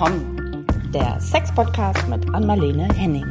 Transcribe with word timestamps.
komm, 0.00 0.64
der 0.94 1.20
Sex-Podcast 1.20 2.08
mit 2.08 2.34
Anmalene 2.34 2.88
Henning. 2.94 3.26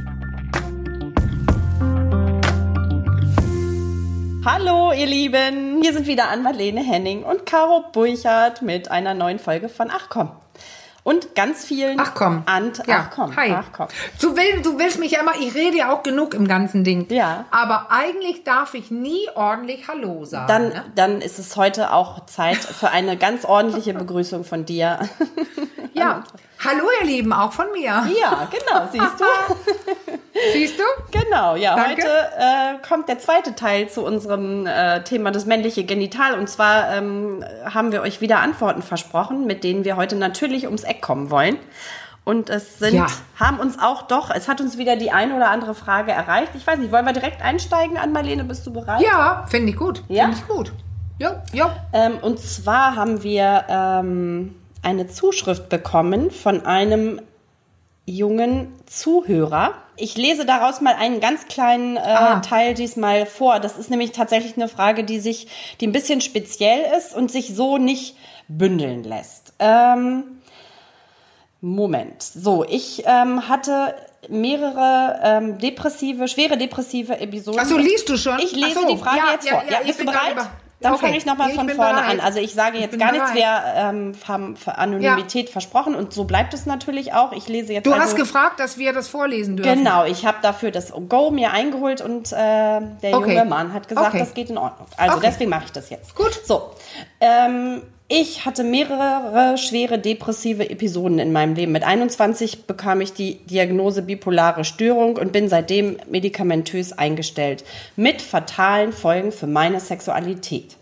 Hallo, 4.46 4.92
ihr 4.92 5.08
Lieben, 5.08 5.82
hier 5.82 5.94
sind 5.94 6.06
wieder 6.06 6.30
Anmalene 6.30 6.84
Henning 6.84 7.24
und 7.24 7.48
Caro 7.48 7.86
Burchardt 7.92 8.62
mit 8.62 8.92
einer 8.92 9.16
neuen 9.16 9.40
Folge 9.40 9.68
von 9.68 9.90
Ach 9.90 10.10
komm 10.10 10.30
und 11.04 11.36
ganz 11.36 11.66
vielen 11.66 12.00
Ach 12.00 12.14
komm. 12.14 12.44
Ant 12.46 12.82
ja. 12.86 13.08
Ach 13.08 13.16
komm. 13.16 13.36
Hi. 13.36 13.56
Ach 13.56 13.72
komm. 13.72 13.88
Du, 14.22 14.36
will, 14.36 14.62
du 14.62 14.78
willst 14.78 15.00
mich 15.00 15.12
ja 15.12 15.22
immer, 15.22 15.36
ich 15.40 15.56
rede 15.56 15.78
ja 15.78 15.94
auch 15.94 16.04
genug 16.04 16.34
im 16.34 16.48
ganzen 16.48 16.84
Ding. 16.84 17.08
Ja. 17.10 17.46
Aber 17.52 17.88
eigentlich 17.90 18.44
darf 18.44 18.74
ich 18.74 18.92
nie 18.92 19.28
ordentlich 19.36 19.88
Hallo 19.88 20.26
sagen. 20.26 20.48
Dann, 20.48 20.70
ne? 20.70 20.86
dann 20.96 21.22
ist 21.22 21.40
es 21.40 21.56
heute 21.56 21.94
auch 21.94 22.26
Zeit 22.26 22.58
für 22.58 22.90
eine 22.90 23.18
ganz 23.18 23.46
ordentliche 23.46 23.94
Begrüßung 24.00 24.44
von 24.44 24.66
dir. 24.66 25.00
Ja. 25.94 26.24
Hallo, 26.62 26.84
ihr 27.00 27.08
Lieben, 27.08 27.32
auch 27.32 27.54
von 27.54 27.72
mir. 27.72 27.86
Ja, 28.20 28.50
genau, 28.52 28.90
siehst 28.92 29.22
du? 29.22 30.16
Siehst 30.54 30.80
du? 30.80 30.84
Genau, 31.12 31.56
ja. 31.56 31.76
Danke. 31.76 32.04
Heute 32.04 32.08
äh, 32.38 32.88
kommt 32.88 33.10
der 33.10 33.20
zweite 33.20 33.56
Teil 33.56 33.90
zu 33.90 34.06
unserem 34.06 34.66
äh, 34.66 35.04
Thema 35.04 35.32
das 35.32 35.46
männliche 35.46 35.84
Genital. 35.86 36.38
Und 36.38 36.50
zwar 36.50 36.94
ähm, 36.94 37.44
haben 37.64 37.92
wir 37.92 38.02
euch 38.02 38.22
wieder 38.22 38.40
Antworten 38.40 38.82
versprochen, 38.82 39.46
mit 39.46 39.64
denen 39.64 39.86
wir 39.86 39.96
heute 39.96 40.16
natürlich 40.16 40.66
ums 40.66 40.84
Eck 40.90 41.02
kommen 41.02 41.30
wollen. 41.30 41.58
Und 42.26 42.50
es 42.50 42.78
sind, 42.78 42.94
Ja. 42.94 43.08
haben 43.40 43.60
uns 43.60 43.80
auch 43.80 44.04
doch, 44.04 44.30
es 44.30 44.48
hat 44.48 44.62
uns 44.62 44.78
wieder 44.78 44.96
die 44.98 45.12
eine 45.12 45.36
oder 45.36 45.50
andere 45.50 45.74
Frage 45.74 46.12
erreicht. 46.12 46.52
Ich 46.56 46.68
weiß 46.68 46.78
nicht, 46.78 46.92
wollen 46.92 47.06
wir 47.06 47.14
direkt 47.14 47.42
einsteigen 47.42 47.98
an 47.98 48.12
Marlene? 48.12 48.44
Bist 48.44 48.68
du 48.68 48.74
bereit? 48.74 49.02
Ja, 49.02 49.46
finde 49.50 49.70
ich 49.72 49.78
gut. 49.78 50.04
Ja? 50.10 50.26
Finde 50.26 50.38
ich 50.38 50.48
gut. 50.48 50.74
Ja, 51.18 51.44
ja. 51.54 51.76
Ähm, 51.92 52.20
und 52.22 52.40
zwar 52.40 52.96
haben 52.96 53.24
wir 53.24 53.66
ähm, 53.68 54.56
eine 54.84 55.08
Zuschrift 55.08 55.70
bekommen 55.70 56.30
von 56.32 56.66
einem 56.66 57.20
jungen 58.06 58.74
Zuhörer. 58.86 59.74
Ich 59.96 60.16
lese 60.18 60.46
daraus 60.46 60.82
mal 60.82 60.96
einen 60.96 61.20
ganz 61.20 61.46
kleinen 61.48 61.98
äh, 61.98 62.00
Ah. 62.02 62.40
Teil 62.40 62.74
diesmal 62.74 63.26
vor. 63.26 63.60
Das 63.60 63.78
ist 63.78 63.90
nämlich 63.90 64.14
tatsächlich 64.14 64.56
eine 64.56 64.68
Frage, 64.68 65.04
die 65.04 65.20
sich, 65.20 65.48
die 65.82 65.88
ein 65.88 65.92
bisschen 65.92 66.22
speziell 66.22 66.82
ist 66.98 67.16
und 67.16 67.32
sich 67.32 67.54
so 67.56 67.78
nicht 67.78 68.16
bündeln 68.48 69.04
lässt. 69.04 69.54
Ähm, 69.60 70.24
Moment. 71.62 72.24
So, 72.24 72.64
ich 72.68 73.04
ähm, 73.06 73.48
hatte 73.50 73.96
mehrere 74.30 75.20
ähm, 75.24 75.58
depressive, 75.58 76.28
schwere 76.28 76.58
depressive 76.58 77.20
Episoden. 77.20 77.60
Ach 77.62 77.66
so, 77.66 77.78
liest 77.78 78.08
du 78.10 78.18
schon? 78.18 78.40
Ich 78.40 78.54
lese 78.56 78.80
so, 78.82 78.88
die 78.88 78.98
Frage 78.98 79.18
ja, 79.18 79.32
jetzt 79.34 79.46
ja, 79.46 79.54
vor. 79.54 79.64
ja, 79.66 79.72
Ja, 79.74 79.78
ich 79.82 79.88
bist 79.88 80.00
du 80.02 80.06
bereit? 80.06 80.20
darüber. 80.36 80.50
Dann 80.82 80.94
Okay. 80.94 81.08
fange 81.08 81.18
ich 81.18 81.26
nochmal 81.26 81.50
Ich 81.50 81.56
von 81.56 81.68
vorne 81.70 81.94
bereit. 81.96 82.10
an. 82.10 82.20
Also 82.22 82.40
ich 82.40 82.54
sage 82.54 82.78
Ich 82.78 82.84
jetzt 82.84 82.92
bin 82.92 83.02
gar 83.02 83.12
nichts, 83.12 83.34
wir 83.34 83.62
ähm, 83.76 84.14
haben 84.26 84.56
Anonymität 84.66 85.50
versprochen 85.50 85.94
und 85.94 86.14
so 86.14 86.24
bleibt 86.24 86.54
es 86.54 86.66
natürlich 86.66 87.12
auch. 87.14 87.34
Ich 87.34 87.50
lese 87.50 87.74
jetzt 87.74 87.86
Du 87.86 87.92
also, 87.92 88.04
hast 88.06 88.16
gefragt, 88.16 88.62
dass 88.62 88.78
wir 88.78 88.94
das 88.94 89.10
vorlesen 89.10 89.58
dürfen. 89.58 89.80
Genau, 89.80 90.06
ich 90.06 90.26
habe 90.26 90.38
dafür 90.42 90.72
das 90.72 90.94
Go 91.10 91.32
mir 91.32 91.52
eingeholt 91.52 92.00
und 92.00 92.32
äh, 92.32 92.36
der 92.36 92.82
Okay. 93.02 93.12
junge 93.12 93.44
Mann 93.44 93.74
hat 93.74 93.90
gesagt, 93.90 94.08
Okay. 94.08 94.20
das 94.20 94.34
geht 94.34 94.50
in 94.50 94.58
Ordnung. 94.58 94.88
Also 94.96 95.20
deswegen 95.20 95.50
mache 95.50 95.66
ich 95.66 95.72
das 95.74 95.90
jetzt. 95.90 96.16
Gut. 96.16 96.40
So, 96.46 96.72
ähm, 97.20 97.82
ich 98.12 98.44
hatte 98.44 98.64
mehrere 98.64 99.56
schwere 99.60 100.00
depressive 100.00 100.68
Episoden 100.68 101.20
in 101.20 101.32
meinem 101.32 101.54
Leben. 101.54 101.72
Mit 101.72 101.84
21 101.84 102.66
bekam 102.66 103.02
ich 103.02 103.14
die 103.14 103.36
Diagnose 103.46 104.02
bipolare 104.02 104.66
Störung 104.66 105.16
und 105.16 105.32
bin 105.32 105.48
seitdem 105.48 105.98
medikamentös 106.10 106.92
eingestellt. 106.92 107.64
Mit 107.96 108.24
fatalen 108.24 108.94
Folgen 108.94 109.32
für 109.32 109.46
meine 109.46 109.80
Sexualität. 109.80 110.76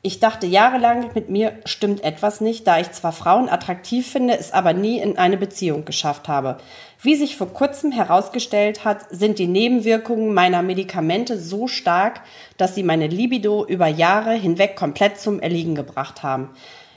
Ich 0.00 0.18
dachte 0.18 0.46
jahrelang, 0.46 1.10
mit 1.14 1.28
mir 1.28 1.52
stimmt 1.66 2.02
etwas 2.02 2.40
nicht, 2.40 2.66
da 2.66 2.80
ich 2.80 2.90
zwar 2.90 3.12
Frauen 3.12 3.50
attraktiv 3.50 4.10
finde, 4.10 4.38
es 4.38 4.50
aber 4.50 4.72
nie 4.72 4.98
in 4.98 5.18
eine 5.18 5.36
Beziehung 5.36 5.84
geschafft 5.84 6.26
habe. 6.26 6.56
Wie 7.04 7.16
sich 7.16 7.36
vor 7.36 7.48
kurzem 7.48 7.90
herausgestellt 7.90 8.84
hat, 8.84 9.06
sind 9.10 9.40
die 9.40 9.48
Nebenwirkungen 9.48 10.32
meiner 10.32 10.62
Medikamente 10.62 11.36
so 11.36 11.66
stark, 11.66 12.20
dass 12.56 12.76
sie 12.76 12.84
meine 12.84 13.08
Libido 13.08 13.66
über 13.66 13.88
Jahre 13.88 14.34
hinweg 14.34 14.76
komplett 14.76 15.18
zum 15.18 15.40
Erliegen 15.40 15.74
gebracht 15.74 16.22
haben. 16.22 16.50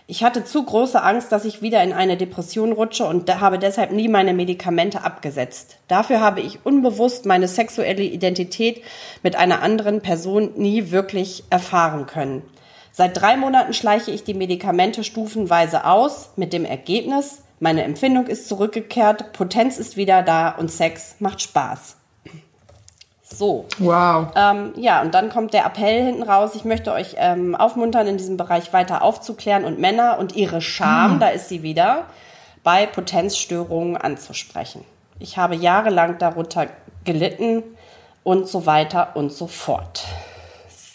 Ich 0.06 0.24
hatte 0.24 0.44
zu 0.44 0.64
große 0.64 1.02
Angst, 1.02 1.32
dass 1.32 1.44
ich 1.44 1.64
wieder 1.64 1.82
in 1.82 1.92
eine 1.92 2.18
Depression 2.18 2.72
rutsche 2.72 3.06
und 3.06 3.34
habe 3.40 3.58
deshalb 3.58 3.92
nie 3.92 4.08
meine 4.08 4.36
Medikamente 4.36 5.04
abgesetzt. 5.04 5.78
Dafür 5.88 6.20
habe 6.20 6.42
ich 6.42 6.64
unbewusst 6.64 7.26
meine 7.26 7.48
sexuelle 7.48 8.04
Identität 8.04 8.84
mit 9.24 9.36
einer 9.36 9.64
anderen 9.64 10.02
Person 10.02 10.52
nie 10.56 10.92
wirklich 10.92 11.46
erfahren 11.50 12.06
können. 12.06 12.44
Seit 12.92 13.20
drei 13.20 13.38
Monaten 13.38 13.74
schleiche 13.74 14.12
ich 14.12 14.24
die 14.24 14.36
Medikamente 14.36 15.04
stufenweise 15.04 15.86
aus, 15.86 16.30
mit 16.36 16.54
dem 16.54 16.64
Ergebnis, 16.64 17.42
meine 17.66 17.84
Empfindung 17.84 18.28
ist 18.28 18.48
zurückgekehrt, 18.48 19.34
Potenz 19.34 19.80
ist 19.80 19.98
wieder 19.98 20.22
da 20.22 20.50
und 20.50 20.70
Sex 20.70 21.16
macht 21.18 21.42
Spaß. 21.42 21.96
So. 23.24 23.66
Wow. 23.80 24.28
Ähm, 24.36 24.74
ja, 24.76 25.02
und 25.02 25.16
dann 25.16 25.32
kommt 25.32 25.52
der 25.52 25.66
Appell 25.66 26.06
hinten 26.06 26.22
raus. 26.22 26.52
Ich 26.54 26.64
möchte 26.64 26.94
euch 26.94 27.16
ähm, 27.18 27.56
aufmuntern, 27.56 28.06
in 28.06 28.18
diesem 28.18 28.38
Bereich 28.38 28.72
weiter 28.72 29.02
aufzuklären 29.02 29.66
und 29.66 29.80
Männer 29.80 30.20
und 30.20 30.36
ihre 30.36 30.62
Scham, 30.62 31.20
da 31.20 31.30
ist 31.30 31.50
sie 31.50 31.64
wieder, 31.64 32.04
bei 32.64 32.86
Potenzstörungen 32.86 33.98
anzusprechen. 33.98 34.86
Ich 35.18 35.40
habe 35.40 35.56
jahrelang 35.56 36.20
darunter 36.20 36.68
gelitten 37.04 37.64
und 38.24 38.48
so 38.48 38.68
weiter 38.68 39.16
und 39.16 39.34
so 39.34 39.48
fort. 39.48 40.06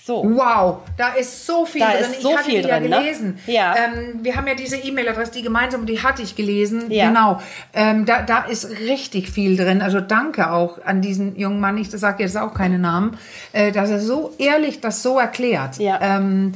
So. 0.04 0.24
Wow, 0.24 0.78
da 0.96 1.10
ist 1.10 1.46
so 1.46 1.64
viel 1.66 1.80
Da 1.82 1.92
drin. 1.92 2.00
ist 2.00 2.22
so 2.22 2.30
ich 2.30 2.36
hatte 2.36 2.50
viel 2.50 2.62
die 2.62 2.68
ja 2.68 2.80
drin, 2.80 2.90
ne? 2.90 2.98
gelesen. 3.00 3.38
Ja. 3.46 3.74
Ähm, 3.76 4.20
wir 4.22 4.34
haben 4.36 4.46
ja 4.46 4.54
diese 4.54 4.76
E-Mail-Adresse, 4.76 5.32
die 5.32 5.42
gemeinsam, 5.42 5.86
die 5.86 6.02
hatte 6.02 6.22
ich 6.22 6.36
gelesen. 6.36 6.90
Ja. 6.90 7.08
Genau. 7.08 7.40
Ähm, 7.74 8.06
da, 8.06 8.22
da 8.22 8.44
ist 8.44 8.70
richtig 8.70 9.30
viel 9.30 9.56
drin. 9.56 9.82
Also 9.82 10.00
danke 10.00 10.50
auch 10.52 10.82
an 10.84 11.00
diesen 11.02 11.36
jungen 11.38 11.60
Mann. 11.60 11.76
Ich 11.78 11.90
sage 11.90 12.22
jetzt 12.22 12.36
auch 12.36 12.54
keine 12.54 12.78
Namen, 12.78 13.18
äh, 13.52 13.72
dass 13.72 13.90
er 13.90 14.00
so 14.00 14.34
ehrlich 14.38 14.80
das 14.80 15.02
so 15.02 15.18
erklärt. 15.18 15.78
Ja. 15.78 15.98
Ähm, 16.00 16.52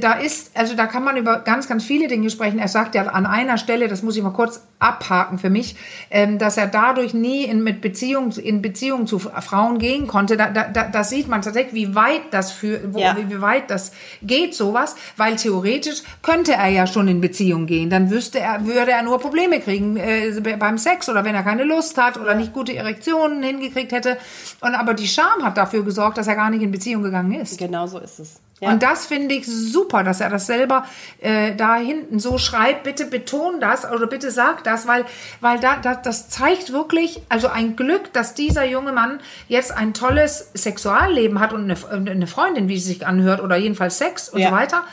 da 0.00 0.12
ist, 0.14 0.56
also 0.56 0.76
da 0.76 0.86
kann 0.86 1.02
man 1.04 1.16
über 1.16 1.40
ganz, 1.40 1.66
ganz 1.68 1.84
viele 1.84 2.06
Dinge 2.08 2.30
sprechen. 2.30 2.58
Er 2.58 2.68
sagt 2.68 2.94
ja 2.94 3.02
an 3.06 3.26
einer 3.26 3.58
Stelle, 3.58 3.88
das 3.88 4.02
muss 4.02 4.16
ich 4.16 4.22
mal 4.22 4.30
kurz 4.30 4.60
abhaken 4.78 5.38
für 5.38 5.50
mich, 5.50 5.76
ähm, 6.10 6.38
dass 6.38 6.56
er 6.56 6.66
dadurch 6.66 7.14
nie 7.14 7.44
in, 7.44 7.62
mit 7.62 7.80
Beziehung, 7.80 8.30
in 8.32 8.62
Beziehung 8.62 9.06
zu 9.06 9.18
Frauen 9.18 9.78
gehen 9.78 10.06
konnte. 10.06 10.36
Da, 10.36 10.50
da, 10.50 10.64
da, 10.68 10.84
da 10.84 11.04
sieht 11.04 11.28
man 11.28 11.42
tatsächlich, 11.42 11.74
wie 11.74 11.94
weit 11.94 12.22
das 12.30 12.52
für, 12.52 12.92
wo, 12.92 12.98
Ja. 13.00 13.16
wie, 13.16 13.28
wie 13.30 13.40
weit 13.40 13.70
das 13.70 13.92
geht, 14.22 14.54
sowas, 14.54 14.94
weil 15.16 15.36
theoretisch 15.36 16.02
könnte 16.22 16.52
er 16.52 16.68
ja 16.68 16.86
schon 16.86 17.08
in 17.08 17.20
Beziehung 17.20 17.66
gehen. 17.66 17.90
Dann 17.90 18.10
wüsste 18.10 18.38
er, 18.40 18.66
würde 18.66 18.92
er 18.92 19.02
nur 19.02 19.18
Probleme 19.18 19.60
kriegen 19.60 19.96
äh, 19.96 20.30
beim 20.58 20.78
Sex 20.78 21.08
oder 21.08 21.24
wenn 21.24 21.34
er 21.34 21.42
keine 21.42 21.64
Lust 21.64 21.98
hat 21.98 22.18
oder 22.18 22.34
nicht 22.34 22.52
gute 22.52 22.74
Erektionen 22.76 23.42
hingekriegt 23.42 23.92
hätte. 23.92 24.16
Und 24.60 24.74
aber 24.74 24.94
die 24.94 25.08
Scham 25.08 25.42
hat 25.44 25.56
dafür 25.56 25.84
gesorgt, 25.84 26.18
dass 26.18 26.26
er 26.28 26.36
gar 26.36 26.50
nicht 26.50 26.62
in 26.62 26.70
Beziehung 26.70 27.02
gegangen 27.02 27.32
ist. 27.32 27.58
Genau 27.58 27.86
so 27.86 27.98
ist 27.98 28.18
es. 28.18 28.40
Ja. 28.62 28.68
Und 28.70 28.82
das 28.82 29.06
finde 29.06 29.34
ich 29.34 29.44
super, 29.44 30.04
dass 30.04 30.20
er 30.20 30.30
das 30.30 30.46
selber 30.46 30.86
äh, 31.20 31.52
da 31.56 31.74
hinten 31.74 32.20
so 32.20 32.38
schreibt. 32.38 32.84
Bitte 32.84 33.06
beton 33.06 33.60
das 33.60 33.84
oder 33.84 34.06
bitte 34.06 34.30
sag 34.30 34.62
das, 34.62 34.86
weil, 34.86 35.04
weil 35.40 35.58
da, 35.58 35.76
das, 35.76 36.02
das 36.02 36.28
zeigt 36.28 36.72
wirklich, 36.72 37.20
also 37.28 37.48
ein 37.48 37.74
Glück, 37.74 38.12
dass 38.12 38.34
dieser 38.34 38.64
junge 38.64 38.92
Mann 38.92 39.18
jetzt 39.48 39.72
ein 39.72 39.94
tolles 39.94 40.50
Sexualleben 40.54 41.40
hat 41.40 41.52
und 41.52 41.64
eine, 41.68 42.10
eine 42.10 42.26
Freundin, 42.28 42.68
wie 42.68 42.78
sie 42.78 42.92
sich 42.92 43.04
anhört, 43.04 43.40
oder 43.40 43.56
jedenfalls 43.56 43.98
Sex 43.98 44.28
und 44.28 44.38
Ja. 44.40 44.50
so 44.50 44.54
weiter. 44.54 44.84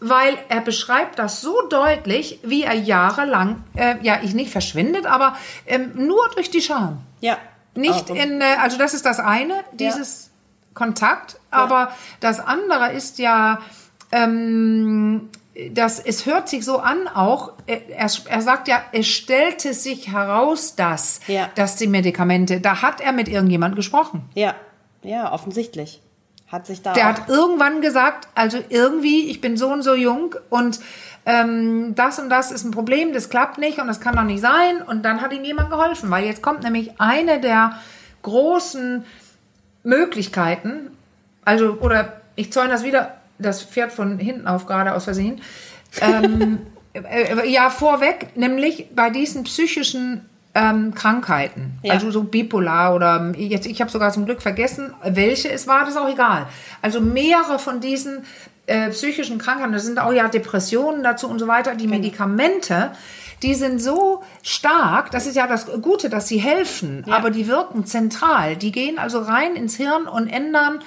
Weil 0.00 0.36
er 0.48 0.60
beschreibt 0.60 1.20
das 1.20 1.40
so 1.40 1.68
deutlich, 1.68 2.40
wie 2.42 2.64
er 2.64 2.74
jahrelang, 2.74 3.62
äh, 3.76 3.94
ja, 4.02 4.18
ich 4.22 4.34
nicht 4.34 4.50
verschwindet, 4.50 5.06
aber 5.06 5.36
ähm, 5.66 5.92
nur 5.94 6.28
durch 6.34 6.50
die 6.50 6.60
Scham. 6.60 6.98
ja. 7.20 7.38
Nicht 7.76 8.08
in, 8.10 8.40
äh, 8.40 8.44
also 8.60 8.78
das 8.78 8.94
ist 8.94 9.04
das 9.04 9.18
eine, 9.18 9.54
dieses 9.72 10.30
Kontakt, 10.74 11.38
aber 11.50 11.92
das 12.20 12.40
andere 12.40 12.92
ist 12.92 13.18
ja, 13.18 13.60
ähm, 14.12 15.30
das, 15.72 16.00
es 16.00 16.26
hört 16.26 16.48
sich 16.48 16.64
so 16.64 16.78
an 16.78 17.06
auch, 17.08 17.52
er, 17.66 17.80
er 18.28 18.42
sagt 18.42 18.66
ja, 18.68 18.82
es 18.92 19.06
stellte 19.06 19.72
sich 19.72 20.12
heraus, 20.12 20.74
dass, 20.74 21.20
Ja. 21.28 21.48
dass 21.54 21.76
die 21.76 21.86
Medikamente, 21.86 22.60
da 22.60 22.82
hat 22.82 23.00
er 23.00 23.12
mit 23.12 23.28
irgendjemand 23.28 23.76
gesprochen. 23.76 24.24
Ja, 24.34 24.54
ja, 25.02 25.32
offensichtlich. 25.32 26.00
Hat 26.48 26.66
sich 26.66 26.82
da 26.82 26.92
Der 26.92 27.06
hat 27.06 27.28
irgendwann 27.28 27.80
gesagt, 27.80 28.28
also 28.34 28.58
irgendwie, 28.68 29.28
ich 29.30 29.40
bin 29.40 29.56
so 29.56 29.68
und 29.72 29.82
so 29.82 29.94
jung 29.94 30.34
und 30.50 30.78
ähm, 31.26 31.94
das 31.94 32.18
und 32.18 32.28
das 32.28 32.50
ist 32.52 32.64
ein 32.64 32.70
Problem, 32.70 33.12
das 33.12 33.30
klappt 33.30 33.58
nicht 33.58 33.78
und 33.78 33.86
das 33.86 34.00
kann 34.00 34.14
doch 34.14 34.24
nicht 34.24 34.40
sein. 34.42 34.82
Und 34.82 35.04
dann 35.04 35.20
hat 35.20 35.32
ihm 35.32 35.42
jemand 35.44 35.70
geholfen, 35.70 36.10
weil 36.10 36.24
jetzt 36.24 36.42
kommt 36.42 36.62
nämlich 36.62 37.00
eine 37.00 37.40
der 37.40 37.78
großen 38.22 39.04
Möglichkeiten, 39.84 40.90
also, 41.44 41.78
oder 41.80 42.20
ich 42.36 42.52
zäune 42.52 42.70
das 42.70 42.82
wieder, 42.82 43.14
das 43.38 43.62
Pferd 43.62 43.92
von 43.92 44.18
hinten 44.18 44.46
auf, 44.46 44.66
gerade 44.66 44.94
aus 44.94 45.04
Versehen. 45.04 45.40
Ähm, 46.00 46.58
äh, 46.92 47.48
ja, 47.48 47.70
vorweg, 47.70 48.36
nämlich 48.36 48.88
bei 48.94 49.10
diesen 49.10 49.44
psychischen 49.44 50.28
ähm, 50.54 50.94
Krankheiten, 50.94 51.78
Ja. 51.82 51.94
also 51.94 52.10
so 52.10 52.22
bipolar 52.22 52.94
oder 52.94 53.32
jetzt, 53.36 53.66
ich 53.66 53.80
habe 53.80 53.90
sogar 53.90 54.12
zum 54.12 54.24
Glück 54.24 54.40
vergessen, 54.40 54.94
welche 55.02 55.50
es 55.50 55.66
war, 55.66 55.80
das 55.80 55.90
ist 55.90 55.96
auch 55.96 56.08
egal. 56.08 56.46
Also 56.80 57.00
mehrere 57.00 57.58
von 57.58 57.80
diesen 57.80 58.24
äh, 58.66 58.88
psychischen 58.90 59.38
Krankheiten, 59.38 59.72
da 59.72 59.78
sind 59.80 59.98
auch 59.98 60.12
ja 60.12 60.28
Depressionen 60.28 61.02
dazu 61.02 61.28
und 61.28 61.38
so 61.40 61.48
weiter, 61.48 61.74
die 61.74 61.88
Medikamente, 61.88 62.92
die 63.44 63.54
sind 63.54 63.80
so 63.80 64.22
stark, 64.42 65.10
das 65.10 65.26
ist 65.26 65.36
ja 65.36 65.46
das 65.46 65.66
Gute, 65.82 66.08
dass 66.08 66.26
sie 66.26 66.38
helfen, 66.38 67.04
aber 67.10 67.30
die 67.30 67.46
wirken 67.46 67.84
zentral. 67.84 68.56
Die 68.56 68.72
gehen 68.72 68.98
also 68.98 69.20
rein 69.20 69.54
ins 69.54 69.76
Hirn 69.76 70.06
und 70.06 70.28
ändern 70.28 70.80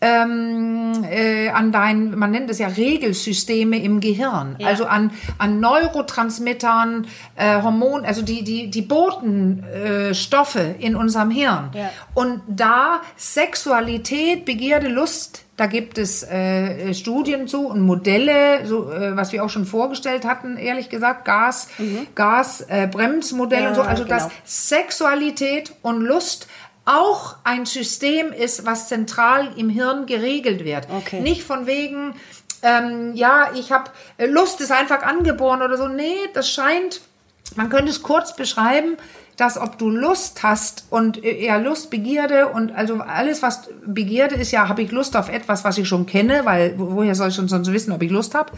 ähm, 0.00 1.04
äh, 1.10 1.48
an 1.48 1.72
dein, 1.72 2.16
man 2.16 2.30
nennt 2.30 2.48
es 2.50 2.58
ja 2.60 2.68
Regelsysteme 2.68 3.82
im 3.82 3.98
Gehirn, 4.00 4.54
Ja. 4.58 4.68
also 4.68 4.86
an, 4.86 5.10
an 5.38 5.58
Neurotransmittern, 5.60 7.06
äh, 7.34 7.60
Hormon, 7.62 8.04
also 8.04 8.22
die, 8.22 8.44
die, 8.44 8.70
die 8.70 8.82
Botenstoffe 8.82 10.54
äh, 10.56 10.72
in 10.78 10.94
unserem 10.94 11.30
Hirn. 11.30 11.70
Ja. 11.74 11.90
Und 12.14 12.42
da 12.46 13.00
Sexualität, 13.16 14.44
Begierde, 14.44 14.88
Lust, 14.88 15.44
da 15.56 15.66
gibt 15.66 15.98
es 15.98 16.22
äh, 16.22 16.94
Studien 16.94 17.48
zu 17.48 17.66
und 17.66 17.80
Modelle, 17.80 18.64
so, 18.64 18.92
äh, 18.92 19.16
was 19.16 19.32
wir 19.32 19.44
auch 19.44 19.50
schon 19.50 19.64
vorgestellt 19.64 20.24
hatten, 20.24 20.56
ehrlich 20.56 20.88
gesagt, 20.88 21.24
Gas, 21.24 21.68
Gas, 22.14 22.60
äh, 22.68 22.86
Bremsmodell 22.86 23.58
Mhm. 23.58 23.64
Ja, 23.64 23.68
und 23.70 23.74
so, 23.74 23.82
also 23.82 24.04
dass 24.04 24.24
genau. 24.28 24.34
Sexualität 24.44 25.72
und 25.82 26.00
Lust 26.02 26.46
auch 26.88 27.36
ein 27.44 27.66
System 27.66 28.32
ist, 28.32 28.64
was 28.64 28.88
zentral 28.88 29.50
im 29.56 29.68
Hirn 29.68 30.06
geregelt 30.06 30.64
wird. 30.64 30.86
Okay. 30.90 31.20
Nicht 31.20 31.42
von 31.42 31.66
wegen, 31.66 32.14
ähm, 32.62 33.12
ja, 33.14 33.50
ich 33.54 33.70
habe 33.72 33.90
Lust 34.26 34.60
ist 34.60 34.72
einfach 34.72 35.02
angeboren 35.02 35.60
oder 35.62 35.76
so. 35.76 35.86
Nee, 35.86 36.16
das 36.34 36.50
scheint, 36.50 37.02
man 37.56 37.68
könnte 37.68 37.90
es 37.90 38.02
kurz 38.02 38.34
beschreiben, 38.34 38.96
dass 39.36 39.56
ob 39.56 39.78
du 39.78 39.90
Lust 39.90 40.42
hast 40.42 40.86
und 40.90 41.22
äh, 41.22 41.44
ja 41.44 41.58
Lust, 41.58 41.90
Begierde 41.90 42.48
und 42.48 42.72
also 42.74 42.94
alles 42.96 43.42
was 43.42 43.68
Begierde 43.86 44.34
ist 44.34 44.50
ja, 44.50 44.66
habe 44.68 44.82
ich 44.82 44.90
Lust 44.90 45.14
auf 45.16 45.28
etwas, 45.28 45.62
was 45.64 45.78
ich 45.78 45.86
schon 45.86 46.06
kenne, 46.06 46.40
weil 46.44 46.76
wo- 46.78 46.96
woher 46.96 47.14
soll 47.14 47.28
ich 47.28 47.34
schon 47.36 47.48
sonst 47.48 47.70
wissen, 47.72 47.92
ob 47.92 48.02
ich 48.02 48.10
Lust 48.10 48.34
habe? 48.34 48.50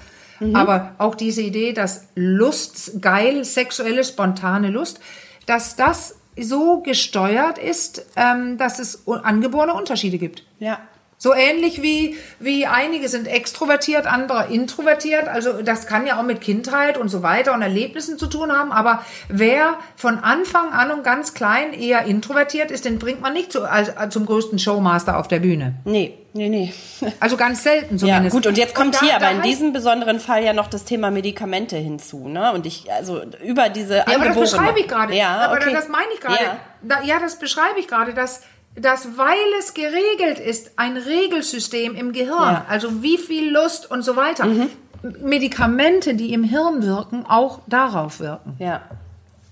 Aber 0.54 0.92
auch 0.96 1.16
diese 1.16 1.42
Idee, 1.42 1.74
dass 1.74 2.06
Lust 2.14 3.02
geil, 3.02 3.44
sexuelle, 3.44 4.02
spontane 4.04 4.70
Lust, 4.70 4.98
dass 5.44 5.76
das 5.76 6.14
so 6.42 6.80
gesteuert 6.80 7.58
ist, 7.58 8.06
ähm, 8.16 8.58
dass 8.58 8.78
es 8.78 9.06
angeborene 9.06 9.74
Unterschiede 9.74 10.18
gibt. 10.18 10.44
Ja. 10.58 10.80
So 11.22 11.34
ähnlich 11.34 11.82
wie, 11.82 12.16
wie 12.38 12.64
einige 12.64 13.06
sind 13.10 13.28
extrovertiert, 13.28 14.06
andere 14.06 14.46
introvertiert. 14.50 15.28
Also 15.28 15.60
das 15.60 15.86
kann 15.86 16.06
ja 16.06 16.18
auch 16.18 16.22
mit 16.22 16.40
Kindheit 16.40 16.96
und 16.96 17.10
so 17.10 17.22
weiter 17.22 17.52
und 17.52 17.60
Erlebnissen 17.60 18.16
zu 18.18 18.26
tun 18.26 18.50
haben. 18.50 18.72
Aber 18.72 19.04
wer 19.28 19.74
von 19.96 20.18
Anfang 20.20 20.72
an 20.72 20.90
und 20.90 21.04
ganz 21.04 21.34
klein 21.34 21.74
eher 21.74 22.06
introvertiert 22.06 22.70
ist, 22.70 22.86
den 22.86 22.98
bringt 22.98 23.20
man 23.20 23.34
nicht 23.34 23.52
zu, 23.52 23.64
als, 23.70 23.92
zum 24.14 24.24
größten 24.24 24.58
Showmaster 24.58 25.18
auf 25.18 25.28
der 25.28 25.40
Bühne. 25.40 25.74
Nee, 25.84 26.14
nee, 26.32 26.48
nee. 26.48 26.72
Also 27.20 27.36
ganz 27.36 27.64
selten 27.64 27.96
Ja, 27.96 27.98
zumindest. 28.14 28.34
gut, 28.36 28.46
und 28.46 28.56
jetzt 28.56 28.74
kommt 28.74 28.94
da- 28.94 29.00
hier 29.00 29.16
aber 29.16 29.30
in 29.30 29.42
diesem 29.42 29.74
besonderen 29.74 30.20
Fall 30.20 30.42
ja 30.42 30.54
noch 30.54 30.68
das 30.68 30.86
Thema 30.86 31.10
Medikamente 31.10 31.76
hinzu, 31.76 32.28
ne? 32.28 32.50
Und 32.54 32.64
ich, 32.64 32.90
also 32.90 33.20
über 33.44 33.68
diese 33.68 33.96
Ja, 33.96 34.04
aber 34.06 34.12
das 34.14 34.36
angeborene- 34.38 34.40
beschreibe 34.40 34.80
ich 34.80 34.88
gerade. 34.88 35.14
Ja, 35.14 35.36
aber 35.36 35.56
okay. 35.56 35.74
das 35.74 35.88
meine 35.88 36.06
ich 36.14 36.20
gerade. 36.20 36.42
Ja. 36.42 36.56
Da, 36.80 37.02
ja, 37.02 37.18
das 37.20 37.38
beschreibe 37.38 37.78
ich 37.78 37.88
gerade, 37.88 38.14
dass, 38.14 38.40
dass 38.80 39.16
weil 39.16 39.36
es 39.58 39.74
geregelt 39.74 40.38
ist, 40.38 40.72
ein 40.76 40.96
Regelsystem 40.96 41.94
im 41.94 42.12
Gehirn, 42.12 42.30
Ja. 42.54 42.64
Mhm. 42.66 42.70
also 42.72 43.02
wie 43.02 43.18
viel 43.18 43.50
Lust 43.52 43.90
und 43.90 44.02
so 44.02 44.16
weiter, 44.16 44.46
Medikamente, 45.22 46.14
die 46.14 46.32
im 46.32 46.44
Hirn 46.44 46.82
wirken, 46.82 47.24
auch 47.26 47.60
darauf 47.66 48.20
wirken. 48.20 48.54
Ja. 48.58 48.82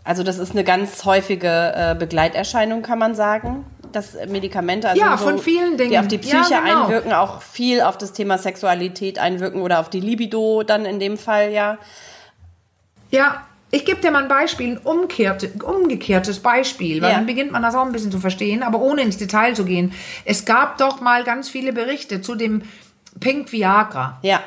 Also 0.05 0.23
das 0.23 0.39
ist 0.39 0.53
eine 0.53 0.65
ganz 0.65 1.05
häufige 1.05 1.49
äh, 1.75 1.95
Begleiterscheinung, 1.99 2.83
kann 2.83 2.99
man 2.99 3.15
sagen. 3.15 3.65
Dass 3.93 4.15
Medikamente, 4.29 4.89
also 4.91 5.01
Ja, 5.01 5.17
von 5.17 5.39
vielen 5.39 5.79
Dingen. 5.79 5.91
die 5.91 5.99
auf 5.99 6.09
die 6.09 6.17
Ja, 6.17 6.43
Psyche 6.43 6.61
genau. 6.63 6.83
einwirken, 6.85 7.13
auch 7.13 7.41
viel 7.41 7.81
auf 7.81 7.97
das 7.97 8.13
Thema 8.13 8.37
Sexualität 8.37 9.19
einwirken 9.19 9.63
oder 9.63 9.81
auf 9.81 9.89
die 9.89 10.01
Libido 10.01 10.63
dann 10.63 10.85
in 10.85 11.01
dem 11.01 11.17
Fall, 11.17 11.51
ja. 11.53 11.79
Ja, 13.11 13.43
ich 13.71 13.85
gebe 13.85 14.01
dir 14.01 14.11
mal 14.11 14.23
ein 14.23 14.29
Beispiel, 14.29 14.73
ein 14.73 14.79
umkehrte, 14.79 15.51
umgekehrtes 15.63 16.41
Beispiel, 16.41 17.03
weil 17.03 17.11
Ja. 17.11 17.17
dann 17.17 17.27
beginnt 17.27 17.53
man 17.53 17.63
das 17.63 17.75
auch 17.75 17.85
ein 17.85 17.93
bisschen 17.93 18.11
zu 18.13 18.19
verstehen, 18.19 18.63
aber 18.63 18.81
ohne 18.81 19.03
ins 19.03 19.17
Detail 19.19 19.55
zu 19.55 19.65
gehen. 19.65 19.93
Es 20.25 20.45
gab 20.45 20.79
doch 20.79 21.01
mal 21.01 21.25
ganz 21.25 21.49
viele 21.49 21.73
Berichte 21.73 22.21
zu 22.23 22.35
dem 22.35 22.63
Pink 23.21 23.53
Viagra. 23.53 24.19
Ja. 24.23 24.41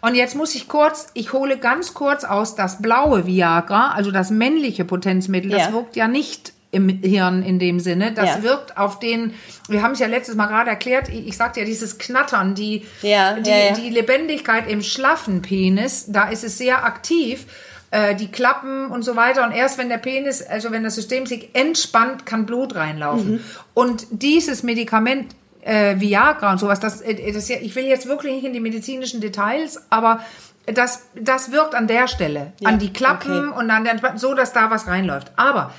Und 0.00 0.14
jetzt 0.14 0.36
muss 0.36 0.54
ich 0.54 0.68
kurz, 0.68 1.08
ich 1.14 1.32
hole 1.32 1.58
ganz 1.58 1.92
kurz 1.94 2.22
aus, 2.24 2.54
das 2.54 2.80
blaue 2.80 3.26
Viagra, 3.26 3.92
also 3.92 4.10
das 4.12 4.30
männliche 4.30 4.84
Potenzmittel, 4.84 5.50
das 5.50 5.66
Ja. 5.66 5.72
wirkt 5.72 5.96
ja 5.96 6.06
nicht 6.08 6.52
im 6.70 6.88
Hirn 6.88 7.42
in 7.42 7.58
dem 7.58 7.80
Sinne. 7.80 8.12
Das 8.12 8.36
Ja. 8.36 8.42
wirkt 8.42 8.76
auf 8.76 8.98
den, 8.98 9.32
wir 9.68 9.82
haben 9.82 9.92
es 9.92 9.98
ja 10.00 10.06
letztes 10.06 10.34
Mal 10.36 10.46
gerade 10.46 10.68
erklärt, 10.70 11.08
ich, 11.08 11.26
ich 11.26 11.36
sagte 11.36 11.60
ja, 11.60 11.66
dieses 11.66 11.98
Knattern, 11.98 12.54
die, 12.54 12.86
Ja, 13.02 13.34
die, 13.40 13.50
ja, 13.50 13.72
die 13.72 13.88
Lebendigkeit 13.88 14.68
im 14.70 14.82
schlaffen 14.82 15.40
Penis, 15.42 16.04
da 16.08 16.28
ist 16.28 16.44
es 16.44 16.58
sehr 16.58 16.84
aktiv. 16.84 17.46
Äh, 17.90 18.14
Die 18.14 18.28
Klappen 18.28 18.86
und 18.86 19.02
so 19.02 19.16
weiter. 19.16 19.44
Und 19.44 19.52
erst 19.52 19.78
wenn 19.78 19.88
der 19.88 19.98
Penis, 19.98 20.42
also 20.42 20.70
wenn 20.70 20.84
das 20.84 20.94
System 20.94 21.26
sich 21.26 21.50
entspannt, 21.54 22.26
kann 22.26 22.46
Blut 22.46 22.74
reinlaufen. 22.74 23.32
Mhm. 23.32 23.40
Und 23.74 24.06
dieses 24.10 24.62
Medikament, 24.62 25.34
äh, 25.62 25.98
Viagra 25.98 26.52
und 26.52 26.58
sowas, 26.58 26.80
das, 26.80 27.00
äh, 27.00 27.32
das 27.32 27.48
ich 27.50 27.74
will 27.74 27.84
jetzt 27.84 28.06
wirklich 28.06 28.34
nicht 28.34 28.44
in 28.44 28.52
die 28.52 28.60
medizinischen 28.60 29.20
Details, 29.20 29.82
aber 29.90 30.20
das, 30.66 31.06
das 31.14 31.52
wirkt 31.52 31.74
an 31.74 31.86
der 31.86 32.08
Stelle, 32.08 32.52
Ja, 32.60 32.68
an 32.68 32.78
die 32.78 32.92
Klappen 32.92 33.50
okay. 33.50 33.58
und 33.58 33.70
an 33.70 33.84
der, 33.84 34.00
so, 34.16 34.34
dass 34.34 34.52
da 34.52 34.70
was 34.70 34.86
reinläuft. 34.86 35.32
Aber 35.36 35.72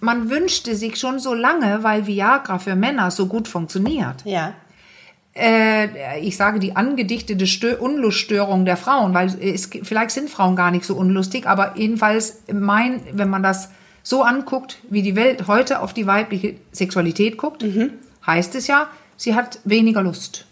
man 0.00 0.30
wünschte 0.30 0.74
sich 0.74 0.98
schon 0.98 1.18
so 1.18 1.34
lange, 1.34 1.82
weil 1.82 2.06
Viagra 2.06 2.58
für 2.58 2.74
Männer 2.74 3.10
so 3.10 3.26
gut 3.26 3.48
funktioniert. 3.48 4.16
Ja. 4.24 4.54
Äh, 5.34 6.20
ich 6.20 6.36
sage 6.36 6.58
die 6.58 6.76
angedichtete 6.76 7.46
Stö 7.46 7.76
Unluststörung 7.76 8.64
der 8.64 8.76
Frauen, 8.76 9.14
weil 9.14 9.28
es, 9.40 9.70
vielleicht 9.82 10.10
sind 10.10 10.28
Frauen 10.30 10.56
gar 10.56 10.70
nicht 10.70 10.84
so 10.84 10.96
unlustig, 10.96 11.46
aber 11.46 11.76
jedenfalls 11.76 12.42
mein, 12.52 13.00
wenn 13.12 13.30
man 13.30 13.42
das 13.42 13.70
so 14.02 14.22
anguckt, 14.22 14.78
wie 14.88 15.02
die 15.02 15.14
Welt 15.14 15.46
heute 15.46 15.80
auf 15.80 15.92
die 15.92 16.06
weibliche 16.06 16.56
Sexualität 16.72 17.36
guckt, 17.36 17.62
heißt 18.26 18.54
es 18.54 18.66
ja, 18.66 18.88
sie 19.16 19.34
hat 19.34 19.60
weniger 19.64 20.02
Lust. 20.02 20.46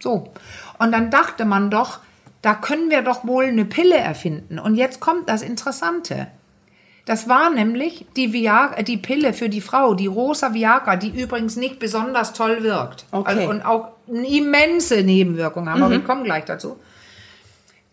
So. 0.00 0.30
Und 0.78 0.92
dann 0.92 1.10
dachte 1.10 1.44
man 1.44 1.70
doch, 1.70 2.00
da 2.42 2.54
können 2.54 2.90
wir 2.90 3.02
doch 3.02 3.26
wohl 3.26 3.44
eine 3.44 3.64
Pille 3.64 3.96
erfinden. 3.96 4.58
Und 4.58 4.74
jetzt 4.74 5.00
kommt 5.00 5.28
das 5.28 5.42
Interessante. 5.42 6.26
Das 7.10 7.28
war 7.28 7.50
nämlich 7.50 8.06
die, 8.14 8.32
Viagra, 8.32 8.84
die 8.84 8.96
Pille 8.96 9.32
für 9.32 9.48
die 9.48 9.60
Frau, 9.60 9.94
die 9.94 10.06
rosa 10.06 10.54
Viagra, 10.54 10.94
die 10.94 11.08
übrigens 11.08 11.56
nicht 11.56 11.80
besonders 11.80 12.34
toll 12.34 12.62
wirkt. 12.62 13.04
Okay. 13.10 13.28
Also, 13.28 13.50
und 13.50 13.62
auch 13.62 13.88
eine 14.08 14.28
immense 14.28 15.02
Nebenwirkungen 15.02 15.68
haben, 15.68 15.82
aber 15.82 15.90
wir 15.90 16.04
kommen 16.04 16.22
gleich 16.22 16.44
dazu. 16.44 16.78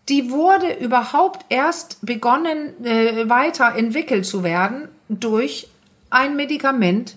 Die 0.08 0.30
wurde 0.30 0.72
überhaupt 0.72 1.46
erst 1.48 1.98
begonnen, 2.06 2.84
äh, 2.84 3.28
weiterentwickelt 3.28 4.24
zu 4.24 4.44
werden 4.44 4.86
durch 5.08 5.66
ein 6.10 6.36
Medikament, 6.36 7.16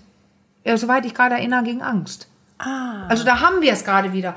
äh, 0.63 0.77
soweit 0.77 1.05
ich 1.05 1.13
gerade 1.13 1.35
erinnere, 1.35 1.61
gegen 1.61 1.83
Angst. 1.83 2.27
Ah. 2.57 3.05
Also 3.09 3.23
da 3.25 3.41
haben 3.41 3.61
wir 3.61 3.73
es 3.73 3.85
gerade 3.85 4.11
wieder. 4.11 4.35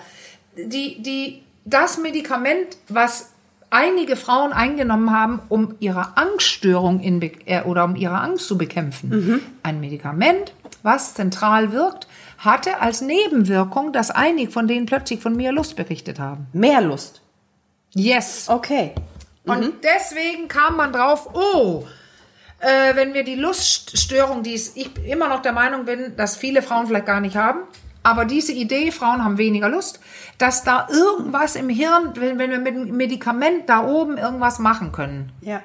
Die, 0.55 1.01
die, 1.03 1.43
das 1.65 1.97
Medikament, 1.97 2.77
was 2.91 3.33
einige 3.75 4.15
Frauen 4.15 4.53
eingenommen 4.53 5.11
haben, 5.11 5.41
um 5.49 5.75
ihre 5.81 6.17
Angststörung 6.17 7.01
in, 7.01 7.21
äh, 7.47 7.63
oder 7.65 7.85
um 7.85 7.97
ihre 7.97 8.21
Angst 8.21 8.47
zu 8.47 8.57
bekämpfen. 8.57 9.43
Ein 9.63 9.81
Medikament, 9.81 10.55
was 10.83 11.15
zentral 11.15 11.73
wirkt, 11.73 12.07
hatte 12.39 12.81
als 12.81 13.01
Nebenwirkung, 13.01 13.93
dass 13.93 14.11
einige 14.11 14.51
von 14.51 14.69
denen 14.69 14.87
plötzlich 14.87 15.21
von 15.21 15.35
mehr 15.35 15.53
Lust 15.53 15.77
berichtet 15.77 16.21
haben. 16.21 16.47
Mehr 16.53 16.81
Lust. 16.81 17.21
Yes. 17.95 18.49
Okay. 18.49 18.93
Und 19.45 19.75
deswegen 19.83 20.49
kam 20.49 20.77
man 20.77 20.93
drauf, 20.93 21.29
oh, 21.35 21.85
äh, 22.61 22.95
wenn 22.95 23.13
wir 23.13 23.25
die 23.25 23.35
Luststörung, 23.35 24.43
die 24.43 24.55
ich 24.55 24.75
immer 25.05 25.29
noch 25.29 25.43
der 25.43 25.53
Meinung 25.53 25.85
bin, 25.85 26.17
dass 26.17 26.37
viele 26.37 26.63
Frauen 26.63 26.87
vielleicht 26.87 27.07
gar 27.07 27.21
nicht 27.21 27.37
haben, 27.37 27.61
aber 28.05 28.25
diese 28.27 28.53
Idee, 28.53 28.93
Frauen 28.93 29.25
haben 29.25 29.39
weniger 29.39 29.69
Lust, 29.69 29.99
dass 30.39 30.63
da 30.63 30.87
irgendwas 30.91 31.57
im 31.57 31.69
Hirn, 31.69 32.13
wenn, 32.15 32.39
wenn 32.39 32.51
wir 32.53 32.59
mit 32.61 32.75
einem 32.77 32.97
Medikament 32.97 33.69
da 33.69 33.85
oben 33.85 34.17
irgendwas 34.19 34.61
machen 34.61 34.93
können, 34.93 35.33
Ja. 35.41 35.61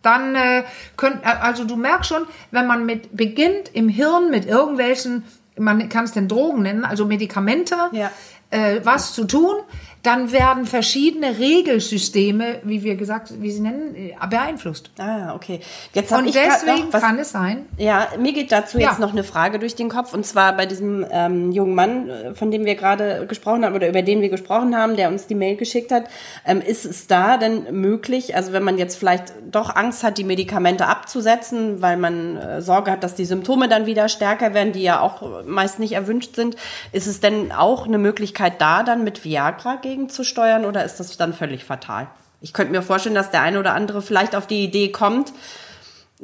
dann 0.00 0.34
äh, 0.34 0.64
können, 0.96 1.20
äh, 1.22 1.26
also 1.26 1.64
du 1.64 1.76
merkst 1.76 2.08
schon, 2.08 2.22
wenn 2.50 2.66
man 2.66 2.86
mit 2.86 3.14
beginnt 3.16 3.68
im 3.74 3.88
Hirn 3.88 4.30
mit 4.30 4.46
irgendwelchen, 4.46 5.24
man 5.58 5.88
kann 5.88 6.04
es 6.04 6.12
denn 6.12 6.28
Drogen 6.28 6.62
nennen, 6.62 6.84
also 6.84 7.04
Medikamente, 7.04 7.76
Ja. 7.92 8.10
äh, 8.50 8.80
was 8.84 9.12
zu 9.12 9.24
tun, 9.26 9.56
dann 10.02 10.32
werden 10.32 10.66
verschiedene 10.66 11.38
Regelsysteme, 11.38 12.60
wie 12.64 12.82
wir 12.82 12.96
gesagt, 12.96 13.40
wie 13.40 13.50
sie 13.52 13.60
nennen, 13.60 13.94
äh, 13.94 14.12
beeinflusst. 14.28 14.90
Ah, 14.98 15.34
okay. 15.34 15.60
Jetzt 15.94 16.10
Und 16.12 16.26
ich 16.26 16.32
deswegen 16.32 16.86
noch 16.86 16.92
was 16.92 17.02
kann 17.02 17.18
es 17.20 17.30
sein, 17.30 17.66
Ja, 17.76 18.08
mir 18.18 18.32
geht 18.32 18.50
dazu 18.50 18.78
Ja. 18.78 18.88
jetzt 18.88 18.98
noch 18.98 19.12
eine 19.12 19.22
Frage 19.22 19.60
durch 19.60 19.76
den 19.76 19.88
Kopf 19.88 20.12
und 20.12 20.26
zwar 20.26 20.56
bei 20.56 20.66
diesem 20.66 21.06
ähm, 21.10 21.52
jungen 21.52 21.74
Mann, 21.76 22.08
äh, 22.08 22.34
von 22.34 22.50
dem 22.50 22.64
wir 22.64 22.74
gerade 22.74 23.26
gesprochen 23.28 23.64
haben 23.64 23.76
oder 23.76 23.88
über 23.88 24.02
den 24.02 24.22
wir 24.22 24.28
gesprochen 24.28 24.76
haben, 24.76 24.96
der 24.96 25.08
uns 25.08 25.28
die 25.28 25.36
Mail 25.36 25.56
geschickt 25.56 25.92
hat. 25.92 26.04
Ähm, 26.44 26.60
ist 26.60 26.84
es 26.84 27.06
da 27.06 27.36
denn 27.36 27.80
möglich, 27.80 28.34
also 28.34 28.52
wenn 28.52 28.64
man 28.64 28.78
jetzt 28.78 28.96
vielleicht 28.96 29.32
doch 29.50 29.74
Angst 29.76 30.02
hat, 30.02 30.18
die 30.18 30.24
Medikamente 30.24 30.86
abzusetzen, 30.86 31.80
weil 31.80 31.96
man 31.96 32.36
äh, 32.36 32.60
Sorge 32.60 32.90
hat, 32.90 33.04
dass 33.04 33.14
die 33.14 33.24
Symptome 33.24 33.68
dann 33.68 33.86
wieder 33.86 34.08
stärker 34.08 34.52
werden, 34.52 34.72
die 34.72 34.82
ja 34.82 35.00
auch 35.00 35.44
meist 35.44 35.78
nicht 35.78 35.92
erwünscht 35.92 36.34
sind, 36.34 36.56
ist 36.90 37.06
es 37.06 37.20
denn 37.20 37.52
auch 37.52 37.86
eine 37.86 37.98
Möglichkeit 37.98 38.60
da 38.60 38.82
dann 38.82 39.04
mit 39.04 39.24
Viagra 39.24 39.76
gegenzusteuern 39.92 40.64
oder 40.64 40.84
ist 40.84 41.00
das 41.00 41.16
dann 41.16 41.32
völlig 41.32 41.64
fatal? 41.64 42.08
ich 42.42 42.52
könnte 42.52 42.72
mir 42.72 42.82
vorstellen, 42.82 43.14
dass 43.14 43.30
der 43.30 43.42
eine 43.42 43.58
oder 43.58 43.74
andere 43.74 44.02
vielleicht 44.02 44.34
auf 44.34 44.46
die 44.46 44.64
Idee 44.64 44.90
kommt, 44.90 45.32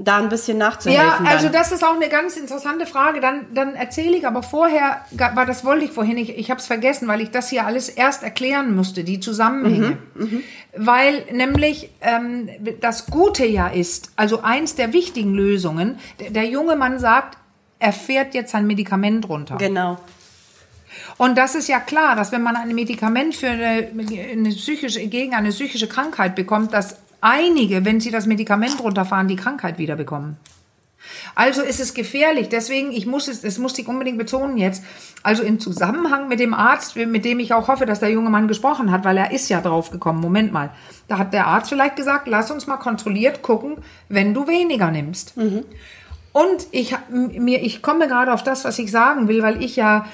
da 0.00 0.18
ein 0.18 0.28
bisschen 0.28 0.58
nachzuhelfen. 0.58 1.24
Ja, 1.24 1.30
also 1.30 1.44
dann. 1.44 1.54
das 1.54 1.72
ist 1.72 1.82
auch 1.82 1.94
eine 1.94 2.08
ganz 2.08 2.36
interessante 2.36 2.86
Frage. 2.86 3.20
Dann, 3.20 3.46
dann 3.52 3.74
erzähle 3.74 4.16
ich 4.16 4.26
aber 4.26 4.44
vorher, 4.44 5.00
weil 5.10 5.46
das 5.46 5.64
wollte 5.64 5.84
ich 5.86 5.90
vorhin 5.90 6.14
nicht, 6.14 6.30
ich 6.30 6.50
habe 6.50 6.60
es 6.60 6.66
vergessen, 6.66 7.08
weil 7.08 7.20
ich 7.20 7.30
das 7.30 7.48
hier 7.48 7.66
alles 7.66 7.88
erst 7.88 8.22
erklären 8.22 8.76
musste, 8.76 9.02
die 9.02 9.18
Zusammenhänge. 9.18 9.98
Mhm, 10.14 10.42
weil 10.76 11.24
nämlich 11.32 11.90
ähm, 12.00 12.48
das 12.80 13.06
Gute 13.06 13.44
ja 13.44 13.68
ist, 13.68 14.12
also 14.14 14.42
eins 14.42 14.76
der 14.76 14.92
wichtigen 14.92 15.34
Lösungen, 15.34 15.98
der, 16.20 16.30
der 16.30 16.44
junge 16.44 16.76
Mann 16.76 17.00
sagt, 17.00 17.36
er 17.80 17.92
fährt 17.92 18.34
jetzt 18.34 18.54
ein 18.54 18.66
Medikament 18.68 19.28
runter. 19.28 19.56
Genau. 19.56 19.98
Und 21.18 21.36
das 21.36 21.54
ist 21.54 21.68
ja 21.68 21.80
klar, 21.80 22.16
dass 22.16 22.32
wenn 22.32 22.42
man 22.42 22.56
ein 22.56 22.74
Medikament 22.74 23.34
für 23.34 23.48
eine, 23.48 23.88
eine 24.32 24.50
psychische, 24.50 25.06
gegen 25.08 25.34
eine 25.34 25.50
psychische 25.50 25.88
Krankheit 25.88 26.36
bekommt, 26.36 26.72
dass 26.72 26.96
einige, 27.20 27.84
wenn 27.84 28.00
sie 28.00 28.10
das 28.10 28.26
Medikament 28.26 28.80
runterfahren, 28.80 29.28
die 29.28 29.36
Krankheit 29.36 29.78
wieder 29.78 29.96
bekommen. 29.96 30.36
Also 31.34 31.62
ist 31.62 31.80
es 31.80 31.94
gefährlich. 31.94 32.48
Deswegen, 32.48 32.92
ich 32.92 33.06
muss 33.06 33.28
es, 33.28 33.40
das 33.40 33.58
muss 33.58 33.78
ich 33.78 33.88
unbedingt 33.88 34.18
betonen 34.18 34.56
jetzt. 34.58 34.84
Also 35.22 35.42
im 35.42 35.58
Zusammenhang 35.58 36.28
mit 36.28 36.40
dem 36.40 36.54
Arzt, 36.54 36.96
mit 36.96 37.24
dem 37.24 37.40
ich 37.40 37.52
auch 37.52 37.68
hoffe, 37.68 37.86
dass 37.86 38.00
der 38.00 38.10
junge 38.10 38.30
Mann 38.30 38.48
gesprochen 38.48 38.90
hat, 38.90 39.04
weil 39.04 39.16
er 39.16 39.32
ist 39.32 39.48
ja 39.48 39.60
drauf 39.60 39.90
gekommen. 39.90 40.20
Moment 40.20 40.52
mal. 40.52 40.70
Da 41.08 41.18
hat 41.18 41.32
der 41.32 41.46
Arzt 41.46 41.70
vielleicht 41.70 41.96
gesagt, 41.96 42.28
lass 42.28 42.50
uns 42.50 42.66
mal 42.66 42.76
kontrolliert 42.76 43.42
gucken, 43.42 43.76
wenn 44.08 44.34
du 44.34 44.46
weniger 44.46 44.90
nimmst. 44.90 45.34
Und 46.32 46.66
ich, 46.70 46.94
mir, 47.10 47.62
ich 47.62 47.82
komme 47.82 48.06
gerade 48.06 48.32
auf 48.32 48.42
das, 48.42 48.64
was 48.64 48.78
ich 48.78 48.90
sagen 48.90 49.28
will, 49.28 49.42
weil 49.42 49.62
ich 49.62 49.76
ja 49.76 50.06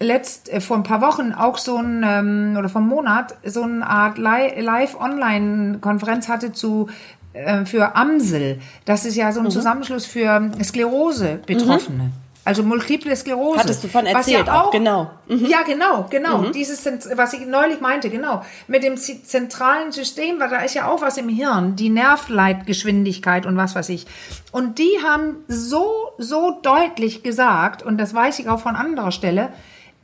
letzt, 0.00 0.50
äh, 0.52 0.60
vor 0.60 0.76
ein 0.78 0.82
paar 0.82 1.00
Wochen 1.02 1.32
auch 1.32 1.58
so 1.58 1.76
ein, 1.76 2.02
ähm, 2.06 2.56
oder 2.58 2.68
vor 2.68 2.80
einem 2.80 2.88
Monat, 2.90 3.36
so 3.44 3.62
eine 3.62 3.86
Art 3.86 4.18
Li- 4.18 4.60
Live-Online-Konferenz 4.60 6.28
hatte 6.28 6.52
zu, 6.52 6.88
äh, 7.34 7.64
für 7.66 7.94
Amsel. 7.96 8.60
Das 8.86 9.04
ist 9.04 9.14
ja 9.16 9.30
so 9.32 9.40
ein 9.40 9.50
Zusammenschluss 9.50 10.06
für 10.06 10.50
Sklerose-Betroffene. 10.62 12.10
Also 12.42 12.62
multiple 12.62 13.14
Sklerose. 13.14 13.58
Hattest 13.60 13.84
du 13.84 13.88
von 13.88 14.06
erzählt 14.06 14.48
auch, 14.48 14.70
genau. 14.70 15.10
Ja, 15.28 15.58
genau, 15.62 16.06
genau. 16.08 16.44
Dieses, 16.52 16.82
Zent- 16.82 17.06
was 17.14 17.34
ich 17.34 17.46
neulich 17.46 17.82
meinte, 17.82 18.08
genau. 18.08 18.42
Mit 18.66 18.82
dem 18.82 18.96
zentralen 18.96 19.92
System, 19.92 20.40
weil 20.40 20.48
da 20.48 20.56
ist 20.62 20.74
ja 20.74 20.88
auch 20.88 21.02
was 21.02 21.18
im 21.18 21.28
Hirn, 21.28 21.76
die 21.76 21.90
Nervleitgeschwindigkeit 21.90 23.44
und 23.44 23.58
was 23.58 23.74
weiß 23.74 23.90
ich. 23.90 24.06
Und 24.52 24.78
die 24.78 24.90
haben 25.06 25.36
so, 25.48 25.86
so 26.16 26.58
deutlich 26.62 27.22
gesagt, 27.22 27.82
und 27.82 27.98
das 27.98 28.14
weiß 28.14 28.38
ich 28.38 28.48
auch 28.48 28.60
von 28.60 28.74
anderer 28.74 29.12
Stelle, 29.12 29.50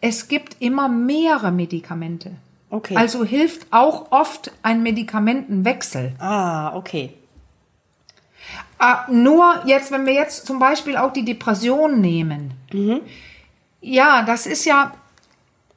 es 0.00 0.28
gibt 0.28 0.56
immer 0.60 0.88
mehrere 0.88 1.52
Medikamente. 1.52 2.32
Okay. 2.70 2.96
Also 2.96 3.24
hilft 3.24 3.66
auch 3.70 4.10
oft 4.10 4.52
ein 4.62 4.82
Medikamentenwechsel. 4.82 6.14
ah, 6.18 6.74
okay. 6.74 7.14
Ah, 8.78 9.06
nur 9.10 9.62
jetzt, 9.64 9.90
wenn 9.90 10.04
wir 10.04 10.12
jetzt 10.12 10.46
zum 10.46 10.58
Beispiel 10.58 10.96
auch 10.96 11.12
die 11.12 11.24
Depression 11.24 12.00
nehmen. 12.00 12.52
Ja, 13.80 14.22
das 14.22 14.46
ist 14.46 14.66
ja. 14.66 14.92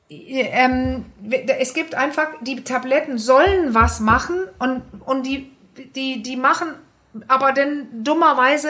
Ähm, 0.09 1.05
es 1.59 1.73
gibt 1.73 1.95
einfach, 1.95 2.27
die 2.41 2.63
Tabletten 2.63 3.17
sollen 3.17 3.73
was 3.73 3.99
machen 3.99 4.39
und, 4.57 4.81
und 5.05 5.25
die, 5.25 5.51
die, 5.95 6.23
die 6.23 6.35
machen 6.35 6.73
aber 7.27 7.51
dann 7.53 7.87
dummerweise, 8.03 8.69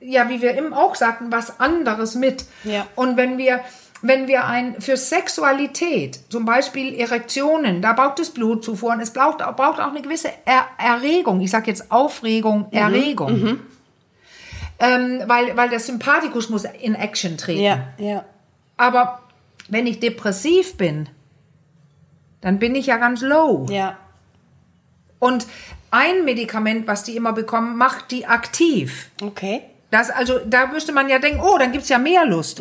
ja, 0.00 0.28
wie 0.28 0.42
wir 0.42 0.56
eben 0.56 0.72
auch 0.72 0.94
sagten, 0.94 1.32
was 1.32 1.60
anderes 1.60 2.14
mit. 2.14 2.44
Ja. 2.64 2.86
Und 2.96 3.16
wenn 3.16 3.38
wir, 3.38 3.60
wenn 4.02 4.28
wir 4.28 4.46
ein, 4.46 4.80
für 4.80 4.96
Sexualität, 4.96 6.20
zum 6.28 6.44
Beispiel 6.44 6.94
Erektionen, 6.94 7.82
da 7.82 7.92
braucht 7.92 8.20
es 8.20 8.30
Blutzufuhr 8.30 8.92
und 8.92 9.00
es 9.00 9.12
braucht, 9.12 9.38
braucht 9.38 9.80
auch 9.80 9.90
eine 9.90 10.02
gewisse 10.02 10.30
er 10.44 10.66
Erregung. 10.78 11.40
Ich 11.40 11.50
sage 11.50 11.70
jetzt 11.70 11.90
Aufregung, 11.90 12.68
Erregung. 12.70 13.60
Ähm, 14.80 15.22
weil, 15.26 15.56
weil 15.56 15.70
der 15.70 15.80
Sympathikus 15.80 16.50
muss 16.50 16.64
in 16.64 16.94
Action 16.94 17.36
treten. 17.36 17.62
Ja, 17.62 17.88
ja. 17.98 18.24
Aber 18.76 19.20
wenn 19.68 19.88
ich 19.88 19.98
depressiv 19.98 20.76
bin, 20.76 21.08
dann 22.40 22.60
bin 22.60 22.76
ich 22.76 22.86
ja 22.86 22.96
ganz 22.96 23.20
low. 23.20 23.66
Ja. 23.68 23.96
Und 25.18 25.46
ein 25.90 26.24
Medikament, 26.24 26.86
was 26.86 27.02
die 27.02 27.16
immer 27.16 27.32
bekommen, 27.32 27.76
macht 27.76 28.12
die 28.12 28.26
aktiv. 28.26 29.10
Okay. 29.20 29.62
Das, 29.90 30.10
also, 30.10 30.38
da 30.46 30.66
müsste 30.66 30.92
man 30.92 31.08
ja 31.08 31.18
denken, 31.18 31.40
oh, 31.40 31.58
dann 31.58 31.72
gibt's 31.72 31.88
ja 31.88 31.98
mehr 31.98 32.24
Lust. 32.24 32.60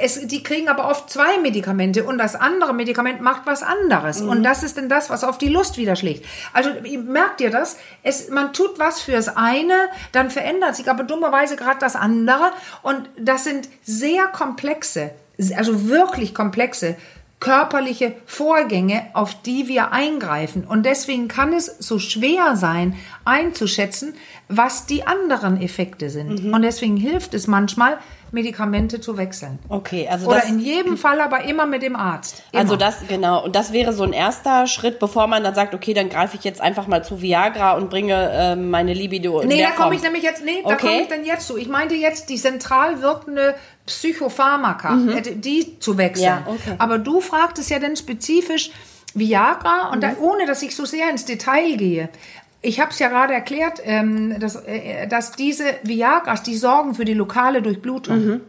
Es, 0.00 0.26
die 0.26 0.42
kriegen 0.42 0.68
aber 0.68 0.88
oft 0.88 1.10
zwei 1.10 1.38
Medikamente 1.38 2.04
und 2.04 2.18
das 2.18 2.34
andere 2.34 2.72
Medikament 2.72 3.20
macht 3.20 3.42
was 3.46 3.62
anderes. 3.62 4.20
Und 4.20 4.42
das 4.42 4.62
ist 4.62 4.76
denn 4.76 4.88
das, 4.88 5.10
was 5.10 5.24
auf 5.24 5.38
die 5.38 5.48
Lust 5.48 5.78
wieder 5.78 5.96
schlägt. 5.96 6.24
Also 6.52 6.70
merkt 7.04 7.40
ihr 7.40 7.50
das? 7.50 7.76
Es, 8.02 8.28
man 8.28 8.52
tut 8.52 8.78
was 8.78 9.00
fürs 9.00 9.36
eine, 9.36 9.88
dann 10.12 10.30
verändert 10.30 10.76
sich 10.76 10.90
aber 10.90 11.04
dummerweise 11.04 11.56
gerade 11.56 11.78
das 11.80 11.96
andere. 11.96 12.52
Und 12.82 13.08
das 13.18 13.44
sind 13.44 13.68
sehr 13.82 14.26
komplexe, 14.28 15.10
also 15.56 15.88
wirklich 15.88 16.34
komplexe 16.34 16.96
körperliche 17.38 18.14
Vorgänge, 18.24 19.06
auf 19.12 19.42
die 19.42 19.68
wir 19.68 19.92
eingreifen. 19.92 20.64
Und 20.64 20.86
deswegen 20.86 21.28
kann 21.28 21.52
es 21.52 21.66
so 21.66 21.98
schwer 21.98 22.56
sein, 22.56 22.96
einzuschätzen, 23.26 24.14
was 24.48 24.86
die 24.86 25.06
anderen 25.06 25.60
Effekte 25.60 26.08
sind. 26.10 26.52
Und 26.52 26.62
deswegen 26.62 26.96
hilft 26.96 27.34
es 27.34 27.46
manchmal, 27.46 27.98
Medikamente 28.32 29.00
zu 29.00 29.16
wechseln. 29.16 29.60
Okay, 29.68 30.08
also 30.10 30.26
Oder 30.26 30.38
das, 30.40 30.48
in 30.48 30.58
jedem 30.58 30.96
Fall 30.96 31.20
aber 31.20 31.44
immer 31.44 31.64
mit 31.64 31.82
dem 31.82 31.94
Arzt. 31.94 32.42
Immer. 32.50 32.60
also 32.62 32.76
das, 32.76 32.96
genau. 33.08 33.44
Und 33.44 33.54
das 33.54 33.72
wäre 33.72 33.92
so 33.92 34.02
ein 34.02 34.12
erster 34.12 34.66
Schritt, 34.66 34.98
bevor 34.98 35.28
man 35.28 35.44
dann 35.44 35.54
sagt, 35.54 35.74
okay, 35.74 35.94
dann 35.94 36.08
greife 36.08 36.36
ich 36.36 36.42
jetzt 36.42 36.60
einfach 36.60 36.88
mal 36.88 37.04
zu 37.04 37.22
Viagra 37.22 37.76
und 37.76 37.88
bringe 37.88 38.30
ähm, 38.34 38.68
meine 38.70 38.94
Libido 38.94 39.40
in 39.40 39.48
Nee, 39.48 39.62
da 39.62 39.70
komme 39.70 39.94
ich 39.94 40.02
nämlich 40.02 40.24
jetzt, 40.24 40.44
nee, 40.44 40.60
da 40.64 40.74
Okay. 40.74 40.86
komme 40.86 41.02
ich 41.02 41.08
dann 41.08 41.24
jetzt 41.24 41.46
zu. 41.46 41.56
Ich 41.56 41.68
meinte 41.68 41.94
jetzt 41.94 42.28
die 42.28 42.36
zentral 42.36 43.00
wirkende 43.00 43.54
Psychopharmaka, 43.86 44.98
äh, 45.16 45.22
die 45.36 45.78
zu 45.78 45.96
wechseln. 45.96 46.40
Mhm. 46.40 46.46
Ja, 46.46 46.52
okay. 46.52 46.74
Aber 46.78 46.98
du 46.98 47.20
fragtest 47.20 47.70
ja 47.70 47.78
dann 47.78 47.96
spezifisch 47.96 48.70
Viagra 49.14 49.88
und 49.90 49.98
Mhm. 49.98 50.00
da, 50.00 50.10
ohne 50.20 50.46
dass 50.46 50.62
ich 50.62 50.74
so 50.76 50.84
sehr 50.84 51.08
ins 51.10 51.24
Detail 51.24 51.76
gehe. 51.76 52.08
Ich 52.66 52.80
habe 52.80 52.90
es 52.90 52.98
ja 52.98 53.08
gerade 53.08 53.32
erklärt, 53.32 53.80
ähm, 53.84 54.40
dass, 54.40 54.56
äh, 54.56 55.06
dass 55.06 55.32
diese 55.32 55.64
Viagras, 55.84 56.42
die 56.42 56.56
sorgen 56.56 56.94
für 56.94 57.04
die 57.04 57.14
lokale 57.14 57.62
Durchblutung. 57.62 58.40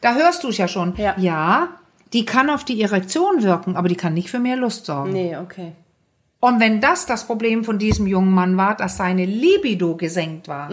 Da 0.00 0.14
hörst 0.14 0.42
du 0.42 0.48
es 0.48 0.58
ja 0.58 0.66
schon. 0.66 0.90
Mhm. 0.90 0.96
Ja. 0.98 1.14
ja, 1.16 1.68
die 2.12 2.24
kann 2.24 2.50
auf 2.50 2.64
die 2.64 2.80
Erektion 2.82 3.42
wirken, 3.42 3.76
aber 3.76 3.88
die 3.88 3.96
kann 3.96 4.14
nicht 4.14 4.30
für 4.30 4.40
mehr 4.40 4.56
Lust 4.56 4.86
sorgen. 4.86 5.12
Nee, 5.12 5.36
okay. 5.36 5.72
Und 6.40 6.60
wenn 6.60 6.80
das 6.80 7.06
das 7.06 7.26
Problem 7.26 7.64
von 7.64 7.78
diesem 7.78 8.06
jungen 8.06 8.32
Mann 8.32 8.56
war, 8.56 8.76
dass 8.76 8.96
seine 8.96 9.24
Libido 9.24 9.96
gesenkt 9.96 10.48
war, 10.48 10.70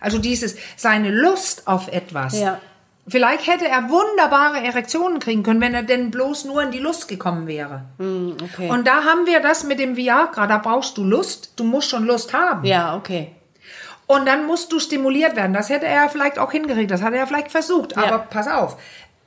also 0.00 0.18
dieses, 0.18 0.56
seine 0.76 1.10
Lust 1.10 1.68
auf 1.68 1.88
etwas, 1.88 2.38
Ja. 2.40 2.60
Vielleicht 3.08 3.46
hätte 3.46 3.68
er 3.68 3.88
wunderbare 3.88 4.62
Erektionen 4.62 5.18
kriegen 5.18 5.42
können, 5.42 5.60
wenn 5.60 5.74
er 5.74 5.82
denn 5.82 6.10
bloß 6.10 6.44
nur 6.44 6.62
in 6.62 6.70
die 6.70 6.78
Lust 6.78 7.08
gekommen 7.08 7.46
wäre. 7.46 7.82
okay. 8.42 8.70
Und 8.70 8.86
da 8.86 9.04
haben 9.04 9.26
wir 9.26 9.40
das 9.40 9.64
mit 9.64 9.78
dem 9.78 9.96
Viagra, 9.96 10.46
da 10.46 10.58
brauchst 10.58 10.96
du 10.98 11.04
Lust, 11.04 11.52
du 11.56 11.64
musst 11.64 11.90
schon 11.90 12.04
Lust 12.04 12.32
haben. 12.32 12.64
Ja, 12.64 12.96
okay. 12.96 13.32
Und 14.06 14.26
dann 14.26 14.46
musst 14.46 14.70
du 14.70 14.78
stimuliert 14.78 15.34
werden. 15.34 15.52
Das 15.52 15.68
hätte 15.68 15.86
er 15.86 16.08
vielleicht 16.08 16.38
auch 16.38 16.52
hingekriegt, 16.52 16.90
das 16.90 17.02
hat 17.02 17.12
er 17.12 17.26
vielleicht 17.26 17.50
versucht. 17.50 17.96
Ja. 17.96 18.04
Aber 18.04 18.18
pass 18.18 18.48
auf, 18.48 18.76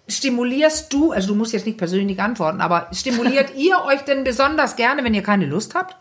stimulierst 0.07 0.91
du, 0.93 1.11
also 1.11 1.29
du 1.29 1.35
musst 1.35 1.53
jetzt 1.53 1.65
nicht 1.65 1.77
persönlich 1.77 2.19
antworten, 2.21 2.61
aber 2.61 2.87
stimuliert 2.93 3.53
ihr 3.55 3.83
euch 3.85 4.01
denn 4.01 4.23
besonders 4.23 4.75
gerne, 4.75 5.03
wenn 5.03 5.13
ihr 5.13 5.23
keine 5.23 5.45
Lust 5.45 5.75
habt? 5.75 5.95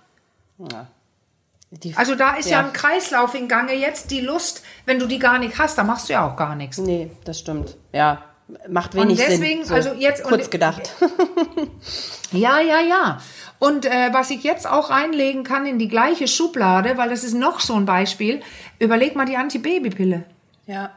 Die, 1.71 1.95
Also 1.97 2.15
da 2.15 2.37
ist 2.37 2.49
ja. 2.49 2.61
Ja. 2.61 2.67
ein 2.67 2.73
Kreislauf 2.73 3.35
in 3.35 3.47
Gange 3.49 3.75
jetzt. 3.75 4.11
Die 4.11 4.21
Lust, 4.21 4.63
wenn 4.87 4.99
du 4.99 5.07
die 5.07 5.19
gar 5.19 5.39
nicht 5.39 5.59
hast, 5.59 5.77
dann 5.77 5.87
machst 5.87 6.09
du 6.09 6.15
ja 6.15 6.27
auch 6.27 6.35
gar 6.37 6.55
nichts. 6.57 6.79
nee, 6.79 7.11
das 7.25 7.39
stimmt. 7.41 7.77
Ja, 7.93 8.23
macht 8.69 8.95
wenig 8.95 9.19
deswegen, 9.19 9.59
Sinn. 9.61 9.65
So 9.67 9.75
also 9.75 9.93
jetzt- 9.93 10.23
kurz 10.25 10.45
und- 10.47 10.51
gedacht. 10.51 10.95
Ja, 12.33 12.61
ja, 12.61 12.81
ja. 12.81 13.19
Und 13.59 13.87
äh, 13.87 14.13
was 14.13 14.31
ich 14.31 14.43
jetzt 14.45 14.69
auch 14.69 14.91
reinlegen 14.91 15.45
kann 15.45 15.65
in 15.67 15.79
die 15.79 15.89
gleiche 15.89 16.29
Schublade, 16.29 16.97
weil 16.99 17.09
das 17.09 17.25
ist 17.25 17.33
noch 17.35 17.61
so 17.61 17.75
ein 17.75 17.87
Beispiel, 17.87 18.43
überleg 18.79 19.17
mal 19.17 19.25
die 19.25 19.37
Antibabypille. 19.37 20.25
ja. 20.67 20.91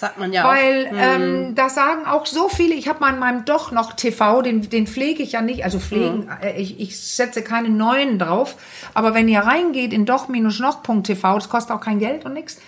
Sagt 0.00 0.18
man 0.18 0.32
ja 0.32 0.48
Weil 0.48 0.86
auch. 0.86 0.92
ähm, 0.96 1.54
da 1.54 1.68
sagen 1.68 2.06
auch 2.06 2.24
so 2.24 2.48
viele, 2.48 2.74
ich 2.74 2.88
habe 2.88 3.00
mal 3.00 3.12
in 3.12 3.18
meinem 3.18 3.44
Doch 3.44 3.70
noch 3.70 3.92
TV, 3.92 4.40
den, 4.40 4.70
den 4.70 4.86
pflege 4.86 5.22
ich 5.22 5.32
ja 5.32 5.42
nicht, 5.42 5.62
also 5.62 5.78
pflegen, 5.78 6.30
äh, 6.42 6.58
ich, 6.58 6.80
ich 6.80 6.98
setze 6.98 7.42
keine 7.42 7.68
neuen 7.68 8.18
drauf, 8.18 8.56
aber 8.94 9.12
wenn 9.12 9.28
ihr 9.28 9.40
reingeht 9.40 9.92
in 9.92 10.06
doch-noch.tv, 10.06 11.34
das 11.34 11.50
kostet 11.50 11.76
auch 11.76 11.82
kein 11.82 11.98
Geld 11.98 12.24
und 12.24 12.32
nichts, 12.32 12.58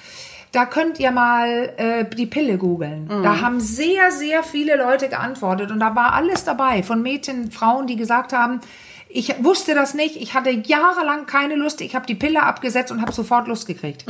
da 0.52 0.66
könnt 0.66 1.00
ihr 1.00 1.10
mal 1.10 1.72
äh, 1.78 2.04
die 2.04 2.26
Pille 2.26 2.58
googeln. 2.58 3.08
Da 3.22 3.40
haben 3.40 3.60
sehr, 3.60 4.10
sehr 4.10 4.42
viele 4.42 4.76
Leute 4.76 5.08
geantwortet 5.08 5.70
und 5.70 5.80
da 5.80 5.96
war 5.96 6.12
alles 6.12 6.44
dabei, 6.44 6.82
von 6.82 7.00
Mädchen, 7.00 7.50
Frauen, 7.50 7.86
die 7.86 7.96
gesagt 7.96 8.34
haben, 8.34 8.60
ich 9.08 9.42
wusste 9.42 9.74
das 9.74 9.94
nicht, 9.94 10.16
ich 10.16 10.34
hatte 10.34 10.50
jahrelang 10.50 11.24
keine 11.24 11.54
Lust, 11.54 11.80
ich 11.80 11.94
habe 11.94 12.04
die 12.04 12.14
Pille 12.14 12.42
abgesetzt 12.42 12.92
und 12.92 13.00
habe 13.00 13.12
sofort 13.12 13.48
Lust 13.48 13.66
gekriegt. 13.66 14.04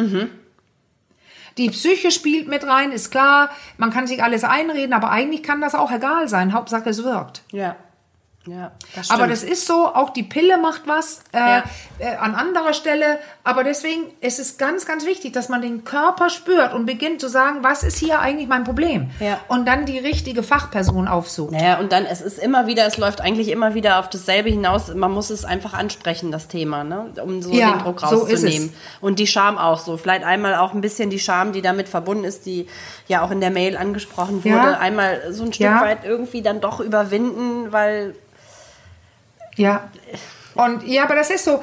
Die 1.59 1.71
Psyche 1.71 2.11
spielt 2.11 2.49
mit 2.49 2.66
rein, 2.66 2.92
ist 2.92 3.11
klar. 3.11 3.50
Man 3.76 3.90
kann 3.90 4.06
sich 4.06 4.23
alles 4.23 4.44
einreden, 4.44 4.92
aber 4.92 5.11
eigentlich 5.11 5.42
kann 5.42 5.61
das 5.61 5.75
auch 5.75 5.90
egal 5.90 6.28
sein. 6.28 6.52
Hauptsache 6.52 6.90
es 6.90 7.04
wirkt. 7.04 7.42
Ja. 7.52 7.76
Ja, 8.46 8.72
das 8.96 9.11
aber 9.11 9.28
das 9.28 9.44
ist 9.44 9.66
so, 9.68 9.87
auch 9.87 10.11
die 10.11 10.25
Pille 10.25 10.58
macht 10.58 10.82
was 10.87 11.20
äh, 11.32 11.38
Ja. 11.38 11.64
äh, 12.00 12.16
an 12.16 12.34
anderer 12.34 12.72
Stelle. 12.72 13.20
Aber 13.44 13.62
deswegen 13.62 14.02
ist 14.20 14.40
es 14.40 14.58
ganz, 14.58 14.84
ganz 14.84 15.06
wichtig, 15.06 15.32
dass 15.32 15.49
man 15.49 15.62
den 15.62 15.84
Körper 15.84 16.28
spürt 16.28 16.75
und 16.75 16.84
beginnt 16.84 17.20
zu 17.20 17.28
sagen, 17.28 17.58
was 17.62 17.84
ist 17.84 17.99
hier 17.99 18.18
eigentlich 18.18 18.49
mein 18.49 18.64
Problem? 18.64 19.11
Ja. 19.20 19.38
Und 19.46 19.66
dann 19.68 19.87
die 19.87 19.99
richtige 19.99 20.42
Fachperson 20.42 21.06
aufsucht. 21.06 21.52
Naja, 21.52 21.78
und 21.78 21.92
dann, 21.92 22.04
es 22.04 22.20
ist 22.20 22.38
immer 22.40 22.66
wieder, 22.66 22.84
es 22.87 22.96
läuft 22.96 23.20
eigentlich 23.20 23.46
immer 23.49 23.75
wieder 23.75 24.00
auf 24.00 24.11
dasselbe 24.11 24.50
hinaus. 24.50 24.92
Man 24.92 25.12
muss 25.12 25.30
es 25.30 25.44
einfach 25.44 25.72
ansprechen, 25.72 26.32
das 26.32 26.49
Thema, 26.49 26.82
ne? 26.82 27.12
um 27.25 27.42
so 27.42 27.52
Ja, 27.52 27.70
den 27.72 27.78
Druck 27.82 28.00
so 28.00 28.06
rauszunehmen. 28.06 28.72
Und 29.00 29.20
die 29.20 29.28
Scham 29.28 29.56
auch 29.56 29.78
so. 29.78 29.96
Vielleicht 29.96 30.25
einmal 30.25 30.56
auch 30.56 30.72
ein 30.75 30.80
bisschen 30.80 31.11
die 31.11 31.20
Scham, 31.20 31.52
die 31.52 31.62
damit 31.62 31.88
verbunden 31.88 32.25
ist, 32.25 32.44
die 32.46 32.66
ja 33.06 33.22
auch 33.22 33.30
in 33.30 33.40
der 33.40 33.50
Mail 33.50 33.76
angesprochen 33.76 34.44
wurde. 34.44 34.78
Einmal 34.78 35.32
so 35.32 35.44
ein 35.44 35.52
Stück 35.52 35.68
weit 35.80 36.04
irgendwie 36.04 36.42
dann 36.42 36.61
doch 36.61 36.80
überwinden, 36.80 37.70
weil 37.70 38.16
Ja. 39.56 39.90
Und 40.54 40.87
ja, 40.87 41.04
aber 41.04 41.14
das 41.14 41.30
ist 41.30 41.47
so. 41.47 41.62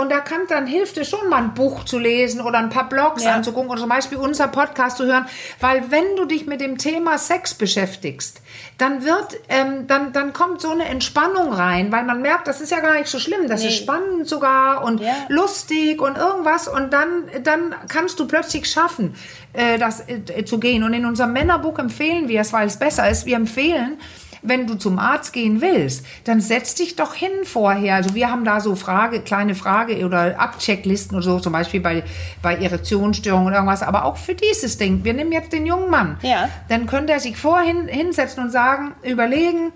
Und 0.00 0.10
da 0.10 0.20
kann 0.20 0.40
dann 0.48 0.66
hilft 0.66 0.96
es 0.96 1.10
schon 1.10 1.28
mal 1.28 1.42
ein 1.42 1.52
Buch 1.52 1.84
zu 1.84 1.98
lesen 1.98 2.40
oder 2.40 2.56
ein 2.58 2.70
paar 2.70 2.88
Blogs 2.88 3.22
Ja. 3.22 3.34
anzugucken 3.34 3.70
oder 3.70 3.80
zum 3.80 3.90
Beispiel 3.90 4.16
unser 4.16 4.48
Podcast 4.48 4.96
zu 4.96 5.04
hören. 5.04 5.26
Weil 5.60 5.90
wenn 5.90 6.16
du 6.16 6.24
dich 6.24 6.46
mit 6.46 6.62
dem 6.62 6.78
Thema 6.78 7.18
Sex 7.18 7.52
beschäftigst, 7.52 8.40
dann 8.78 9.04
wird, 9.04 9.38
ähm, 9.50 9.86
dann, 9.88 10.14
dann 10.14 10.32
kommt 10.32 10.62
so 10.62 10.70
eine 10.70 10.86
Entspannung 10.86 11.52
rein, 11.52 11.92
weil 11.92 12.04
man 12.04 12.22
merkt, 12.22 12.48
das 12.48 12.62
ist 12.62 12.70
ja 12.70 12.80
gar 12.80 12.94
nicht 12.94 13.08
so 13.08 13.18
schlimm, 13.18 13.46
das 13.46 13.60
ist 13.62 13.72
Nee. 13.72 13.76
spannend 13.82 14.26
sogar 14.26 14.84
und 14.84 15.02
Ja. 15.02 15.12
lustig 15.28 16.00
und 16.00 16.16
irgendwas 16.16 16.66
und 16.66 16.94
dann, 16.94 17.24
dann 17.42 17.74
kannst 17.88 18.18
du 18.20 18.26
plötzlich 18.26 18.70
schaffen, 18.70 19.14
äh, 19.52 19.76
das 19.76 20.04
äh, 20.08 20.46
zu 20.46 20.58
gehen. 20.58 20.82
Und 20.82 20.94
in 20.94 21.04
unserem 21.04 21.34
Männerbuch 21.34 21.78
empfehlen 21.78 22.26
wir 22.28 22.40
es, 22.40 22.54
weil 22.54 22.68
es 22.68 22.78
besser 22.78 23.10
ist. 23.10 23.26
Wir 23.26 23.36
empfehlen, 23.36 23.98
wenn 24.42 24.66
du 24.66 24.74
zum 24.74 24.98
Arzt 24.98 25.32
gehen 25.32 25.60
willst, 25.60 26.06
dann 26.24 26.40
setz 26.40 26.74
dich 26.74 26.96
doch 26.96 27.14
hin 27.14 27.30
vorher. 27.44 27.96
Also 27.96 28.14
wir 28.14 28.30
haben 28.30 28.44
da 28.44 28.60
so 28.60 28.74
Frage, 28.74 29.20
kleine 29.20 29.54
Frage 29.54 30.04
oder 30.04 30.38
Abchecklisten 30.38 31.16
oder 31.16 31.24
so, 31.24 31.40
zum 31.40 31.52
Beispiel 31.52 31.80
bei, 31.80 32.02
bei 32.42 32.56
Irritationsstörungen 32.56 33.48
oder 33.48 33.56
irgendwas, 33.56 33.82
aber 33.82 34.04
auch 34.04 34.16
für 34.16 34.34
dieses 34.34 34.78
Ding. 34.78 35.04
Wir 35.04 35.14
nehmen 35.14 35.32
jetzt 35.32 35.52
den 35.52 35.66
jungen 35.66 35.90
Mann. 35.90 36.18
Ja. 36.22 36.48
Dann 36.68 36.86
könnte 36.86 37.12
er 37.12 37.20
sich 37.20 37.36
vorhin 37.36 37.88
hinsetzen 37.88 38.44
und 38.44 38.50
sagen, 38.50 38.92
überlegen, 39.02 39.72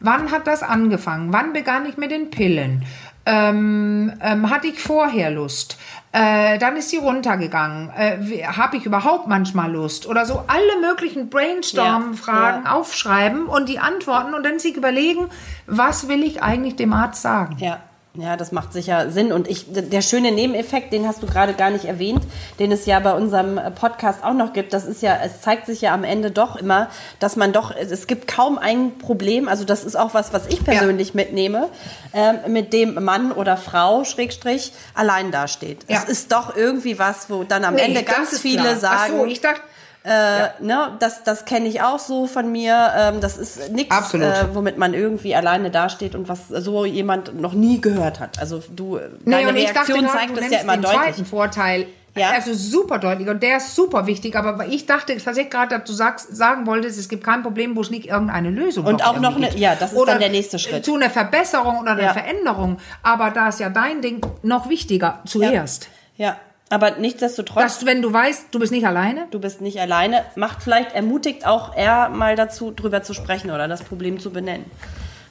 wann 0.00 0.30
hat 0.30 0.46
das 0.46 0.62
angefangen? 0.62 1.32
Wann 1.32 1.52
begann 1.52 1.86
ich 1.86 1.96
mit 1.96 2.10
den 2.10 2.30
Pillen? 2.30 2.84
Ähm, 3.28 4.12
ähm, 4.22 4.50
hatte 4.50 4.68
ich 4.68 4.78
vorher 4.78 5.30
Lust? 5.32 5.78
Äh, 6.12 6.58
dann 6.58 6.76
ist 6.76 6.90
sie 6.90 6.96
runtergegangen. 6.96 7.90
Äh, 7.90 8.44
Habe 8.46 8.76
ich 8.78 8.86
überhaupt 8.86 9.26
manchmal 9.28 9.70
Lust? 9.70 10.06
Oder 10.06 10.24
so 10.24 10.44
alle 10.46 10.80
möglichen 10.80 11.28
Brainstorm-Fragen 11.28 12.64
Ja, 12.64 12.72
aufschreiben 12.72 13.46
und 13.46 13.68
die 13.68 13.78
Antworten 13.78 14.32
und 14.32 14.42
dann 14.44 14.58
sich 14.58 14.76
überlegen, 14.76 15.28
was 15.66 16.08
will 16.08 16.22
ich 16.22 16.42
eigentlich 16.42 16.76
dem 16.76 16.92
Arzt 16.92 17.20
sagen? 17.22 17.56
Ja, 17.58 17.80
ja, 18.18 18.36
das 18.36 18.52
macht 18.52 18.72
sicher 18.72 19.10
Sinn. 19.10 19.32
Und 19.32 19.48
ich, 19.48 19.66
der 19.68 20.00
schöne 20.00 20.32
Nebeneffekt, 20.32 20.92
den 20.92 21.06
hast 21.06 21.22
du 21.22 21.26
gerade 21.26 21.54
gar 21.54 21.70
nicht 21.70 21.84
erwähnt, 21.84 22.22
den 22.58 22.72
es 22.72 22.86
ja 22.86 23.00
bei 23.00 23.12
unserem 23.12 23.60
Podcast 23.74 24.24
auch 24.24 24.32
noch 24.32 24.52
gibt, 24.52 24.72
das 24.72 24.86
ist 24.86 25.02
ja, 25.02 25.18
es 25.24 25.40
zeigt 25.40 25.66
sich 25.66 25.80
ja 25.80 25.94
am 25.94 26.04
Ende 26.04 26.30
doch 26.30 26.56
immer, 26.56 26.88
dass 27.18 27.36
man 27.36 27.52
doch, 27.52 27.74
es 27.74 28.06
gibt 28.06 28.28
kaum 28.28 28.58
ein 28.58 28.98
Problem, 28.98 29.48
also 29.48 29.64
das 29.64 29.84
ist 29.84 29.96
auch 29.96 30.14
was, 30.14 30.32
was 30.32 30.46
ich 30.48 30.64
persönlich 30.64 31.14
mitnehme, 31.14 31.68
ähm, 32.12 32.38
mit 32.48 32.72
dem 32.72 33.02
Mann 33.02 33.32
oder 33.32 33.56
Frau, 33.56 34.04
Schrägstrich, 34.04 34.72
allein 34.94 35.30
dasteht. 35.30 35.84
Ja. 35.88 35.98
Es 35.98 36.04
ist 36.08 36.32
doch 36.32 36.56
irgendwie 36.56 36.98
was, 36.98 37.30
wo 37.30 37.44
dann 37.44 37.64
am 37.64 37.76
Ende 37.76 38.02
das 38.02 38.14
ganz 38.14 38.40
viele 38.40 38.62
klar. 38.62 38.76
sagen, 38.76 39.12
Ach 39.16 39.20
so, 39.20 39.26
ich 39.26 39.40
dachte, 39.40 39.60
äh, 40.06 40.62
ne, 40.62 40.92
das, 41.00 41.24
das 41.24 41.44
kenne 41.44 41.66
ich 41.66 41.82
auch 41.82 41.98
so 41.98 42.26
von 42.26 42.50
mir. 42.52 42.92
Ähm, 42.96 43.20
das 43.20 43.36
ist 43.36 43.72
nichts, 43.72 44.14
äh, 44.14 44.44
womit 44.54 44.78
man 44.78 44.94
irgendwie 44.94 45.34
alleine 45.34 45.70
dasteht 45.70 46.14
und 46.14 46.28
was 46.28 46.48
so 46.48 46.84
jemand 46.84 47.40
noch 47.40 47.52
nie 47.54 47.80
gehört 47.80 48.20
hat. 48.20 48.38
Also 48.38 48.62
du, 48.74 48.98
deine 49.24 49.48
und 49.48 49.56
ich 49.56 49.66
dachte 49.72 49.94
Reaktion 49.94 50.00
gerade, 50.04 50.18
zeigt 50.18 50.30
du 50.36 50.40
das 50.40 50.50
ja 50.50 50.58
immer 50.60 50.76
den 50.76 50.82
deutlich. 50.82 51.00
zweiten 51.00 51.24
Vorteil. 51.26 51.86
Ja. 52.18 52.30
Also 52.30 52.54
super 52.54 52.98
deutlich 52.98 53.28
und 53.28 53.42
der 53.42 53.58
ist 53.58 53.74
super 53.74 54.06
wichtig, 54.06 54.36
aber 54.36 54.66
ich 54.68 54.86
dachte 54.86 55.12
tatsächlich 55.18 55.50
gerade, 55.50 55.76
dass 55.76 55.84
du 55.86 55.92
sagst, 55.92 56.34
sagen 56.34 56.66
wolltest, 56.66 56.98
es 56.98 57.10
gibt 57.10 57.22
kein 57.22 57.42
Problem, 57.42 57.76
wo 57.76 57.82
es 57.82 57.90
nicht 57.90 58.06
irgendeine 58.06 58.48
Lösung 58.48 58.86
Und 58.86 59.04
auch 59.04 59.20
noch 59.20 59.36
eine- 59.36 59.48
gibt. 59.48 59.58
ja, 59.58 59.74
das 59.74 59.92
ist 59.92 59.98
oder 59.98 60.12
dann 60.12 60.20
der 60.20 60.30
nächste 60.30 60.58
Schritt. 60.58 60.82
Zu 60.82 60.94
einer 60.94 61.10
Verbesserung 61.10 61.78
oder 61.80 61.90
einer 61.90 62.04
Ja. 62.04 62.12
Veränderung, 62.14 62.78
aber 63.02 63.30
da 63.32 63.48
ist 63.50 63.60
ja 63.60 63.68
dein 63.68 64.00
Ding 64.00 64.24
noch 64.42 64.70
wichtiger 64.70 65.18
zuerst. 65.26 65.88
Ja, 66.16 66.36
aber 66.68 66.92
nichtsdestotrotz, 66.92 67.62
Dass, 67.62 67.86
wenn 67.86 68.02
du 68.02 68.12
weißt, 68.12 68.46
du 68.50 68.58
bist 68.58 68.72
nicht 68.72 68.86
alleine, 68.86 69.26
du 69.30 69.38
bist 69.40 69.60
nicht 69.60 69.80
alleine, 69.80 70.24
macht 70.34 70.62
vielleicht, 70.62 70.94
ermutigt 70.94 71.46
auch 71.46 71.74
er 71.76 72.08
mal 72.08 72.34
dazu, 72.36 72.72
drüber 72.72 73.02
zu 73.02 73.14
sprechen 73.14 73.50
oder 73.50 73.68
das 73.68 73.82
Problem 73.82 74.18
zu 74.18 74.30
benennen. 74.30 74.68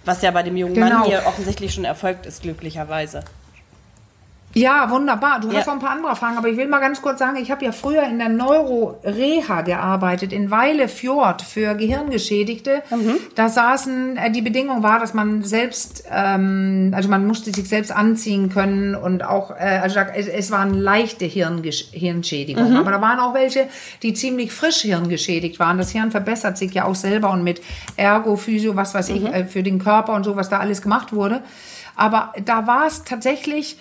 Was 0.05 0.21
ja 0.21 0.31
bei 0.31 0.43
dem 0.43 0.55
jungen 0.55 0.79
Mann 0.79 0.89
Genau. 0.89 1.05
hier 1.05 1.23
offensichtlich 1.25 1.73
schon 1.73 1.83
erfolgt 1.85 2.25
ist, 2.25 2.43
glücklicherweise. 2.43 3.23
Ja, 4.57 4.89
wunderbar. 4.89 5.41
Du 5.41 5.49
Ja. 5.51 5.59
hast 5.59 5.65
noch 5.67 5.73
ein 5.73 5.79
paar 5.79 5.89
andere 5.91 6.15
Fragen, 6.15 6.37
aber 6.37 6.47
ich 6.47 6.55
will 6.55 6.69
mal 6.69 6.79
ganz 6.79 7.01
kurz 7.01 7.19
sagen, 7.19 7.35
ich 7.35 7.51
habe 7.51 7.65
ja 7.65 7.73
früher 7.73 8.03
in 8.03 8.19
der 8.19 8.29
Neuro-Reha 8.29 9.61
gearbeitet, 9.63 10.31
in 10.31 10.49
Weile 10.49 10.87
Fjord 10.87 11.41
für 11.41 11.75
Gehirngeschädigte. 11.75 12.81
Mhm. 12.89 13.17
Da 13.35 13.49
saßen, 13.49 14.15
äh, 14.15 14.31
die 14.31 14.41
Bedingung 14.41 14.81
war, 14.81 14.99
dass 15.01 15.13
man 15.13 15.43
selbst, 15.43 16.05
ähm, 16.09 16.93
also 16.95 17.09
man 17.09 17.27
musste 17.27 17.51
sich 17.53 17.67
selbst 17.67 17.91
anziehen 17.91 18.47
können 18.49 18.95
und 18.95 19.25
auch, 19.25 19.51
äh, 19.51 19.79
also 19.83 19.99
es, 19.99 20.51
waren 20.51 20.73
leichte 20.73 21.25
Hirngesch 21.25 21.87
Hirnschädigungen, 21.91 22.71
Mhm. 22.71 22.77
aber 22.77 22.91
da 22.91 23.01
waren 23.01 23.19
auch 23.19 23.33
welche, 23.33 23.67
die 24.03 24.13
ziemlich 24.13 24.53
frisch 24.53 24.83
hirngeschädigt 24.83 25.59
waren. 25.59 25.77
Das 25.77 25.91
Hirn 25.91 26.11
verbessert 26.11 26.57
sich 26.57 26.73
ja 26.73 26.85
auch 26.85 26.95
selber 26.95 27.31
und 27.31 27.43
mit 27.43 27.61
Ergo, 27.97 28.37
Physio, 28.37 28.77
was 28.77 28.93
weiß 28.93 29.09
ich, 29.09 29.19
Mhm. 29.23 29.33
äh, 29.33 29.43
für 29.45 29.63
den 29.63 29.79
Körper 29.79 30.13
und 30.13 30.23
so, 30.23 30.37
was 30.37 30.47
da 30.47 30.59
alles 30.59 30.81
gemacht 30.81 31.11
wurde. 31.11 31.41
Aber 31.97 32.33
da 32.45 32.67
war 32.67 32.85
es 32.87 33.03
tatsächlich 33.03 33.77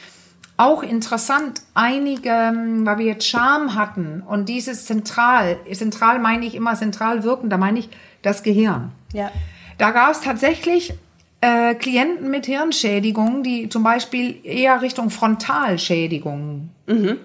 auch 0.57 0.83
interessant, 0.83 1.63
einige, 1.75 2.29
ähm, 2.31 2.87
weil 2.87 2.99
wir 2.99 3.07
jetzt 3.07 3.27
Scham 3.27 3.75
hatten 3.75 4.23
und 4.27 4.49
dieses 4.49 4.87
zentral, 4.87 5.57
zentral 5.73 6.19
meine 6.21 6.47
ich 6.47 6.55
immer 6.55 6.75
zentral 6.77 7.25
wirken, 7.25 7.51
da 7.51 7.57
meine 7.57 7.79
ich 7.81 7.89
das 8.23 8.43
Gehirn. 8.43 8.93
Ja. 9.13 9.31
Da 9.79 9.91
gab 9.91 10.13
es 10.13 10.21
tatsächlich 10.21 10.95
äh, 11.41 11.75
Klienten 11.75 12.31
mit 12.31 12.47
Hirnschädigungen, 12.47 13.43
die 13.43 13.69
zum 13.69 13.83
Beispiel 13.83 14.37
eher 14.45 14.81
Richtung 14.81 15.11
Frontalschädigungen, 15.11 16.71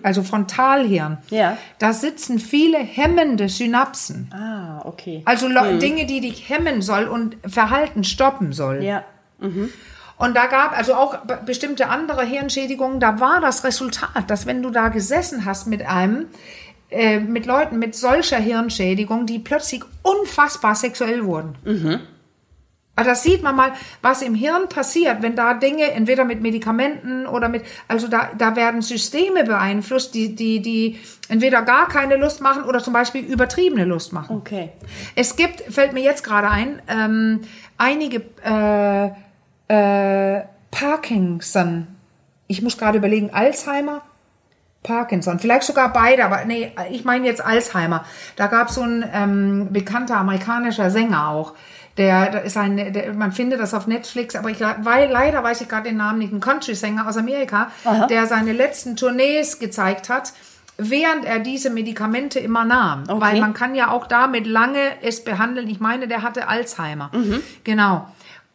also 0.03 0.23
Frontalhirn. 0.23 1.17
Ja. 1.29 1.57
Da 1.79 1.93
sitzen 1.93 2.39
viele 2.39 2.77
hemmende 2.79 3.47
Synapsen. 3.49 4.29
Ah, 4.33 4.81
okay. 4.85 5.21
Also 5.25 5.47
Leu- 5.47 5.77
Dinge, 5.77 6.05
die 6.05 6.21
dich 6.21 6.49
hemmen 6.49 6.81
soll 6.81 7.05
und 7.05 7.37
Verhalten 7.45 8.03
stoppen 8.03 8.53
soll. 8.53 8.83
Ja. 8.83 9.03
Und 10.19 10.35
da 10.35 10.47
gab 10.47 10.77
also 10.77 10.93
auch 10.95 11.17
be- 11.19 11.39
bestimmte 11.45 11.87
andere 11.87 12.25
Hirnschädigungen, 12.25 12.99
da 12.99 13.21
war 13.21 13.39
das 13.39 13.63
Resultat, 13.63 14.29
dass 14.29 14.45
wenn 14.45 14.61
du 14.61 14.69
da 14.69 14.89
gesessen 14.89 15.45
hast 15.45 15.65
mit 15.65 15.87
einem, 15.87 16.27
äh, 16.91 17.19
mit 17.21 17.45
Leuten 17.45 17.79
mit 17.79 17.95
solcher 17.95 18.37
Hirnschädigung, 18.37 19.25
die 19.25 19.39
plötzlich 19.39 19.81
unfassbar 20.03 20.75
sexuell 20.75 21.25
wurden. 21.25 21.55
Also 22.97 23.11
das 23.11 23.23
sieht 23.23 23.43
man 23.43 23.55
mal, 23.55 23.71
was 24.01 24.21
im 24.21 24.35
Hirn 24.35 24.67
passiert, 24.67 25.21
wenn 25.21 25.37
da 25.37 25.53
Dinge 25.53 25.89
entweder 25.91 26.25
mit 26.25 26.41
Medikamenten 26.41 27.25
oder 27.25 27.47
mit, 27.47 27.63
also 27.87 28.09
da, 28.09 28.31
da 28.37 28.57
werden 28.57 28.81
Systeme 28.81 29.45
beeinflusst, 29.45 30.13
die, 30.13 30.35
die, 30.35 30.61
die 30.61 30.99
entweder 31.29 31.61
gar 31.61 31.87
keine 31.87 32.17
Lust 32.17 32.41
machen 32.41 32.63
oder 32.65 32.83
zum 32.83 32.91
Beispiel 32.91 33.23
übertriebene 33.23 33.85
Lust 33.85 34.11
machen. 34.11 34.35
Okay. 34.35 34.71
Es 35.15 35.37
gibt, 35.37 35.61
fällt 35.73 35.93
mir 35.93 36.03
jetzt 36.03 36.25
gerade 36.25 36.49
ein, 36.49 36.81
ähm, 36.89 37.39
einige 37.77 38.17
äh, 38.43 39.11
äh, 39.69 40.41
Parkinson. 40.71 41.87
Ich 42.47 42.61
muss 42.61 42.77
gerade 42.77 42.97
überlegen, 42.97 43.29
Alzheimer, 43.31 44.01
Parkinson, 44.83 45.39
vielleicht 45.39 45.63
sogar 45.63 45.93
beide, 45.93 46.25
aber 46.25 46.45
nee, 46.45 46.71
ich 46.89 47.05
meine 47.05 47.25
jetzt 47.25 47.43
Alzheimer. 47.45 48.05
Da 48.35 48.47
gab 48.47 48.69
es 48.69 48.75
so 48.75 48.81
ein 48.81 49.05
ähm, 49.13 49.67
bekannter 49.71 50.17
amerikanischer 50.17 50.89
Sänger 50.89 51.29
auch. 51.29 51.53
Der, 51.97 52.31
der 52.31 52.43
ist 52.43 52.55
ein, 52.55 52.93
der, 52.93 53.13
man 53.13 53.33
findet 53.33 53.59
das 53.59 53.73
auf 53.73 53.85
Netflix, 53.85 54.35
aber 54.35 54.49
ich, 54.49 54.61
weil, 54.61 55.11
leider 55.11 55.43
weiß 55.43 55.59
ich 55.61 55.67
gerade 55.67 55.89
den 55.89 55.97
Namen 55.97 56.19
nicht, 56.19 56.31
ein 56.31 56.39
Country-Sänger 56.39 57.05
aus 57.07 57.17
Amerika, 57.17 57.71
der 58.09 58.25
seine 58.25 58.53
letzten 58.53 58.95
Tournees 58.95 59.59
gezeigt 59.59 60.07
hat, 60.07 60.31
während 60.77 61.25
er 61.25 61.39
diese 61.39 61.69
Medikamente 61.69 62.39
immer 62.39 62.63
nahm. 62.63 63.03
Okay. 63.07 63.19
Weil 63.19 63.41
man 63.41 63.53
kann 63.53 63.75
ja 63.75 63.91
auch 63.91 64.07
damit 64.07 64.47
lange 64.47 64.79
es 65.01 65.25
behandeln. 65.25 65.67
Ich 65.67 65.81
meine, 65.81 66.07
der 66.07 66.21
hatte 66.21 66.47
Alzheimer. 66.47 67.11
Genau. 67.65 68.07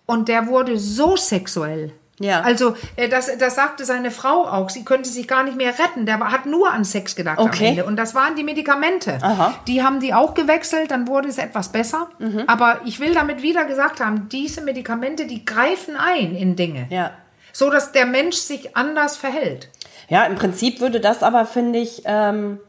Und 0.06 0.28
der 0.28 0.46
wurde 0.48 0.78
so 0.78 1.16
sexuell. 1.16 1.92
Ja. 2.20 2.42
Also, 2.42 2.76
äh, 2.96 3.08
das, 3.08 3.28
das 3.38 3.56
sagte 3.56 3.84
seine 3.84 4.10
Frau 4.12 4.46
auch. 4.46 4.70
Sie 4.70 4.84
könnte 4.84 5.08
sich 5.08 5.26
gar 5.26 5.42
nicht 5.42 5.56
mehr 5.56 5.76
retten. 5.78 6.06
Der 6.06 6.20
hat 6.20 6.46
nur 6.46 6.70
an 6.70 6.84
Sex 6.84 7.16
gedacht 7.16 7.38
Okay. 7.38 7.64
am 7.64 7.70
Ende. 7.70 7.84
Und 7.86 7.96
das 7.96 8.14
waren 8.14 8.36
die 8.36 8.44
Medikamente. 8.44 9.18
Aha. 9.20 9.54
Die 9.66 9.82
haben 9.82 9.98
die 9.98 10.14
auch 10.14 10.34
gewechselt, 10.34 10.90
dann 10.92 11.08
wurde 11.08 11.28
es 11.28 11.38
etwas 11.38 11.70
besser. 11.70 12.08
Aber 12.46 12.80
ich 12.84 13.00
will 13.00 13.14
damit 13.14 13.42
wieder 13.42 13.64
gesagt 13.64 14.00
haben, 14.00 14.28
diese 14.28 14.60
Medikamente, 14.60 15.26
die 15.26 15.44
greifen 15.44 15.96
ein 15.96 16.36
in 16.36 16.54
Dinge. 16.54 16.86
Ja. 16.90 17.10
So 17.52 17.70
dass 17.70 17.90
der 17.92 18.06
Mensch 18.06 18.36
sich 18.36 18.76
anders 18.76 19.16
verhält. 19.16 19.68
Ja, 20.08 20.24
im 20.24 20.34
Prinzip 20.36 20.80
würde 20.80 21.00
das 21.00 21.22
aber, 21.22 21.46
finde 21.46 21.78
ich, 21.80 22.02
ähm, 22.04 22.60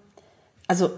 also 0.67 0.89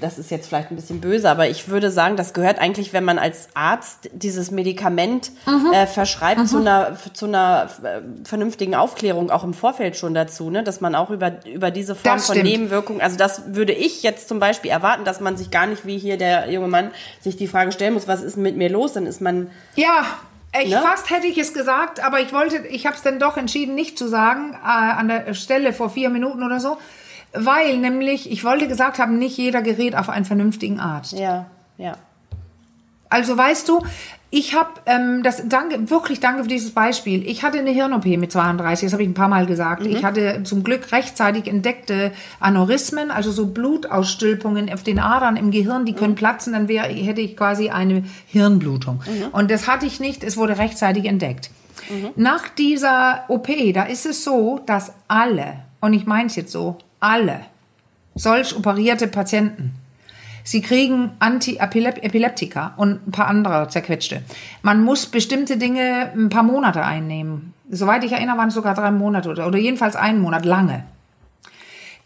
das 0.00 0.18
ist 0.18 0.32
jetzt 0.32 0.48
vielleicht 0.48 0.72
ein 0.72 0.76
bisschen 0.76 1.00
böse, 1.00 1.30
aber 1.30 1.48
ich 1.48 1.68
würde 1.68 1.92
sagen, 1.92 2.16
das 2.16 2.32
gehört 2.32 2.58
eigentlich, 2.58 2.92
wenn 2.92 3.04
man 3.04 3.20
als 3.20 3.48
Arzt 3.54 4.10
dieses 4.12 4.50
Medikament 4.50 5.30
mhm. 5.46 5.72
äh, 5.72 5.86
verschreibt, 5.86 6.40
mhm. 6.40 6.46
zu 6.46 6.58
einer, 6.58 6.96
zu 7.12 7.26
einer 7.26 7.68
äh, 7.84 8.00
vernünftigen 8.24 8.74
Aufklärung 8.74 9.30
auch 9.30 9.44
im 9.44 9.54
Vorfeld 9.54 9.96
schon 9.96 10.12
dazu, 10.12 10.50
ne? 10.50 10.64
dass 10.64 10.80
man 10.80 10.96
auch 10.96 11.10
über, 11.10 11.44
über 11.46 11.70
diese 11.70 11.94
Form 11.94 12.18
von 12.18 12.36
Nebenwirkungen, 12.36 13.00
also 13.00 13.16
das 13.16 13.54
würde 13.54 13.72
ich 13.72 14.02
jetzt 14.02 14.28
zum 14.28 14.40
Beispiel 14.40 14.72
erwarten, 14.72 15.04
dass 15.04 15.20
man 15.20 15.36
sich 15.36 15.52
gar 15.52 15.66
nicht, 15.68 15.86
wie 15.86 15.98
hier 15.98 16.18
der 16.18 16.50
junge 16.50 16.68
Mann, 16.68 16.90
sich 17.20 17.36
die 17.36 17.46
Frage 17.46 17.70
stellen 17.70 17.94
muss, 17.94 18.08
was 18.08 18.24
ist 18.24 18.36
mit 18.36 18.56
mir 18.56 18.70
los, 18.70 18.94
dann 18.94 19.06
ist 19.06 19.20
man... 19.20 19.50
Ja, 19.76 20.04
ich, 20.60 20.70
ne? 20.70 20.80
Fast 20.82 21.10
hätte 21.10 21.28
ich 21.28 21.38
es 21.38 21.54
gesagt, 21.54 22.02
aber 22.02 22.20
ich 22.20 22.32
wollte, 22.32 22.66
ich 22.66 22.86
habe 22.86 22.96
es 22.96 23.02
dann 23.02 23.20
doch 23.20 23.36
entschieden, 23.36 23.76
nicht 23.76 23.98
zu 23.98 24.08
sagen, 24.08 24.54
äh, 24.54 24.66
an 24.66 25.06
der 25.06 25.34
Stelle 25.34 25.72
vor 25.72 25.90
vier 25.90 26.08
Minuten 26.08 26.42
oder 26.42 26.58
so. 26.58 26.78
Weil 27.36 27.78
nämlich, 27.78 28.30
ich 28.30 28.44
wollte 28.44 28.68
gesagt 28.68 28.98
haben, 28.98 29.18
nicht 29.18 29.36
jeder 29.36 29.62
gerät 29.62 29.96
auf 29.96 30.08
einen 30.08 30.24
vernünftigen 30.24 30.80
Arzt. 30.80 31.12
Ja, 31.12 31.46
ja. 31.78 31.96
Also 33.08 33.36
weißt 33.36 33.68
du, 33.68 33.82
ich 34.30 34.54
habe 34.54 34.70
ähm, 34.86 35.22
das 35.22 35.48
danke 35.48 35.88
wirklich 35.88 36.18
danke 36.18 36.42
für 36.42 36.48
dieses 36.48 36.72
Beispiel. 36.72 37.26
Ich 37.26 37.44
hatte 37.44 37.58
eine 37.58 37.70
Hirn-OP 37.70 38.04
mit 38.04 38.32
32, 38.32 38.86
das 38.86 38.92
habe 38.92 39.04
ich 39.04 39.08
ein 39.08 39.14
paar 39.14 39.28
Mal 39.28 39.46
gesagt. 39.46 39.84
Mhm. 39.84 39.90
Ich 39.90 40.04
hatte 40.04 40.42
zum 40.42 40.64
Glück 40.64 40.90
rechtzeitig 40.90 41.46
entdeckte 41.46 42.12
Aneurysmen, 42.40 43.10
also 43.10 43.30
so 43.30 43.46
Blutausstülpungen 43.46 44.72
auf 44.72 44.82
den 44.82 44.98
Adern 44.98 45.36
im 45.36 45.52
Gehirn, 45.52 45.86
die 45.86 45.92
können 45.92 46.12
mhm. 46.12 46.16
platzen, 46.16 46.52
dann 46.52 46.68
wäre 46.68 46.88
hätte 46.88 47.20
ich 47.20 47.36
quasi 47.36 47.70
eine 47.70 48.04
Hirnblutung. 48.26 49.00
Mhm. 49.06 49.28
Und 49.32 49.50
das 49.50 49.68
hatte 49.68 49.86
ich 49.86 50.00
nicht, 50.00 50.24
es 50.24 50.36
wurde 50.36 50.58
rechtzeitig 50.58 51.04
entdeckt. 51.04 51.50
Mhm. 51.88 52.10
Nach 52.16 52.48
dieser 52.48 53.24
OP, 53.28 53.48
da 53.72 53.84
ist 53.84 54.06
es 54.06 54.24
so, 54.24 54.60
dass 54.66 54.92
alle, 55.06 55.60
und 55.80 55.94
ich 55.94 56.04
meine 56.04 56.26
es 56.26 56.36
jetzt 56.36 56.50
so, 56.50 56.78
alle 57.00 57.40
solch 58.16 58.56
operierte 58.56 59.06
Patienten, 59.06 59.74
sie 60.42 60.62
kriegen 60.62 61.12
Anti-Epileptika 61.18 62.74
und 62.76 63.06
ein 63.06 63.12
paar 63.12 63.28
andere 63.28 63.68
zerquetschte. 63.68 64.22
Man 64.62 64.82
muss 64.82 65.06
bestimmte 65.06 65.58
Dinge 65.58 66.12
ein 66.14 66.30
paar 66.30 66.42
Monate 66.42 66.82
einnehmen. 66.82 67.54
Soweit 67.70 68.04
ich 68.04 68.12
erinnere, 68.12 68.38
waren 68.38 68.48
es 68.48 68.54
sogar 68.54 68.74
drei 68.74 68.90
Monate 68.90 69.28
oder, 69.28 69.46
oder 69.46 69.58
jedenfalls 69.58 69.96
einen 69.96 70.20
Monat 70.20 70.44
lange. 70.44 70.84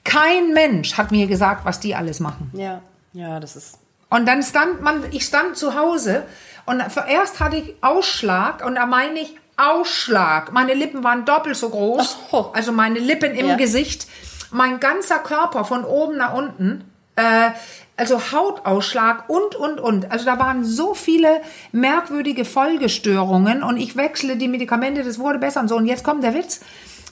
Kein 0.04 0.52
Mensch 0.54 0.96
hat 0.96 1.12
mir 1.12 1.26
gesagt, 1.26 1.64
was 1.64 1.80
die 1.80 1.94
alles 1.94 2.20
machen. 2.20 2.50
Ja, 2.54 2.80
ja, 3.12 3.38
das 3.38 3.56
ist. 3.56 3.78
Und 4.08 4.26
dann 4.26 4.42
stand 4.42 4.82
man, 4.82 5.04
ich 5.12 5.24
stand 5.24 5.56
zu 5.56 5.76
Hause 5.76 6.24
und 6.66 6.82
zuerst 6.90 7.38
hatte 7.38 7.56
ich 7.56 7.74
Ausschlag 7.80 8.64
und 8.64 8.74
da 8.74 8.86
meine 8.86 9.20
ich 9.20 9.36
Ausschlag. 9.56 10.52
Meine 10.52 10.74
Lippen 10.74 11.04
waren 11.04 11.24
doppelt 11.24 11.54
so 11.54 11.68
groß, 11.68 12.18
oh. 12.32 12.46
also 12.54 12.72
meine 12.72 12.98
Lippen 12.98 13.34
im 13.34 13.48
ja. 13.48 13.56
Gesicht 13.56 14.08
mein 14.50 14.80
ganzer 14.80 15.18
Körper 15.18 15.64
von 15.64 15.84
oben 15.84 16.16
nach 16.16 16.34
unten, 16.34 16.84
äh, 17.16 17.50
also 17.96 18.32
Hautausschlag 18.32 19.28
und, 19.28 19.54
und, 19.54 19.80
und. 19.80 20.10
Also 20.10 20.24
da 20.24 20.38
waren 20.38 20.64
so 20.64 20.94
viele 20.94 21.40
merkwürdige 21.72 22.44
Folgestörungen 22.44 23.62
und 23.62 23.76
ich 23.76 23.96
wechsle 23.96 24.36
die 24.36 24.48
Medikamente, 24.48 25.04
das 25.04 25.18
wurde 25.18 25.38
besser 25.38 25.60
und 25.60 25.68
so. 25.68 25.76
Und 25.76 25.86
jetzt 25.86 26.04
kommt 26.04 26.24
der 26.24 26.34
Witz, 26.34 26.60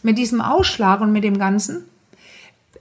mit 0.03 0.18
diesem 0.18 0.40
Ausschlag 0.40 1.01
und 1.01 1.12
mit 1.12 1.24
dem 1.24 1.38
Ganzen 1.38 1.85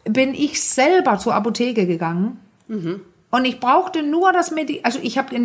bin 0.06 0.34
ich 0.34 0.64
selber 0.64 1.18
zur 1.18 1.34
Apotheke 1.34 1.86
gegangen. 1.86 2.40
Mhm. 2.68 3.02
Und 3.30 3.46
ich 3.46 3.60
brauchte 3.60 4.04
nur 4.04 4.32
das 4.32 4.52
Medikament, 4.52 4.86
also 4.86 5.00
ich 5.02 5.18
habe 5.18 5.36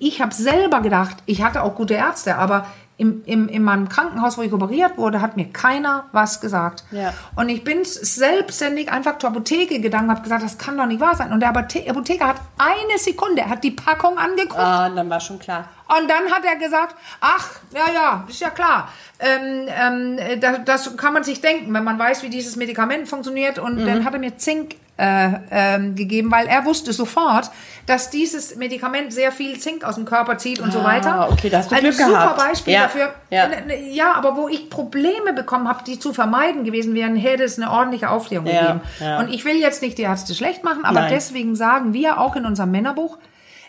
ich 0.00 0.20
hab 0.20 0.32
selber 0.32 0.80
gedacht, 0.80 1.18
ich 1.26 1.42
hatte 1.42 1.62
auch 1.62 1.76
gute 1.76 1.94
Ärzte, 1.94 2.36
aber 2.36 2.66
im, 2.98 3.22
im, 3.26 3.48
in 3.48 3.62
meinem 3.62 3.88
Krankenhaus, 3.88 4.36
wo 4.36 4.42
ich 4.42 4.52
operiert 4.52 4.98
wurde, 4.98 5.22
hat 5.22 5.36
mir 5.36 5.46
keiner 5.46 6.06
was 6.10 6.40
gesagt. 6.40 6.84
Ja. 6.90 7.14
Und 7.36 7.48
ich 7.48 7.62
bin 7.62 7.84
selbstständig 7.84 8.90
einfach 8.90 9.18
zur 9.18 9.30
Apotheke 9.30 9.80
gegangen 9.80 10.08
und 10.08 10.16
habe 10.16 10.22
gesagt, 10.22 10.42
das 10.42 10.58
kann 10.58 10.76
doch 10.76 10.86
nicht 10.86 11.00
wahr 11.00 11.14
sein. 11.14 11.32
Und 11.32 11.40
der 11.40 11.50
Apotheker 11.50 12.26
hat 12.26 12.40
eine 12.58 12.98
Sekunde, 12.98 13.42
er 13.42 13.50
hat 13.50 13.62
die 13.62 13.70
Packung 13.70 14.18
angeguckt. 14.18 14.58
Ah, 14.58 14.90
dann 14.90 15.08
war 15.08 15.20
schon 15.20 15.38
klar. 15.38 15.68
Und 15.88 16.08
dann 16.08 16.30
hat 16.30 16.44
er 16.44 16.56
gesagt, 16.56 16.94
ach, 17.20 17.48
ja, 17.72 17.92
ja, 17.92 18.24
ist 18.28 18.40
ja 18.40 18.50
klar. 18.50 18.92
Ähm, 19.18 19.68
ähm, 19.68 20.40
das, 20.40 20.58
das 20.64 20.96
kann 20.96 21.14
man 21.14 21.24
sich 21.24 21.40
denken, 21.40 21.72
wenn 21.72 21.84
man 21.84 21.98
weiß, 21.98 22.22
wie 22.22 22.30
dieses 22.30 22.56
Medikament 22.56 23.08
funktioniert. 23.08 23.58
Und 23.58 23.78
mhm. 23.78 23.86
dann 23.86 24.04
hat 24.04 24.12
er 24.12 24.18
mir 24.18 24.36
Zink 24.36 24.76
äh, 24.98 25.30
ähm, 25.50 25.94
gegeben, 25.94 26.30
weil 26.30 26.46
er 26.46 26.64
wusste 26.64 26.92
sofort, 26.92 27.50
dass 27.86 28.10
dieses 28.10 28.56
Medikament 28.56 29.12
sehr 29.12 29.32
viel 29.32 29.58
Zink 29.58 29.84
aus 29.84 29.94
dem 29.94 30.04
Körper 30.04 30.36
zieht 30.38 30.60
und 30.60 30.68
ah, 30.68 30.72
so 30.72 30.84
weiter. 30.84 31.28
Okay, 31.30 31.48
das 31.48 31.68
du 31.68 31.76
Ein 31.76 31.82
Glück 31.82 31.94
super 31.94 32.10
gehabt. 32.10 32.36
Beispiel 32.36 32.74
ja, 32.74 32.82
dafür. 32.82 33.14
Ja. 33.30 33.48
ja, 33.90 34.12
aber 34.12 34.36
wo 34.36 34.48
ich 34.48 34.68
Probleme 34.68 35.32
bekommen 35.32 35.68
habe, 35.68 35.84
die 35.84 35.98
zu 35.98 36.12
vermeiden 36.12 36.64
gewesen 36.64 36.94
wären, 36.94 37.16
hätte 37.16 37.44
es 37.44 37.58
eine 37.58 37.70
ordentliche 37.70 38.10
Aufklärung 38.10 38.46
ja, 38.46 38.60
gegeben. 38.60 38.80
Und 39.20 39.32
ich 39.32 39.44
will 39.44 39.56
jetzt 39.56 39.80
nicht 39.82 39.96
die 39.96 40.02
Ärzte 40.02 40.34
schlecht 40.34 40.64
machen, 40.64 40.84
aber 40.84 41.02
Nein. 41.02 41.12
deswegen 41.14 41.54
sagen 41.54 41.94
wir 41.94 42.20
auch 42.20 42.36
in 42.36 42.44
unserem 42.44 42.72
Männerbuch, 42.72 43.18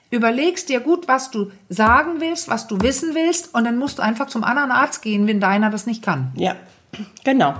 überlegst 0.10 0.70
dir 0.70 0.80
gut, 0.80 1.08
was 1.08 1.32
du 1.32 1.52
sagen 1.70 2.20
willst, 2.20 2.50
was 2.50 2.68
du 2.68 2.82
wissen 2.82 3.16
willst, 3.16 3.54
und 3.54 3.64
dann 3.64 3.78
musst 3.78 4.00
du 4.00 4.04
einfach 4.04 4.28
zum 4.28 4.44
anderen 4.44 4.72
Arzt 4.72 5.02
gehen, 5.02 5.28
wenn 5.28 5.40
deiner 5.40 5.70
das 5.70 5.86
nicht 5.86 6.04
kann. 6.04 6.32
Ja, 6.36 6.56
genau. 7.24 7.56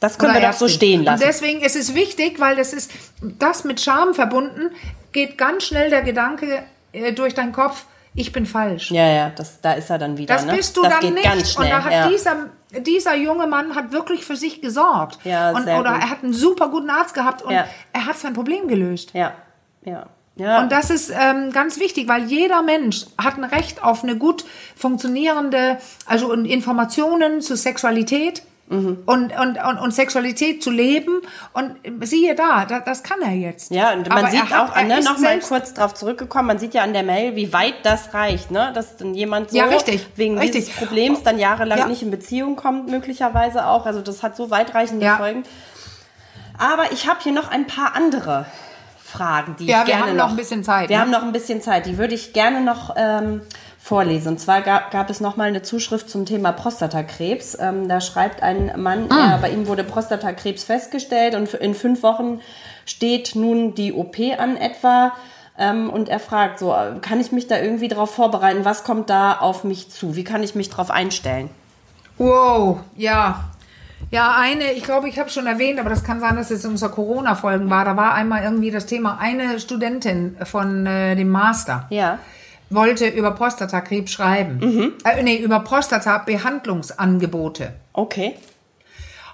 Das 0.00 0.18
können 0.18 0.32
Oder 0.32 0.42
wir 0.42 0.48
doch 0.48 0.56
so 0.56 0.68
stehen 0.68 1.04
lassen. 1.04 1.22
Und 1.22 1.28
deswegen 1.28 1.60
ist 1.60 1.76
es 1.76 1.94
wichtig, 1.94 2.40
weil 2.40 2.56
das 2.56 2.72
ist 2.72 2.90
das 3.22 3.64
mit 3.64 3.80
Scham 3.80 4.12
verbunden, 4.12 4.70
geht 5.12 5.38
ganz 5.38 5.64
schnell 5.64 5.88
der 5.88 6.02
Gedanke 6.02 6.64
äh, 6.92 7.12
durch 7.12 7.34
deinen 7.34 7.52
Kopf, 7.52 7.86
ich 8.16 8.30
bin 8.32 8.46
falsch. 8.46 8.90
Ja, 8.92 9.08
ja, 9.08 9.30
das, 9.30 9.60
da 9.60 9.72
ist 9.72 9.90
er 9.90 9.98
dann 9.98 10.16
wieder. 10.16 10.34
Das 10.34 10.46
ne? 10.46 10.54
bist 10.54 10.76
du 10.76 10.82
das 10.82 10.92
dann 10.92 11.00
geht 11.00 11.14
nicht. 11.14 11.24
Ganz 11.24 11.52
schnell, 11.52 11.64
und 11.64 11.70
da 11.72 11.84
hat 11.84 11.92
ja. 11.92 12.08
dieser, 12.08 12.36
dieser 12.80 13.16
junge 13.16 13.46
Mann 13.46 13.74
hat 13.74 13.90
wirklich 13.90 14.24
für 14.24 14.36
sich 14.36 14.60
gesorgt. 14.60 15.18
Ja, 15.24 15.50
und, 15.50 15.64
sehr 15.64 15.80
oder 15.80 15.92
gut. 15.92 16.02
er 16.02 16.10
hat 16.10 16.22
einen 16.22 16.32
super 16.32 16.68
guten 16.68 16.90
Arzt 16.90 17.14
gehabt 17.14 17.42
und 17.42 17.52
ja. 17.52 17.66
er 17.92 18.06
hat 18.06 18.16
sein 18.16 18.32
Problem 18.32 18.68
gelöst. 18.68 19.10
Ja, 19.14 19.32
ja. 19.84 20.06
Ja. 20.36 20.62
Und 20.62 20.72
das 20.72 20.90
ist 20.90 21.10
ähm, 21.10 21.52
ganz 21.52 21.78
wichtig, 21.78 22.08
weil 22.08 22.24
jeder 22.24 22.62
Mensch 22.62 23.06
hat 23.16 23.36
ein 23.36 23.44
Recht 23.44 23.84
auf 23.84 24.02
eine 24.02 24.16
gut 24.16 24.44
funktionierende, 24.74 25.78
also 26.06 26.32
Informationen 26.32 27.40
zur 27.40 27.56
Sexualität, 27.56 28.42
Mhm. 28.66 29.02
Und, 29.04 29.38
und, 29.38 29.62
und, 29.62 29.78
und 29.78 29.94
Sexualität 29.94 30.62
zu 30.62 30.70
leben. 30.70 31.20
Und 31.52 31.76
siehe 32.00 32.34
da, 32.34 32.64
das, 32.64 32.84
das 32.84 33.02
kann 33.02 33.20
er 33.20 33.32
jetzt. 33.32 33.70
Ja, 33.70 33.92
und 33.92 34.08
man 34.08 34.18
Aber 34.18 34.30
sieht 34.30 34.50
hat, 34.50 34.70
auch, 34.70 34.82
ne, 34.82 35.02
noch 35.02 35.18
mal 35.18 35.38
kurz 35.40 35.74
drauf 35.74 35.94
zurückgekommen, 35.94 36.46
man 36.46 36.58
sieht 36.58 36.74
ja 36.74 36.82
an 36.82 36.92
der 36.92 37.02
Mail, 37.02 37.36
wie 37.36 37.52
weit 37.52 37.74
das 37.82 38.14
reicht, 38.14 38.50
ne? 38.50 38.72
Dass 38.74 38.96
dann 38.96 39.14
jemand 39.14 39.50
so 39.50 39.58
ja, 39.58 39.66
richtig, 39.66 40.06
wegen 40.16 40.38
richtig. 40.38 40.64
dieses 40.64 40.76
Problems 40.76 41.22
dann 41.22 41.38
jahrelang 41.38 41.78
ja. 41.78 41.86
nicht 41.86 42.02
in 42.02 42.10
Beziehung 42.10 42.56
kommt, 42.56 42.88
möglicherweise 42.88 43.66
auch. 43.66 43.84
Also 43.84 44.00
das 44.00 44.22
hat 44.22 44.34
so 44.34 44.50
weitreichende 44.50 45.04
ja. 45.04 45.18
Folgen. 45.18 45.42
Aber 46.56 46.92
ich 46.92 47.08
habe 47.08 47.18
hier 47.22 47.32
noch 47.32 47.50
ein 47.50 47.66
paar 47.66 47.94
andere 47.94 48.46
Fragen, 49.14 49.56
die 49.58 49.66
ja, 49.66 49.80
ich 49.80 49.86
gerne 49.86 50.02
wir 50.02 50.10
haben 50.10 50.16
noch, 50.16 50.30
ein 50.30 50.36
bisschen 50.36 50.64
Zeit. 50.64 50.88
Wir 50.88 50.96
ne? 50.96 51.02
haben 51.02 51.10
noch 51.10 51.22
ein 51.22 51.32
bisschen 51.32 51.62
Zeit. 51.62 51.86
Die 51.86 51.98
würde 51.98 52.14
ich 52.14 52.32
gerne 52.32 52.60
noch 52.62 52.94
ähm, 52.96 53.42
vorlesen. 53.78 54.28
Und 54.28 54.40
zwar 54.40 54.62
gab, 54.62 54.90
gab 54.90 55.08
es 55.10 55.20
noch 55.20 55.36
mal 55.36 55.48
eine 55.48 55.62
Zuschrift 55.62 56.10
zum 56.10 56.26
Thema 56.26 56.52
Prostatakrebs. 56.52 57.56
Ähm, 57.60 57.88
da 57.88 58.00
schreibt 58.00 58.42
ein 58.42 58.72
Mann, 58.76 59.06
ah. 59.10 59.32
er, 59.32 59.38
bei 59.38 59.50
ihm 59.50 59.66
wurde 59.66 59.84
Prostatakrebs 59.84 60.64
festgestellt 60.64 61.34
und 61.34 61.52
in 61.54 61.74
fünf 61.74 62.02
Wochen 62.02 62.40
steht 62.86 63.36
nun 63.36 63.74
die 63.74 63.92
OP 63.92 64.16
an 64.38 64.56
etwa. 64.56 65.12
Ähm, 65.56 65.90
und 65.90 66.08
er 66.08 66.18
fragt 66.18 66.58
so, 66.58 66.74
kann 67.00 67.20
ich 67.20 67.30
mich 67.30 67.46
da 67.46 67.58
irgendwie 67.58 67.88
darauf 67.88 68.12
vorbereiten? 68.12 68.64
Was 68.64 68.82
kommt 68.82 69.10
da 69.10 69.38
auf 69.38 69.62
mich 69.62 69.90
zu? 69.90 70.16
Wie 70.16 70.24
kann 70.24 70.42
ich 70.42 70.54
mich 70.54 70.70
darauf 70.70 70.90
einstellen? 70.90 71.50
Wow, 72.18 72.78
ja, 72.96 73.44
ja, 74.14 74.36
eine, 74.36 74.72
ich 74.74 74.84
glaube, 74.84 75.08
ich 75.08 75.18
habe 75.18 75.28
schon 75.28 75.48
erwähnt, 75.48 75.80
aber 75.80 75.90
das 75.90 76.04
kann 76.04 76.20
sein, 76.20 76.36
dass 76.36 76.52
es 76.52 76.64
in 76.64 76.70
unserer 76.70 76.90
Corona-Folgen 76.90 77.68
war. 77.68 77.84
Da 77.84 77.96
war 77.96 78.14
einmal 78.14 78.44
irgendwie 78.44 78.70
das 78.70 78.86
Thema, 78.86 79.18
eine 79.18 79.58
Studentin 79.58 80.36
von 80.44 80.86
äh, 80.86 81.16
dem 81.16 81.30
Master. 81.30 81.88
Ja. 81.90 82.20
Wollte 82.70 83.08
über 83.08 83.32
Prostatakrebs 83.32 84.12
schreiben. 84.12 84.60
Mhm. 84.60 84.92
Äh, 85.04 85.20
nee, 85.24 85.38
über 85.38 85.58
Prostata-Behandlungsangebote. 85.58 87.72
Okay. 87.92 88.36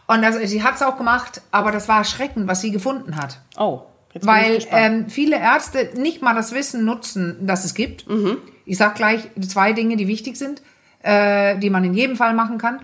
Und 0.07 0.23
das, 0.23 0.37
sie 0.49 0.63
hat 0.63 0.77
es 0.77 0.83
auch 0.83 0.97
gemacht, 0.97 1.43
aber 1.51 1.73
das 1.73 1.87
war 1.87 1.99
erschreckend, 1.99 2.49
was 2.49 2.63
sie 2.63 2.71
gefunden 2.71 3.17
hat. 3.17 3.39
Oh. 3.59 3.83
Jetzt 4.15 4.27
Weil 4.27 4.65
ähm, 4.71 5.11
viele 5.11 5.39
Ärzte 5.39 5.91
nicht 5.95 6.23
mal 6.23 6.35
das 6.35 6.55
Wissen 6.55 6.87
nutzen, 6.87 7.37
das 7.43 7.67
es 7.67 7.75
gibt. 7.75 8.09
Mhm. 8.09 8.39
Ich 8.65 8.79
sag 8.79 8.95
gleich 8.95 9.29
zwei 9.47 9.75
Dinge, 9.75 9.97
die 9.97 10.09
wichtig 10.09 10.39
sind, 10.39 10.63
äh, 11.03 11.59
die 11.59 11.69
man 11.69 11.85
in 11.85 11.93
jedem 11.93 12.17
Fall 12.17 12.33
machen 12.33 12.57
kann. 12.57 12.81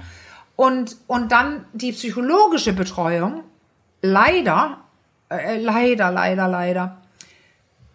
Und, 0.57 0.97
und 1.07 1.33
dann 1.33 1.67
die 1.73 1.93
psychologische 1.93 2.73
Betreuung, 2.73 3.45
leider, 4.01 4.79
äh, 5.29 5.59
leider, 5.61 6.11
leider, 6.11 6.49
leider, 6.49 6.97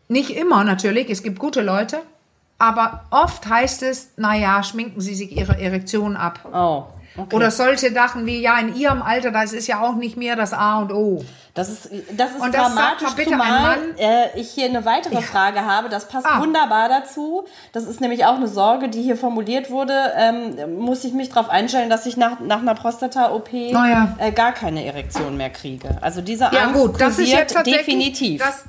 nicht 0.08 0.30
immer 0.30 0.63
natürlich, 0.63 1.10
es 1.10 1.24
gibt 1.24 1.39
gute 1.39 1.62
Leute, 1.62 2.02
aber 2.60 3.06
oft 3.10 3.47
heißt 3.47 3.82
es, 3.84 4.12
naja, 4.17 4.62
schminken 4.62 5.02
Sie 5.02 5.15
sich 5.15 5.36
Ihre 5.36 5.60
Erektion 5.60 6.15
ab. 6.15 6.47
Oh. 6.54 6.84
Okay. 7.17 7.36
Oder 7.36 7.52
solche 7.52 7.91
Sachen 7.91 8.26
wie, 8.26 8.41
ja, 8.41 8.58
in 8.60 8.76
ihrem 8.76 9.02
Alter, 9.02 9.32
das 9.32 9.52
ist 9.52 9.67
ja 9.67 9.82
auch 9.82 9.95
nicht 9.95 10.15
mehr 10.15 10.36
das 10.38 10.54
A 10.54 10.80
und 10.80 10.93
O. 10.93 11.24
Das 11.54 11.67
ist, 11.67 11.89
das 12.12 12.32
ist 12.32 12.39
und 12.39 12.56
das 12.56 12.74
dramatisch, 12.74 13.10
bitte 13.15 13.32
zumal 13.32 13.78
äh, 13.97 14.39
ich 14.39 14.52
hier 14.52 14.67
eine 14.67 14.86
weitere 14.86 15.15
ja. 15.15 15.21
Frage 15.21 15.65
habe. 15.65 15.89
Das 15.89 16.08
passt 16.08 16.26
ah. 16.26 16.39
wunderbar 16.39 16.88
dazu. 16.88 17.43
Das 17.74 17.84
ist 17.84 18.00
nämlich 18.00 18.26
auch 18.26 18.36
eine 18.36 18.47
Sorge, 18.47 18.88
die 18.88 19.02
hier 19.02 19.17
formuliert 19.17 19.69
wurde. 19.69 20.13
Ähm, 20.15 20.80
muss 20.80 21.04
ich 21.04 21.12
mich 21.12 21.28
darauf 21.28 21.50
einstellen, 21.50 21.89
dass 21.89 22.06
ich 22.06 22.15
nach, 22.15 22.39
nach 22.39 22.60
einer 22.60 22.76
Prostata-OP 22.76 23.50
oh 23.52 23.58
ja. 23.71 24.15
äh, 24.19 24.32
gar 24.32 24.54
keine 24.54 24.86
Erektion 24.86 25.36
mehr 25.36 25.50
kriege? 25.50 25.97
Also 26.00 26.21
diese 26.21 26.45
ja, 26.45 26.62
Angst 26.62 26.82
gut, 26.82 27.02
das 27.02 27.19
ist 27.19 27.30
jetzt 27.30 27.56
definitiv. 27.65 28.41
Das, 28.41 28.63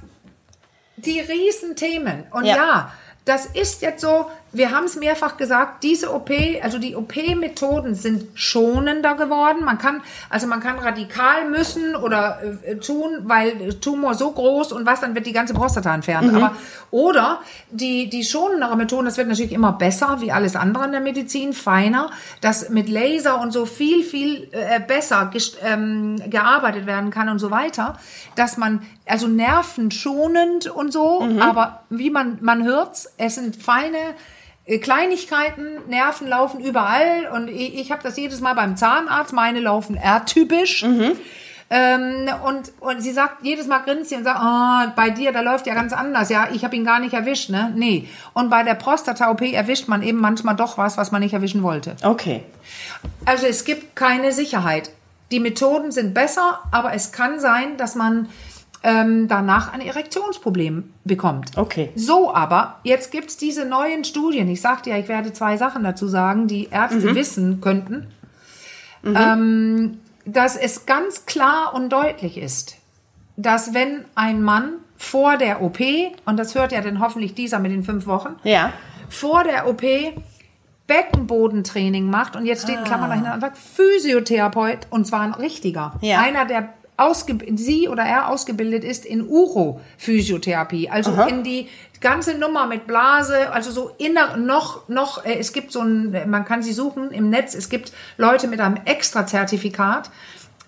die 0.97 1.21
Riesenthemen. 1.21 2.25
Und 2.33 2.47
ja. 2.47 2.57
Ja. 2.57 2.93
das 3.25 3.47
ist 3.47 3.83
jetzt 3.83 4.01
so, 4.01 4.27
wir 4.53 4.71
haben 4.71 4.85
es 4.85 4.97
mehrfach 4.97 5.39
gesagt, 5.39 5.83
diese 5.83 6.13
OP, 6.13 6.31
also 6.63 6.79
die 6.79 6.95
OP-Methoden 6.95 7.95
sind 7.95 8.27
schonender 8.35 9.15
geworden. 9.15 9.65
Man 9.65 9.79
kann, 9.79 10.03
also 10.29 10.47
man 10.47 10.61
kann 10.61 10.79
radikal 10.79 11.49
müssen 11.49 11.97
oder 11.97 12.39
äh, 12.63 12.77
tun, 12.77 13.23
weil 13.23 13.73
Tumor 13.81 14.15
so 14.15 14.31
groß 14.31 14.73
und 14.73 14.85
was, 14.85 15.01
dann 15.01 15.15
wird 15.15 15.27
die 15.27 15.33
ganze 15.33 15.55
Prostata 15.55 15.95
entfernt. 15.95 16.35
Aber, 16.35 16.55
oder 16.91 17.41
die, 17.71 18.11
die 18.11 18.25
schonendere 18.25 18.77
Methoden, 18.77 19.07
das 19.07 19.17
wird 19.17 19.29
natürlich 19.29 19.53
immer 19.53 19.73
besser, 19.73 20.19
wie 20.21 20.33
alles 20.33 20.55
andere 20.55 20.85
in 20.85 20.93
der 20.93 21.01
Medizin, 21.01 21.55
feiner, 21.55 22.11
dass 22.43 22.69
mit 22.69 22.91
Laser 22.91 23.41
und 23.41 23.53
so 23.53 23.65
viel, 23.65 24.03
viel 24.03 24.49
äh, 24.53 24.81
besser 24.81 25.31
ähm, 25.63 26.21
gearbeitet 26.29 26.85
werden 26.85 27.11
kann 27.11 27.31
und 27.31 27.39
so 27.39 27.51
weiter, 27.51 27.99
dass 28.37 28.59
man, 28.59 28.83
also 29.07 29.29
nervenschonend 29.29 30.67
und 30.67 30.93
so, 30.93 31.27
aber 31.41 31.83
wie 31.91 32.11
man, 32.11 32.39
man 32.41 32.65
hört's, 32.65 33.13
es 33.17 33.37
sind 33.37 33.57
feine 33.57 33.97
Kleinigkeiten, 34.67 35.89
Nerven 35.89 36.29
laufen 36.29 36.61
überall 36.61 37.29
und 37.35 37.49
ich, 37.49 37.75
ich 37.75 37.91
habe 37.91 38.03
das 38.03 38.17
jedes 38.17 38.41
Mal 38.41 38.55
beim 38.55 38.77
Zahnarzt, 38.77 39.33
meine 39.33 39.61
laufen 39.61 39.97
R-typisch. 39.97 40.85
Ähm, 41.75 42.29
und, 42.45 42.71
und 42.81 43.01
sie 43.01 43.13
sagt, 43.13 43.43
jedes 43.45 43.67
Mal 43.67 43.79
grinst 43.79 44.11
sie 44.11 44.17
und 44.17 44.25
sagt, 44.25 44.41
oh, 44.43 44.93
bei 44.95 45.09
dir, 45.09 45.33
da 45.33 45.41
läuft 45.41 45.67
ja 45.67 45.73
ganz 45.73 45.95
anders. 45.95 46.29
Ja, 46.29 46.49
ich 46.53 46.65
habe 46.65 46.77
ihn 46.77 46.85
gar 46.85 47.01
nicht 47.01 47.15
erwischt, 47.15 47.49
ne? 47.49 47.73
Nee. 47.75 48.09
Und 48.35 48.51
bei 48.51 48.63
der 48.63 48.75
Prostata-OP 48.75 49.41
erwischt 49.41 49.89
man 49.89 50.03
eben 50.03 50.21
manchmal 50.21 50.55
doch 50.55 50.77
was, 50.77 50.99
was 50.99 51.13
man 51.13 51.23
nicht 51.23 51.33
erwischen 51.33 51.63
wollte. 51.63 51.97
Okay. 52.03 52.43
Also 53.25 53.47
es 53.47 53.65
gibt 53.65 53.97
keine 53.97 54.33
Sicherheit. 54.33 54.91
Die 55.31 55.41
Methoden 55.41 55.93
sind 55.93 56.13
besser, 56.13 56.61
aber 56.73 56.93
es 56.93 57.11
kann 57.11 57.41
sein, 57.41 57.79
dass 57.79 57.95
man 57.95 58.29
ähm, 58.85 59.29
danach 59.29 59.73
ein 59.73 59.81
Erektionsproblem 59.81 60.93
bekommt. 61.05 61.57
Okay. 61.57 61.91
So 61.95 62.35
aber, 62.35 62.81
jetzt 62.83 63.13
gibt's 63.13 63.37
diese 63.37 63.65
neuen 63.65 64.05
Studien. 64.05 64.49
Ich 64.49 64.61
sagte 64.61 64.91
ja, 64.91 64.97
ich 64.99 65.09
werde 65.09 65.33
zwei 65.33 65.57
Sachen 65.57 65.85
dazu 65.85 66.09
sagen, 66.09 66.49
die 66.49 66.69
Ärzte 66.71 67.15
wissen 67.15 67.61
könnten. 67.61 68.09
Ähm, 69.05 69.99
dass 70.25 70.57
es 70.57 70.87
ganz 70.87 71.27
klar 71.27 71.75
und 71.75 71.91
deutlich 71.91 72.39
ist, 72.39 72.77
dass 73.37 73.75
wenn 73.75 74.05
ein 74.15 74.43
Mann 74.43 74.75
vor 74.97 75.37
der 75.37 75.63
OP, 75.63 75.81
und 76.25 76.37
das 76.39 76.55
hört 76.55 76.71
ja 76.73 76.81
dann 76.81 77.01
hoffentlich 77.01 77.35
dieser 77.35 77.59
mit 77.59 77.73
den 77.73 77.83
fünf 77.83 78.07
Wochen, 78.07 78.37
Ja. 78.45 78.73
vor 79.09 79.43
der 79.43 79.69
OP 79.69 79.83
Beckenbodentraining 80.87 82.09
macht 82.09 82.37
und 82.37 82.45
jetzt 82.47 82.65
steht 82.65 82.79
in 82.79 82.85
Klammern 82.85 83.09
dahinter 83.11 83.33
einfach 83.33 83.57
Physiotherapeut 83.57 84.87
und 84.91 85.07
zwar 85.07 85.21
ein 85.21 85.33
richtiger. 85.35 85.95
Ja. 86.01 86.21
Einer, 86.21 86.45
der 86.45 86.69
ausge 86.97 87.39
sie 87.57 87.89
oder 87.89 88.03
er 88.03 88.29
ausgebildet 88.29 88.85
ist 88.85 89.05
in 89.05 89.27
Uro-Physiotherapie, 89.27 90.89
also 90.91 91.11
Aha. 91.13 91.27
in 91.27 91.43
die 91.43 91.69
ganze 92.01 92.35
Nummer 92.37 92.67
mit 92.67 92.87
Blase, 92.87 93.51
also 93.53 93.71
so 93.71 93.93
inner 93.99 94.37
noch 94.37 94.89
noch 94.89 95.25
äh, 95.25 95.39
es 95.39 95.53
gibt 95.53 95.73
so 95.73 95.81
ein 95.81 96.13
man 96.29 96.45
kann 96.45 96.63
sie 96.63 96.73
suchen 96.73 97.11
im 97.11 97.31
Netz, 97.31 97.55
es 97.55 97.69
gibt 97.69 97.93
Leute 98.19 98.49
mit 98.49 98.61
einem 98.61 98.77
extra 98.85 99.27
Zertifikat 99.27 100.11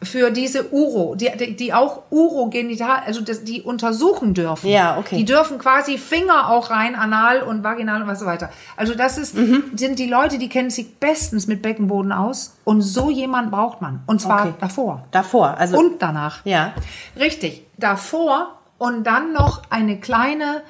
für 0.05 0.31
diese 0.31 0.73
Uro, 0.73 1.15
die, 1.15 1.57
die, 1.57 1.73
auch 1.73 2.03
Urogenital, 2.11 3.01
also 3.07 3.21
das, 3.21 3.45
die 3.45 3.63
untersuchen 3.63 4.35
dürfen. 4.35 4.69
Ja, 4.69 4.97
okay. 4.99 5.17
Die 5.17 5.25
dürfen 5.25 5.59
quasi 5.59 5.99
Finger 5.99 6.51
auch 6.51 6.71
rein, 6.71 6.95
anal 6.95 7.43
und 7.43 7.65
vaginal 7.65 8.03
und 8.03 8.09
was 8.09 8.21
so 8.21 8.27
weiter. 8.27 8.51
Also 8.77 8.95
das 8.95 9.19
ist, 9.19 9.35
Mhm. 9.35 9.65
sind 9.75 9.99
die 9.99 10.09
Leute, 10.09 10.39
die 10.39 10.49
kennen 10.49 10.71
sich 10.71 10.97
bestens 10.99 11.47
mit 11.47 11.63
Beckenboden 11.63 12.13
aus 12.13 12.57
und 12.65 12.83
so 12.83 13.11
jemand 13.11 13.51
braucht 13.51 13.81
man. 13.83 14.03
Und 14.07 14.21
zwar 14.21 14.43
Okay. 14.43 14.55
davor. 14.61 15.03
Davor. 15.11 15.57
Also. 15.59 15.79
Und 15.79 16.01
danach. 16.03 16.45
Ja. 16.45 16.75
Richtig. 17.19 17.67
Davor 17.79 18.59
und 18.79 19.05
dann 19.05 19.33
noch 19.33 19.63
eine 19.71 19.99
kleine 19.99 20.63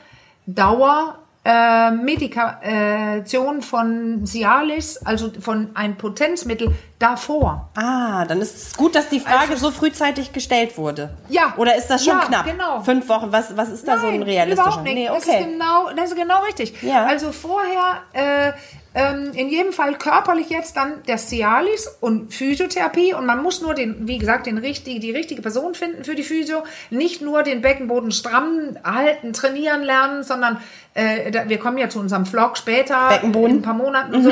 Dauer 0.46 1.18
äh, 1.46 1.90
Medikation 1.90 3.60
von 3.62 4.24
Cialis, 4.26 4.96
also 5.04 5.30
von 5.40 5.68
ein 5.74 5.96
Potenzmittel 5.96 6.72
davor. 6.98 7.68
Ah, 7.74 8.24
dann 8.24 8.40
ist 8.40 8.56
es 8.56 8.76
gut, 8.76 8.94
dass 8.94 9.08
die 9.08 9.20
Frage 9.20 9.56
so 9.56 9.70
frühzeitig 9.70 10.32
gestellt 10.32 10.78
wurde. 10.78 11.10
Ja. 11.28 11.54
Oder 11.56 11.76
ist 11.76 11.88
das 11.88 12.04
schon 12.04 12.14
Ja, 12.18 12.24
knapp? 12.26 12.46
genau. 12.46 12.80
Fünf 12.82 13.08
Wochen, 13.08 13.32
was, 13.32 13.56
was 13.56 13.70
ist 13.70 13.86
da 13.86 13.98
so 13.98 14.06
ein 14.06 14.22
realistischer? 14.22 14.62
Überhaupt 14.68 14.84
nicht. 14.84 14.94
Nee, 14.94 15.06
das, 15.08 15.18
ist 15.18 15.28
okay. 15.28 15.44
genau, 15.44 15.90
das 15.96 16.10
ist 16.10 16.16
genau 16.16 16.42
richtig. 16.44 16.82
Ja. 16.82 17.04
Also 17.04 17.32
vorher 17.32 18.02
äh, 18.12 18.52
ähm, 18.94 19.32
in 19.34 19.48
jedem 19.48 19.72
Fall 19.72 19.94
körperlich 19.98 20.50
jetzt 20.50 20.76
dann 20.76 21.02
der 21.08 21.18
Cialis 21.18 21.88
und 22.00 22.32
Physiotherapie 22.32 23.12
und 23.12 23.26
man 23.26 23.42
muss 23.42 23.60
nur 23.60 23.74
den, 23.74 24.06
wie 24.06 24.18
gesagt, 24.18 24.46
den 24.46 24.56
richtige, 24.56 25.00
die 25.00 25.10
richtige 25.10 25.42
Person 25.42 25.74
finden 25.74 26.04
für 26.04 26.14
die 26.14 26.22
Physio. 26.22 26.62
Nicht 26.90 27.20
nur 27.20 27.42
den 27.42 27.60
Beckenboden 27.60 28.12
stramm 28.12 28.76
halten, 28.84 29.32
trainieren 29.32 29.82
lernen, 29.82 30.22
sondern 30.22 30.58
äh, 30.94 31.30
da, 31.32 31.48
wir 31.48 31.58
kommen 31.58 31.76
ja 31.78 31.88
zu 31.88 31.98
unserem 31.98 32.24
Vlog 32.24 32.56
später 32.56 33.08
Beckenboden. 33.08 33.50
in 33.50 33.56
ein 33.58 33.62
paar 33.62 33.74
Monaten 33.74 34.14
und 34.14 34.22
so. 34.22 34.30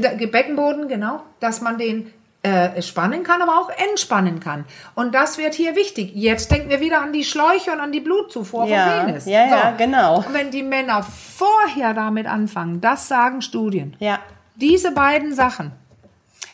Da- 0.00 0.14
Beckenboden, 0.26 0.88
genau, 0.88 1.22
dass 1.40 1.60
man 1.60 1.76
den 1.78 2.12
äh, 2.44 2.80
spannen 2.82 3.24
kann, 3.24 3.42
aber 3.42 3.58
auch 3.58 3.68
entspannen 3.90 4.38
kann. 4.38 4.64
Und 4.94 5.12
das 5.12 5.38
wird 5.38 5.54
hier 5.54 5.74
wichtig. 5.74 6.12
Jetzt 6.14 6.52
denken 6.52 6.70
wir 6.70 6.80
wieder 6.80 7.00
an 7.02 7.12
die 7.12 7.24
Schläuche 7.24 7.72
und 7.72 7.80
an 7.80 7.90
die 7.90 7.98
Blutzufuhr 8.00 8.64
Ja, 8.66 8.98
vom 8.98 9.06
Penis. 9.06 9.26
ja, 9.26 9.46
ja, 9.46 9.70
genau. 9.76 10.18
Und 10.18 10.32
wenn 10.32 10.52
die 10.52 10.62
Männer 10.62 11.02
vorher 11.02 11.94
damit 11.94 12.26
anfangen, 12.28 12.80
das 12.80 13.08
sagen 13.08 13.42
Studien, 13.42 13.96
Ja. 13.98 14.20
diese 14.54 14.92
beiden 14.92 15.34
Sachen, 15.34 15.72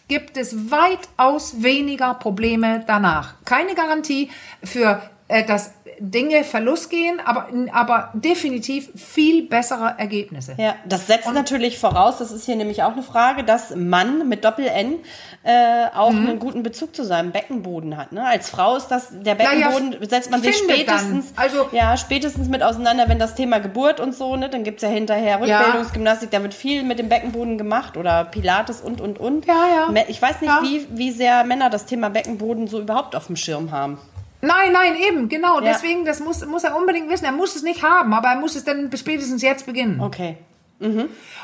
gibt 0.09 0.39
es 0.39 0.71
weitaus 0.71 1.63
weniger 1.63 2.15
Probleme 2.15 2.83
danach. 2.87 3.35
Keine 3.45 3.75
Garantie 3.75 4.31
für, 4.63 5.03
äh, 5.29 5.45
dass 5.45 5.74
Dinge 5.99 6.45
Verlust 6.45 6.91
gehen, 6.91 7.21
aber, 7.25 7.49
aber 7.73 8.11
definitiv 8.15 8.89
viel 8.97 9.49
bessere 9.49 9.95
Ergebnisse. 9.99 10.55
Ja, 10.59 10.75
das 10.87 11.07
setzt 11.07 11.33
natürlich 11.33 11.79
voraus, 11.79 12.19
das 12.19 12.31
ist 12.33 12.45
hier 12.47 12.57
nämlich 12.57 12.83
auch 12.83 12.93
eine 12.93 13.03
Frage, 13.03 13.45
dass 13.45 13.75
Mann 13.75 14.29
mit 14.29 14.45
Doppel-N 14.45 14.97
äh, 15.43 15.87
auch 15.95 16.11
Mhm. 16.13 16.27
einen 16.29 16.39
guten 16.39 16.63
Bezug 16.63 16.95
zu 16.97 17.05
seinem 17.05 17.31
Beckenboden 17.33 17.97
hat. 17.97 18.13
Ne? 18.13 18.27
Als 18.27 18.49
Frau 18.51 18.77
ist 18.77 18.89
das, 18.89 19.09
der 19.13 19.35
Beckenboden 19.35 19.97
setzt 20.09 20.31
man 20.31 20.43
sich 20.43 20.57
dann. 20.67 20.71
spätestens, 20.77 21.33
Also- 21.37 21.69
ja, 21.73 21.97
spätestens 21.97 22.49
mit 22.49 22.63
auseinander, 22.63 23.09
wenn 23.09 23.19
das 23.19 23.35
Thema 23.35 23.59
Geburt 23.61 24.01
und 24.01 24.15
so, 24.15 24.37
ne? 24.37 24.49
dann 24.49 24.65
gibt's 24.65 24.83
ja 24.83 24.89
hinterher 24.89 25.41
Ja. 25.45 25.59
Rückbildungsgymnastik, 25.61 26.31
da 26.31 26.43
wird 26.43 26.55
viel 26.55 26.83
mit 26.83 26.99
dem 26.99 27.09
Beckenboden 27.09 27.59
gemacht 27.59 27.97
oder 27.97 28.25
Pilates 28.25 28.81
und, 28.81 29.01
und, 29.01 29.19
und. 29.19 29.47
Ja, 29.47 29.89
ja. 29.95 30.03
Ich 30.09 30.21
weiß 30.21 30.41
nicht, 30.41 30.51
Ja. 30.51 30.61
wie, 30.63 30.87
wie 30.91 31.11
sehr 31.11 31.45
Männer 31.45 31.71
das 31.71 31.87
Thema 31.87 32.11
Beckenboden 32.11 32.67
so 32.69 32.81
überhaupt 32.81 33.15
auf 33.17 33.27
dem 33.27 33.37
Schirm 33.37 33.71
haben. 33.71 33.99
Nein, 34.47 34.73
nein, 34.73 34.95
eben, 34.97 35.29
genau. 35.29 35.61
Ja. 35.61 35.73
Deswegen, 35.73 36.05
das 36.05 36.21
muss, 36.21 36.45
muss 36.47 36.65
er 36.65 36.77
unbedingt 36.77 37.09
wissen. 37.11 37.25
Er 37.25 37.33
muss 37.33 37.57
es 37.57 37.63
nicht 37.63 37.83
haben, 37.83 38.13
aber 38.15 38.29
er 38.29 38.37
muss 38.37 38.55
es 38.57 38.65
dann 38.65 38.91
spätestens 38.97 39.43
jetzt 39.43 39.67
beginnen. 39.67 40.01
Okay. 40.01 40.37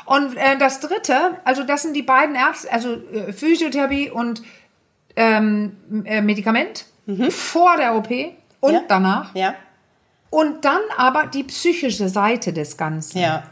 Und 0.05 0.35
äh, 0.37 0.57
das 0.59 0.79
dritte, 0.81 1.37
also 1.45 1.63
das 1.63 1.81
sind 1.81 1.95
die 1.95 2.03
beiden 2.03 2.35
Ärzte, 2.35 2.71
also 2.71 2.93
äh, 2.93 3.33
Physiotherapie 3.33 4.11
und 4.11 4.43
ähm, 5.15 6.03
äh, 6.05 6.21
Medikament 6.21 6.85
vor 7.29 7.75
der 7.77 7.95
OP 7.95 8.09
und 8.59 8.71
Mhm. 8.71 8.75
Ja. 8.75 8.81
danach. 8.87 9.35
Ja? 9.35 9.55
Und 10.29 10.63
dann 10.63 10.81
aber 10.97 11.25
die 11.27 11.43
psychische 11.43 12.07
Seite 12.07 12.53
des 12.53 12.77
Ganzen. 12.77 13.17
Ja. 13.19 13.43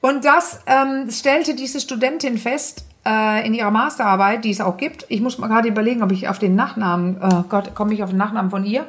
Und 0.00 0.24
das 0.24 0.60
ähm, 0.66 1.10
stellte 1.10 1.54
diese 1.54 1.78
Studentin 1.80 2.38
fest 2.38 2.84
äh, 3.04 3.46
in 3.46 3.54
ihrer 3.54 3.70
Masterarbeit, 3.70 4.44
die 4.44 4.50
es 4.50 4.60
auch 4.60 4.76
gibt. 4.76 5.06
Ich 5.08 5.20
muss 5.20 5.38
mal 5.38 5.48
gerade 5.48 5.68
überlegen, 5.68 6.02
ob 6.02 6.12
ich 6.12 6.28
auf 6.28 6.38
den 6.38 6.54
Nachnamen, 6.54 7.16
oh 7.20 7.44
Gott, 7.48 7.74
komme 7.74 7.94
ich 7.94 8.02
auf 8.02 8.10
den 8.10 8.18
Nachnamen 8.18 8.50
von 8.50 8.64
ihr? 8.64 8.86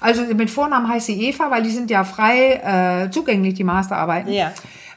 Also 0.00 0.22
mit 0.22 0.50
Vornamen 0.50 0.88
heißt 0.88 1.06
sie 1.06 1.28
Eva, 1.28 1.50
weil 1.50 1.62
die 1.62 1.70
sind 1.70 1.90
ja 1.90 2.04
frei 2.04 3.04
äh, 3.06 3.10
zugänglich, 3.10 3.54
die 3.54 3.64
Masterarbeiten. 3.64 4.32
Ja. 4.32 4.52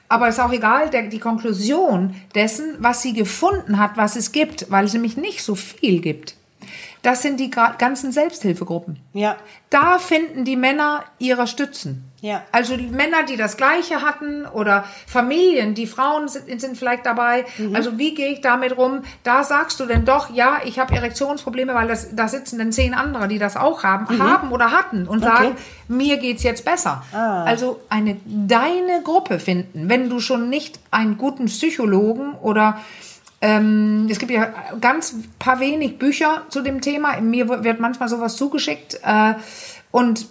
Aber 0.09 0.29
ist 0.29 0.39
auch 0.39 0.51
egal, 0.53 0.89
der, 0.89 1.03
die 1.03 1.19
Konklusion 1.19 2.15
dessen, 2.33 2.75
was 2.79 3.01
sie 3.01 3.13
gefunden 3.13 3.77
hat, 3.77 3.97
was 3.97 4.15
es 4.15 4.31
gibt, 4.31 4.71
weil 4.71 4.85
es 4.85 4.93
nämlich 4.93 5.17
nicht 5.17 5.43
so 5.43 5.55
viel 5.55 5.99
gibt. 5.99 6.35
Das 7.01 7.21
sind 7.21 7.39
die 7.39 7.49
ganzen 7.49 8.11
Selbsthilfegruppen. 8.11 8.99
Ja. 9.13 9.37
Da 9.69 9.99
finden 9.99 10.45
die 10.45 10.55
Männer 10.55 11.03
ihre 11.19 11.47
Stützen. 11.47 12.03
Ja. 12.21 12.43
Also 12.51 12.77
die 12.77 12.87
Männer, 12.87 13.23
die 13.23 13.37
das 13.37 13.57
Gleiche 13.57 14.01
hatten 14.01 14.45
oder 14.45 14.85
Familien, 15.05 15.75
die 15.75 15.85
Frauen 15.85 16.27
sind, 16.27 16.59
sind 16.59 16.75
vielleicht 16.75 17.05
dabei. 17.05 17.45
Mhm. 17.57 17.75
Also 17.75 17.99
wie 17.99 18.15
gehe 18.15 18.33
ich 18.33 18.41
damit 18.41 18.75
rum? 18.75 19.03
Da 19.23 19.43
sagst 19.43 19.79
du 19.79 19.85
denn 19.85 20.03
doch, 20.03 20.33
ja, 20.33 20.59
ich 20.65 20.79
habe 20.79 20.95
Erektionsprobleme, 20.95 21.75
weil 21.75 21.87
das, 21.87 22.15
da 22.15 22.27
sitzen 22.27 22.57
dann 22.57 22.71
zehn 22.71 22.95
andere, 22.95 23.27
die 23.27 23.37
das 23.37 23.55
auch 23.55 23.83
haben, 23.83 24.19
haben 24.19 24.51
oder 24.51 24.71
hatten 24.71 25.07
und 25.07 25.21
sagen, 25.21 25.55
mir 25.87 26.17
geht's 26.17 26.41
jetzt 26.41 26.65
besser. 26.65 27.03
Ah. 27.13 27.43
Also 27.43 27.81
eine 27.89 28.17
deine 28.25 29.03
Gruppe 29.03 29.39
finden, 29.39 29.87
wenn 29.87 30.09
du 30.09 30.19
schon 30.19 30.49
nicht 30.49 30.79
einen 30.89 31.17
guten 31.17 31.45
Psychologen 31.45 32.33
oder 32.33 32.79
ähm, 33.41 34.07
es 34.09 34.17
gibt 34.17 34.31
ja 34.31 34.51
ganz 34.81 35.15
paar 35.37 35.59
wenig 35.59 35.99
Bücher 35.99 36.41
zu 36.49 36.61
dem 36.61 36.81
Thema. 36.81 37.21
Mir 37.21 37.47
wird 37.63 37.79
manchmal 37.79 38.09
sowas 38.09 38.35
zugeschickt 38.35 38.99
äh, 39.03 39.35
und 39.91 40.25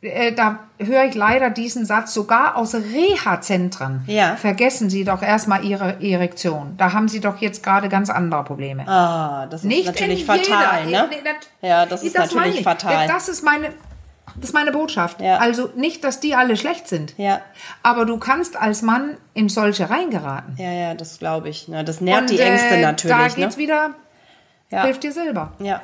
äh, 0.00 0.32
da 0.32 0.60
höre 0.78 1.04
ich 1.04 1.14
leider 1.14 1.50
diesen 1.50 1.84
Satz 1.84 2.14
sogar 2.14 2.56
aus 2.56 2.74
Reha-Zentren. 2.74 4.02
Ja. 4.06 4.36
Vergessen 4.36 4.90
Sie 4.90 5.04
doch 5.04 5.22
erstmal 5.22 5.64
Ihre 5.64 6.02
Erektion. 6.02 6.74
Da 6.76 6.92
haben 6.92 7.08
Sie 7.08 7.20
doch 7.20 7.38
jetzt 7.38 7.62
gerade 7.62 7.88
ganz 7.88 8.08
andere 8.10 8.44
Probleme. 8.44 8.86
Ah, 8.88 9.46
das 9.50 9.62
ist 9.62 9.66
Nicht 9.66 9.86
natürlich 9.86 10.24
fatal, 10.24 10.86
jeder, 10.86 11.02
ne? 11.06 11.08
Das- 11.24 11.68
Ja, 11.68 11.86
das 11.86 12.02
ist 12.02 12.14
meine 12.16 12.26
natürlich 12.28 12.56
ich. 12.58 12.64
fatal. 12.64 13.08
Das 13.08 13.28
ist 13.28 13.42
meine, 13.44 13.70
Das 14.36 14.50
ist 14.50 14.54
meine 14.54 14.70
Botschaft. 14.70 15.20
Ja. 15.20 15.38
Also 15.38 15.70
nicht, 15.74 16.04
dass 16.04 16.20
die 16.20 16.34
alle 16.36 16.56
schlecht 16.56 16.86
sind. 16.86 17.14
Ja. 17.18 17.40
Aber 17.82 18.04
du 18.04 18.18
kannst 18.18 18.56
als 18.56 18.82
Mann 18.82 19.16
in 19.34 19.48
solche 19.48 19.90
reingeraten. 19.90 20.54
Ja, 20.58 20.70
ja, 20.70 20.94
das 20.94 21.18
glaube 21.18 21.48
ich. 21.48 21.66
Na, 21.66 21.82
das 21.82 22.00
nährt 22.00 22.20
Und, 22.20 22.30
die 22.30 22.38
Ängste 22.38 22.76
äh, 22.76 22.82
natürlich. 22.82 23.16
Da 23.16 23.22
ne? 23.26 23.34
geht's 23.34 23.56
wieder, 23.56 23.90
Ja. 24.70 24.84
hilft 24.84 25.02
dir 25.02 25.10
Silber. 25.12 25.54
Ja. 25.58 25.80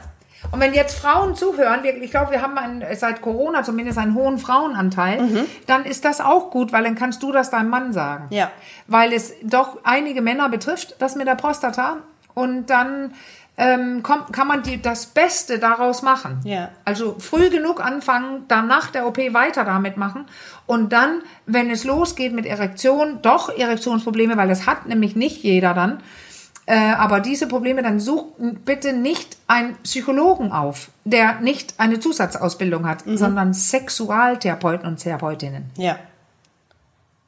Und 0.52 0.61
wenn 0.61 0.72
jetzt 0.74 0.98
Frauen 0.98 1.35
zuhören, 1.35 1.83
wir, 1.83 2.00
ich 2.00 2.11
glaube, 2.11 2.30
wir 2.30 2.42
haben 2.42 2.57
einen, 2.59 2.85
seit 2.96 3.20
Corona 3.22 3.62
zumindest 3.64 3.98
einen 3.98 4.14
hohen 4.14 4.38
Frauenanteil, 4.38 5.20
Mhm. 5.22 5.46
dann 5.66 5.85
ist 5.85 6.04
das 6.04 6.20
auch 6.20 6.50
gut, 6.50 6.72
weil 6.72 6.85
dann 6.85 6.94
kannst 6.94 7.22
du 7.22 7.33
das 7.33 7.50
deinem 7.50 7.70
Mann 7.70 7.92
sagen. 7.92 8.26
Ja. 8.30 8.50
Weil 8.87 9.12
es 9.12 9.35
doch 9.42 9.78
einige 9.85 10.22
Männer 10.22 10.48
betrifft, 10.48 10.96
das 11.00 11.16
mit 11.16 11.26
der 11.26 11.35
Prostata. 11.35 11.96
Und 12.35 12.66
dann 12.70 13.14
ähm, 13.57 14.02
kommt, 14.02 14.33
kann 14.33 14.48
man 14.48 14.62
die, 14.64 14.83
das 14.83 15.07
Beste 15.07 15.61
daraus 15.61 16.02
machen. 16.02 16.40
Ja. 16.44 16.70
Also 16.85 17.16
früh 17.20 17.50
genug 17.50 17.85
anfangen, 17.85 18.44
dann 18.48 18.66
nach 18.66 18.90
der 18.90 19.07
OP 19.07 19.18
weiter 19.18 19.64
damit 19.64 19.96
machen. 19.96 20.26
Und 20.66 20.92
dann, 20.92 21.22
wenn 21.46 21.70
es 21.70 21.85
losgeht 21.85 22.33
mit 22.33 22.46
Erektion, 22.46 23.20
doch 23.22 23.57
Erektionsprobleme, 23.57 24.37
weil 24.37 24.48
das 24.48 24.66
hat 24.66 24.87
nämlich 24.87 25.14
nicht 25.14 25.42
jeder 25.44 25.72
dann. 25.74 26.00
Äh, 26.66 26.77
aber 26.92 27.20
diese 27.20 27.46
Probleme, 27.46 27.83
dann 27.83 28.00
such 28.00 28.24
bitte 28.64 28.92
nicht 28.94 29.37
einen 29.46 29.77
Psychologen 29.83 30.50
auf, 30.53 30.90
der 31.05 31.40
nicht 31.40 31.74
eine 31.79 32.00
Zusatzausbildung 32.00 32.87
hat, 32.88 33.07
Mhm. 33.07 33.16
sondern 33.18 33.53
Sexualtherapeuten 33.55 34.87
und 34.88 34.96
Therapeutinnen. 34.98 35.70
Ja. 35.77 35.98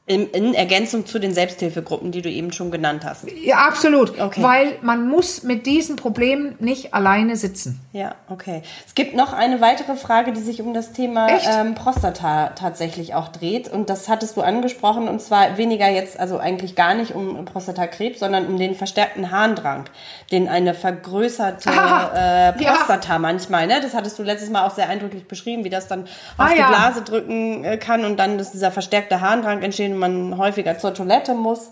In, 0.08 0.30
in 0.30 0.54
Ergänzung 0.54 1.04
zu 1.04 1.18
den 1.18 1.34
Selbsthilfegruppen, 1.34 2.12
die 2.12 2.22
du 2.22 2.30
eben 2.30 2.52
schon 2.52 2.70
genannt 2.70 3.04
hast. 3.04 3.24
Ja, 3.42 3.66
absolut. 3.66 4.20
Okay. 4.20 4.40
Weil 4.40 4.78
man 4.80 5.08
muss 5.08 5.42
mit 5.42 5.66
diesen 5.66 5.96
Problemen 5.96 6.54
nicht 6.60 6.94
alleine 6.94 7.34
sitzen. 7.34 7.80
Ja, 7.92 8.14
okay. 8.28 8.62
Es 8.86 8.94
gibt 8.94 9.16
noch 9.16 9.32
eine 9.32 9.60
weitere 9.60 9.96
Frage, 9.96 10.32
die 10.32 10.40
sich 10.40 10.62
um 10.62 10.74
das 10.74 10.92
Thema 10.92 11.26
ähm, 11.28 11.74
Prostata 11.74 12.50
tatsächlich 12.50 13.14
auch 13.14 13.26
dreht. 13.30 13.66
Und 13.66 13.90
das 13.90 14.08
hattest 14.08 14.36
du 14.36 14.42
angesprochen. 14.42 15.08
Und 15.08 15.20
zwar 15.22 15.58
weniger 15.58 15.88
jetzt, 15.88 16.20
also 16.20 16.38
eigentlich 16.38 16.76
gar 16.76 16.94
nicht 16.94 17.12
um 17.12 17.44
Prostatakrebs, 17.44 18.20
sondern 18.20 18.46
um 18.46 18.58
den 18.58 18.76
verstärkten 18.76 19.32
Harndrang, 19.32 19.86
den 20.30 20.46
eine 20.46 20.74
vergrößerte 20.74 21.68
Ah, 21.68 22.10
äh, 22.54 22.62
ja. 22.62 22.72
Prostata 22.74 23.18
manchmal, 23.18 23.66
ne? 23.66 23.80
Das 23.82 23.92
hattest 23.92 24.16
du 24.20 24.22
letztes 24.22 24.50
Mal 24.50 24.64
auch 24.66 24.74
sehr 24.74 24.88
eindrücklich 24.88 25.26
beschrieben, 25.26 25.64
wie 25.64 25.70
das 25.70 25.88
dann 25.88 26.04
auf 26.04 26.08
Ah, 26.38 26.50
die 26.54 26.60
ja. 26.60 26.68
Blase 26.68 27.02
drücken 27.02 27.64
äh, 27.64 27.76
kann 27.76 28.04
und 28.04 28.18
dann 28.18 28.38
ist 28.38 28.52
dieser 28.52 28.70
verstärkte 28.70 29.20
Harndrang 29.20 29.62
entstehen 29.62 29.95
man 29.98 30.38
häufiger 30.38 30.78
zur 30.78 30.94
Toilette 30.94 31.34
muss. 31.34 31.70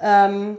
Ähm, 0.00 0.58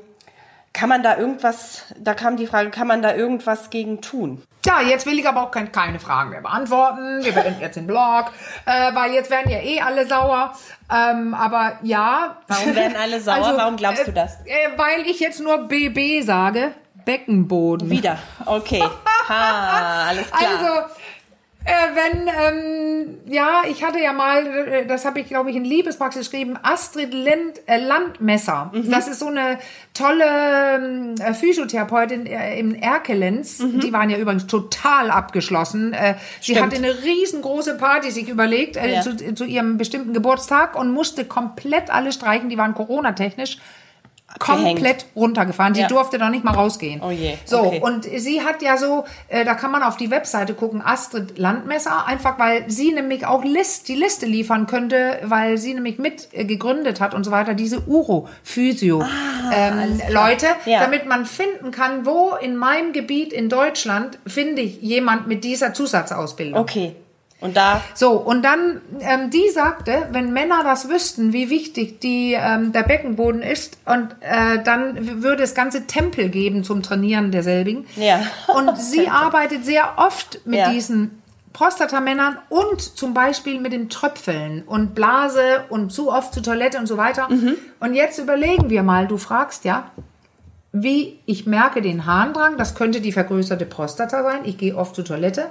kann 0.73 0.89
man 0.89 1.03
da 1.03 1.17
irgendwas, 1.17 1.83
da 1.97 2.13
kam 2.13 2.37
die 2.37 2.47
Frage, 2.47 2.69
kann 2.69 2.87
man 2.87 3.01
da 3.01 3.15
irgendwas 3.15 3.69
gegen 3.69 4.01
tun? 4.01 4.43
Ja, 4.65 4.81
jetzt 4.81 5.05
will 5.05 5.17
ich 5.17 5.27
aber 5.27 5.43
auch 5.43 5.51
kein, 5.51 5.71
keine 5.71 5.99
Fragen 5.99 6.31
mehr 6.31 6.41
beantworten. 6.41 7.23
Wir 7.23 7.31
beenden 7.31 7.61
jetzt 7.61 7.75
den 7.75 7.87
Blog, 7.87 8.25
äh, 8.65 8.93
weil 8.93 9.13
jetzt 9.13 9.31
werden 9.31 9.49
ja 9.49 9.59
eh 9.59 9.79
alle 9.81 10.05
sauer. 10.05 10.53
Ähm, 10.93 11.33
aber 11.33 11.79
ja. 11.81 12.37
Warum 12.47 12.75
werden 12.75 12.97
alle 13.01 13.21
sauer? 13.21 13.53
Warum 13.55 13.77
glaubst 13.77 14.07
du 14.07 14.11
das? 14.11 14.35
Äh, 14.45 14.77
weil 14.77 15.07
ich 15.07 15.19
jetzt 15.19 15.39
nur 15.39 15.67
BB 15.67 16.21
sage. 16.23 16.73
Beckenboden. 17.05 17.89
Wieder. 17.89 18.19
Okay. 18.45 18.83
Ha, 19.27 20.07
alles 20.09 20.29
klar. 20.29 20.51
Also, 20.51 20.65
äh, 20.65 20.98
wenn, 21.95 22.27
ähm, 22.27 23.17
ja, 23.27 23.61
ich 23.69 23.83
hatte 23.83 23.99
ja 23.99 24.13
mal, 24.13 24.45
äh, 24.47 24.85
das 24.85 25.05
habe 25.05 25.19
ich, 25.19 25.27
glaube 25.27 25.49
ich, 25.49 25.55
in 25.55 25.65
Liebespraxis 25.65 26.29
geschrieben, 26.29 26.57
Astrid 26.61 27.13
Lind, 27.13 27.61
äh, 27.67 27.77
Landmesser. 27.77 28.71
Mhm. 28.73 28.89
Das 28.89 29.07
ist 29.07 29.19
so 29.19 29.27
eine 29.27 29.59
tolle 29.93 30.25
ähm, 30.75 31.15
äh, 31.19 31.33
Physiotherapeutin 31.33 32.25
äh, 32.25 32.59
im 32.59 32.73
Erkelenz. 32.75 33.57
Die 33.59 33.91
waren 33.93 34.09
ja 34.09 34.17
übrigens 34.17 34.47
total 34.47 35.11
abgeschlossen. 35.11 35.93
Äh, 35.93 36.15
sie 36.41 36.53
Mhm. 36.53 36.57
Stimmt. 36.57 36.61
hatte 36.61 36.75
eine 36.77 37.03
riesengroße 37.03 37.77
Party 37.77 38.11
sich 38.11 38.29
überlegt 38.29 38.75
äh, 38.77 38.95
Ja. 38.95 39.01
zu, 39.01 39.15
zu 39.35 39.45
ihrem 39.45 39.77
bestimmten 39.77 40.13
Geburtstag 40.13 40.77
und 40.77 40.91
musste 40.93 41.25
komplett 41.25 41.89
alle 41.91 42.11
streichen. 42.11 42.49
Die 42.49 42.57
waren 42.57 42.73
Corona-technisch 42.73 43.57
komplett 44.37 45.05
runtergefahren. 45.15 45.73
Sie 45.73 45.81
Ja. 45.81 45.87
durfte 45.87 46.17
doch 46.17 46.29
nicht 46.29 46.43
mal 46.43 46.53
rausgehen. 46.53 47.01
Oh 47.03 47.09
je, 47.11 47.35
So, 47.45 47.63
okay. 47.63 47.79
und 47.81 48.05
sie 48.05 48.41
hat 48.43 48.61
ja 48.61 48.77
so, 48.77 49.05
äh, 49.27 49.43
da 49.43 49.55
kann 49.55 49.71
man 49.71 49.81
auf 49.83 49.97
die 49.97 50.11
Webseite 50.11 50.53
gucken, 50.53 50.81
Astrid 50.85 51.37
Landmesser, 51.37 52.05
einfach 52.05 52.37
weil 52.37 52.69
sie 52.69 52.91
nämlich 52.91 53.25
auch 53.25 53.43
List, 53.43 53.87
die 53.87 53.95
Liste 53.95 54.25
liefern 54.25 54.67
könnte, 54.67 55.19
weil 55.23 55.57
sie 55.57 55.73
nämlich 55.73 55.97
mit 55.97 56.29
äh, 56.31 56.45
gegründet 56.45 57.01
hat 57.01 57.13
und 57.13 57.23
so 57.23 57.31
weiter, 57.31 57.53
diese 57.53 57.81
Uro-Physio. 57.87 59.03
ähm, 59.53 59.99
Leute, 60.09 60.47
Ah, 60.49 60.69
Ja. 60.69 60.79
damit 60.81 61.05
man 61.07 61.25
finden 61.25 61.71
kann, 61.71 62.05
wo 62.05 62.33
in 62.39 62.55
meinem 62.55 62.93
Gebiet 62.93 63.33
in 63.33 63.49
Deutschland 63.49 64.19
finde 64.27 64.61
ich 64.61 64.81
jemand 64.81 65.27
mit 65.27 65.43
dieser 65.43 65.73
Zusatzausbildung. 65.73 66.59
Okay. 66.59 66.95
Und 67.41 67.55
da, 67.55 67.81
So, 67.95 68.11
und 68.13 68.43
dann, 68.43 68.81
ähm, 68.99 69.29
die 69.29 69.49
sagte, 69.49 70.07
wenn 70.11 70.33
Männer 70.33 70.61
das 70.63 70.89
wüssten, 70.89 71.31
wie 71.31 71.49
wichtig 71.49 71.99
die, 72.01 72.33
ähm, 72.37 72.73
der 72.73 72.83
Beckenboden 72.83 73.41
ist, 73.41 73.77
und 73.85 74.09
äh, 74.19 74.61
dann 74.63 75.23
würde 75.23 75.43
es 75.43 75.55
ganze 75.55 75.87
Tempel 75.87 76.29
geben 76.29 76.65
zum 76.65 76.83
Trainieren 76.83 77.31
derselbigen. 77.31 77.85
Ja. 77.95 78.21
Und 78.53 78.77
sie 78.77 79.07
arbeitet 79.09 79.63
sehr 79.65 79.93
oft 79.97 80.45
mit 80.45 80.59
Ja. 80.59 80.69
diesen 80.71 81.21
Prostatamännern 81.53 82.37
und 82.49 82.81
zum 82.81 83.13
Beispiel 83.13 83.59
mit 83.59 83.71
den 83.73 83.89
Tröpfeln 83.89 84.63
und 84.63 84.93
Blase 84.93 85.63
und 85.69 85.91
zu 85.91 86.11
oft 86.11 86.33
zur 86.33 86.43
Toilette 86.43 86.77
und 86.77 86.87
so 86.87 86.97
weiter. 86.97 87.27
Mhm. 87.29 87.55
Und 87.79 87.93
jetzt 87.95 88.19
überlegen 88.19 88.69
wir 88.69 88.83
mal, 88.83 89.07
du 89.07 89.17
fragst 89.17 89.65
ja, 89.65 89.91
wie 90.71 91.19
ich 91.25 91.45
merke 91.47 91.81
den 91.81 92.05
Harndrang, 92.05 92.57
das 92.57 92.75
könnte 92.75 93.01
die 93.01 93.11
vergrößerte 93.11 93.65
Prostata 93.65 94.23
sein, 94.23 94.41
ich 94.43 94.57
gehe 94.57 94.75
oft 94.75 94.93
zur 94.95 95.05
Toilette. 95.05 95.47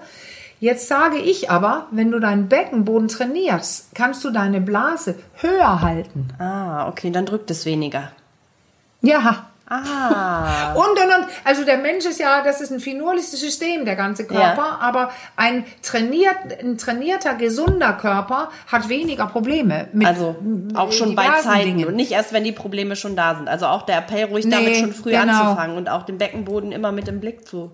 Jetzt 0.61 0.88
sage 0.88 1.18
ich 1.18 1.51
aber, 1.51 1.87
wenn 1.92 2.11
du 2.11 2.18
deinen 2.18 2.49
Beckenboden 2.49 3.09
trainierst, 3.09 3.94
kannst 3.94 4.25
du 4.25 4.31
deine 4.31 4.61
Blase 4.61 5.14
höher 5.37 5.81
halten. 5.83 6.29
ah, 6.38 6.88
okay, 6.88 7.11
dann 7.11 7.27
drückt 7.27 7.51
es 7.51 7.64
weniger. 7.64 8.11
Ja. 9.03 9.47
Ah. 9.71 10.73
Und, 10.75 10.99
und, 10.99 11.14
und. 11.14 11.27
Also 11.44 11.62
der 11.62 11.77
Mensch 11.77 12.07
ist 12.07 12.18
ja, 12.18 12.42
das 12.42 12.62
ist 12.62 12.71
ein 12.73 12.81
finurliches 12.81 13.33
System, 13.38 13.85
der 13.85 13.97
ganze 13.97 14.25
Körper. 14.27 14.62
Ja. 14.62 14.79
Aber 14.81 15.11
ein, 15.37 15.64
trainiert, 15.83 16.37
ein 16.59 16.79
trainierter, 16.79 17.35
gesunder 17.35 17.92
Körper 17.92 18.49
hat 18.66 18.88
weniger 18.88 19.27
Probleme 19.27 19.88
mit 19.92 20.07
Also 20.07 20.37
auch 20.75 20.90
schon 20.92 21.14
bei 21.14 21.29
Zeiten 21.42 21.66
Dingen. 21.77 21.87
und 21.87 21.97
nicht 21.97 22.12
erst, 22.12 22.33
wenn 22.33 22.44
die 22.44 22.53
Probleme 22.53 22.97
schon 22.97 23.14
da 23.14 23.35
sind. 23.35 23.47
Also 23.47 23.66
auch 23.66 23.83
der 23.83 23.99
Appell, 23.99 24.25
ruhig 24.25 24.47
Nee, 24.47 24.53
damit 24.53 24.77
schon 24.77 24.94
früh 24.94 25.11
genau. 25.11 25.33
anzufangen 25.42 25.77
und 25.77 25.90
auch 25.90 26.05
den 26.05 26.16
Beckenboden 26.16 26.73
immer 26.73 26.90
mit 26.90 27.07
im 27.07 27.21
Blick 27.21 27.47
zu, 27.47 27.71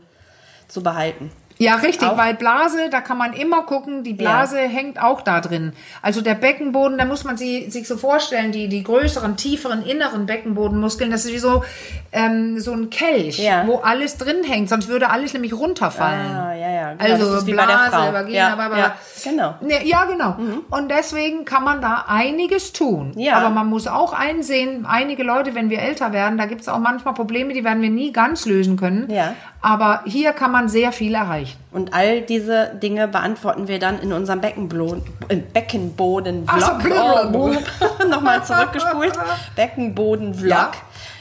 zu 0.66 0.83
behalten. 0.83 1.31
Ja, 1.64 1.77
richtig, 1.77 2.09
Auch- 2.09 2.16
weil 2.18 2.35
Blase, 2.35 2.88
da 2.90 3.00
kann 3.00 3.18
man 3.18 3.33
immer 3.33 3.62
gucken, 3.62 4.03
die 4.05 4.12
Blase 4.12 4.59
hängt 4.59 5.00
auch 5.03 5.22
da 5.22 5.40
drin. 5.40 5.72
Also 6.03 6.20
der 6.20 6.35
Beckenboden, 6.35 6.98
da 6.98 7.05
muss 7.05 7.24
man 7.24 7.37
sie, 7.37 7.70
sich 7.70 7.88
so 7.88 7.96
vorstellen, 7.96 8.53
die, 8.53 8.68
die 8.68 8.83
größeren, 8.85 9.37
tieferen, 9.37 9.83
inneren 9.85 10.27
Beckenbodenmuskeln, 10.27 11.11
das 11.11 11.24
ist 11.24 11.33
wie 11.33 11.38
so, 11.38 11.64
ähm, 12.12 12.61
so 12.61 12.72
ein 12.72 12.90
Kelch, 12.90 13.38
Ja. 13.38 13.66
wo 13.66 13.77
alles 13.79 14.16
drin 14.18 14.44
hängt, 14.44 14.68
sonst 14.68 14.88
würde 14.88 15.11
alles 15.11 15.33
nämlich 15.33 15.53
runterfallen. 15.53 16.31
Ah, 16.35 16.55
ja, 16.55 16.70
ja. 16.70 16.92
Genau, 16.94 17.12
Also 17.14 17.44
Blase. 17.46 18.12
Vagina, 18.12 18.37
ja, 18.37 18.53
aber, 18.57 18.77
ja, 18.79 18.94
genau. 19.22 19.55
Ne, 19.61 19.85
ja, 19.87 20.05
genau. 20.05 20.37
Und 20.70 20.90
deswegen 20.90 21.44
kann 21.44 21.64
man 21.64 21.81
da 21.81 22.05
einiges 22.09 22.72
tun. 22.72 23.12
Ja. 23.16 23.37
Aber 23.37 23.50
man 23.50 23.68
muss 23.68 23.87
auch 23.87 24.12
einsehen, 24.12 24.87
einige 24.87 25.22
Leute, 25.22 25.55
wenn 25.55 25.70
wir 25.70 25.81
älter 25.81 26.12
werden, 26.12 26.38
da 26.38 26.46
gibt 26.46 26.61
es 26.61 26.68
auch 26.68 26.79
manchmal 26.79 27.14
Probleme, 27.14 27.53
die 27.53 27.64
werden 27.64 27.83
wir 27.83 27.90
nie 27.90 28.12
ganz 28.12 28.46
lösen 28.46 28.77
können. 28.77 29.11
Ja. 29.11 29.35
Aber 29.64 30.03
hier 30.05 30.35
kann 30.35 30.53
man 30.53 30.68
sehr 30.68 30.92
viel 30.92 31.14
erreichen. 31.14 31.57
Und 31.72 31.94
all 31.94 32.20
diese 32.20 32.74
Dinge 32.83 33.09
beantworten 33.09 33.66
wir 33.66 33.79
dann 33.79 33.98
in 33.98 34.12
unserem 34.12 34.42
Beckenboden, 34.42 35.03
äh, 35.29 35.37
Beckenboden-Vlog. 35.37 36.61
So, 36.61 36.87
blablabla. 36.87 37.59
Oh, 38.03 38.05
Nochmal 38.11 38.44
zurückgespult. 38.44 39.14
Beckenboden-Vlog, 39.57 40.72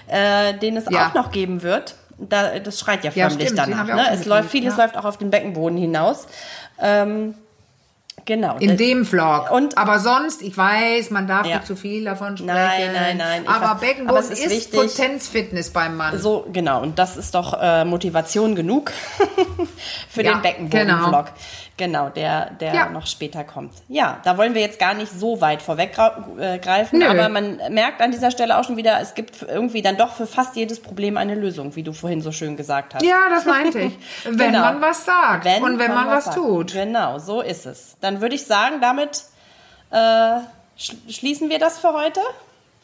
äh, 0.08 0.56
den 0.56 0.76
es 0.76 0.84
Ja. 0.90 1.08
auch 1.08 1.14
noch 1.14 1.32
geben 1.32 1.64
wird. 1.64 1.96
Da, 2.18 2.60
das 2.60 2.82
schreit 2.82 3.06
ja 3.06 3.12
Ja, 3.16 3.30
förmlich 3.30 3.48
stimmt, 3.48 3.66
den 3.66 3.78
danach. 3.78 3.96
Ne? 3.96 4.08
Es 4.12 4.26
läuft, 4.26 4.50
vieles 4.50 4.76
ja. 4.76 4.84
läuft 4.84 4.98
auch 4.98 5.06
auf 5.06 5.18
den 5.18 5.30
Beckenboden 5.30 5.78
hinaus. 5.78 6.28
Ähm, 6.82 7.36
genau. 8.26 8.58
In 8.58 8.78
dem 8.78 9.06
Vlog. 9.06 9.52
Und- 9.52 9.78
aber 9.78 10.00
sonst, 10.00 10.42
ich 10.42 10.56
weiß, 10.58 11.10
man 11.12 11.28
darf 11.28 11.46
Ja. 11.48 11.56
nicht 11.58 11.68
zu 11.68 11.76
viel 11.76 12.04
davon 12.06 12.38
sprechen. 12.38 12.54
Nein, 12.56 12.92
nein, 12.94 13.18
nein, 13.18 13.48
Aber 13.48 13.76
Beckenboden 13.80 14.24
aber 14.24 14.32
ist 14.34 14.46
ist. 14.46 14.72
Potenzfitness 14.72 15.70
beim 15.72 15.98
Mann. 15.98 16.18
So, 16.20 16.46
genau. 16.52 16.82
Und 16.82 17.00
das 17.00 17.18
ist 17.18 17.36
doch 17.36 17.58
äh, 17.62 17.84
Motivation 17.86 18.56
genug 18.56 18.92
für 20.10 20.24
Ja, 20.24 20.34
den 20.34 20.42
Beckenboden-Vlog. 20.42 21.26
genau. 21.26 21.26
Genau, 21.76 22.10
der, 22.10 22.52
der 22.52 22.74
Ja. 22.76 22.90
noch 22.90 23.08
später 23.08 23.44
kommt. 23.44 23.74
Ja, 23.88 24.20
da 24.24 24.38
wollen 24.38 24.54
wir 24.54 24.62
jetzt 24.62 24.78
gar 24.80 24.94
nicht 24.94 25.12
so 25.12 25.42
weit 25.42 25.62
vorweggreifen, 25.64 27.00
Nö. 27.00 27.08
aber 27.08 27.30
man 27.30 27.60
merkt 27.72 28.00
an 28.00 28.12
dieser 28.12 28.30
Stelle 28.30 28.60
auch 28.60 28.64
schon 28.64 28.78
wieder, 28.78 29.00
es 29.02 29.16
gibt 29.16 29.42
irgendwie 29.42 29.82
dann 29.82 29.98
doch 29.98 30.14
für 30.14 30.28
fast 30.28 30.56
jedes 30.56 30.80
Problem 30.80 31.18
eine 31.18 31.34
Lösung, 31.34 31.76
wie 31.76 31.82
du 31.82 31.92
vorhin 31.92 32.22
so 32.22 32.32
schön 32.32 32.58
gesagt 32.58 32.94
hast. 32.94 33.04
Ja, 33.04 33.28
das 33.30 33.46
meinte 33.46 33.80
ich. 33.80 33.98
Wenn 34.24 34.38
Genau. 34.38 34.60
man 34.60 34.82
was 34.82 35.04
sagt 35.06 35.48
und 35.62 35.80
wenn 35.80 35.94
man, 35.94 36.08
was 36.08 36.26
sagt. 36.26 36.38
tut. 36.38 36.74
Genau, 36.74 37.18
so 37.18 37.42
ist 37.42 37.66
es. 37.66 37.98
Dann 38.02 38.22
würde 38.22 38.36
ich 38.36 38.46
sagen, 38.46 38.76
damit 38.80 39.24
äh, 39.90 40.40
sch 40.78 40.94
schließen 41.10 41.50
wir 41.50 41.58
das 41.60 41.80
für 41.80 41.94
heute. 41.94 42.20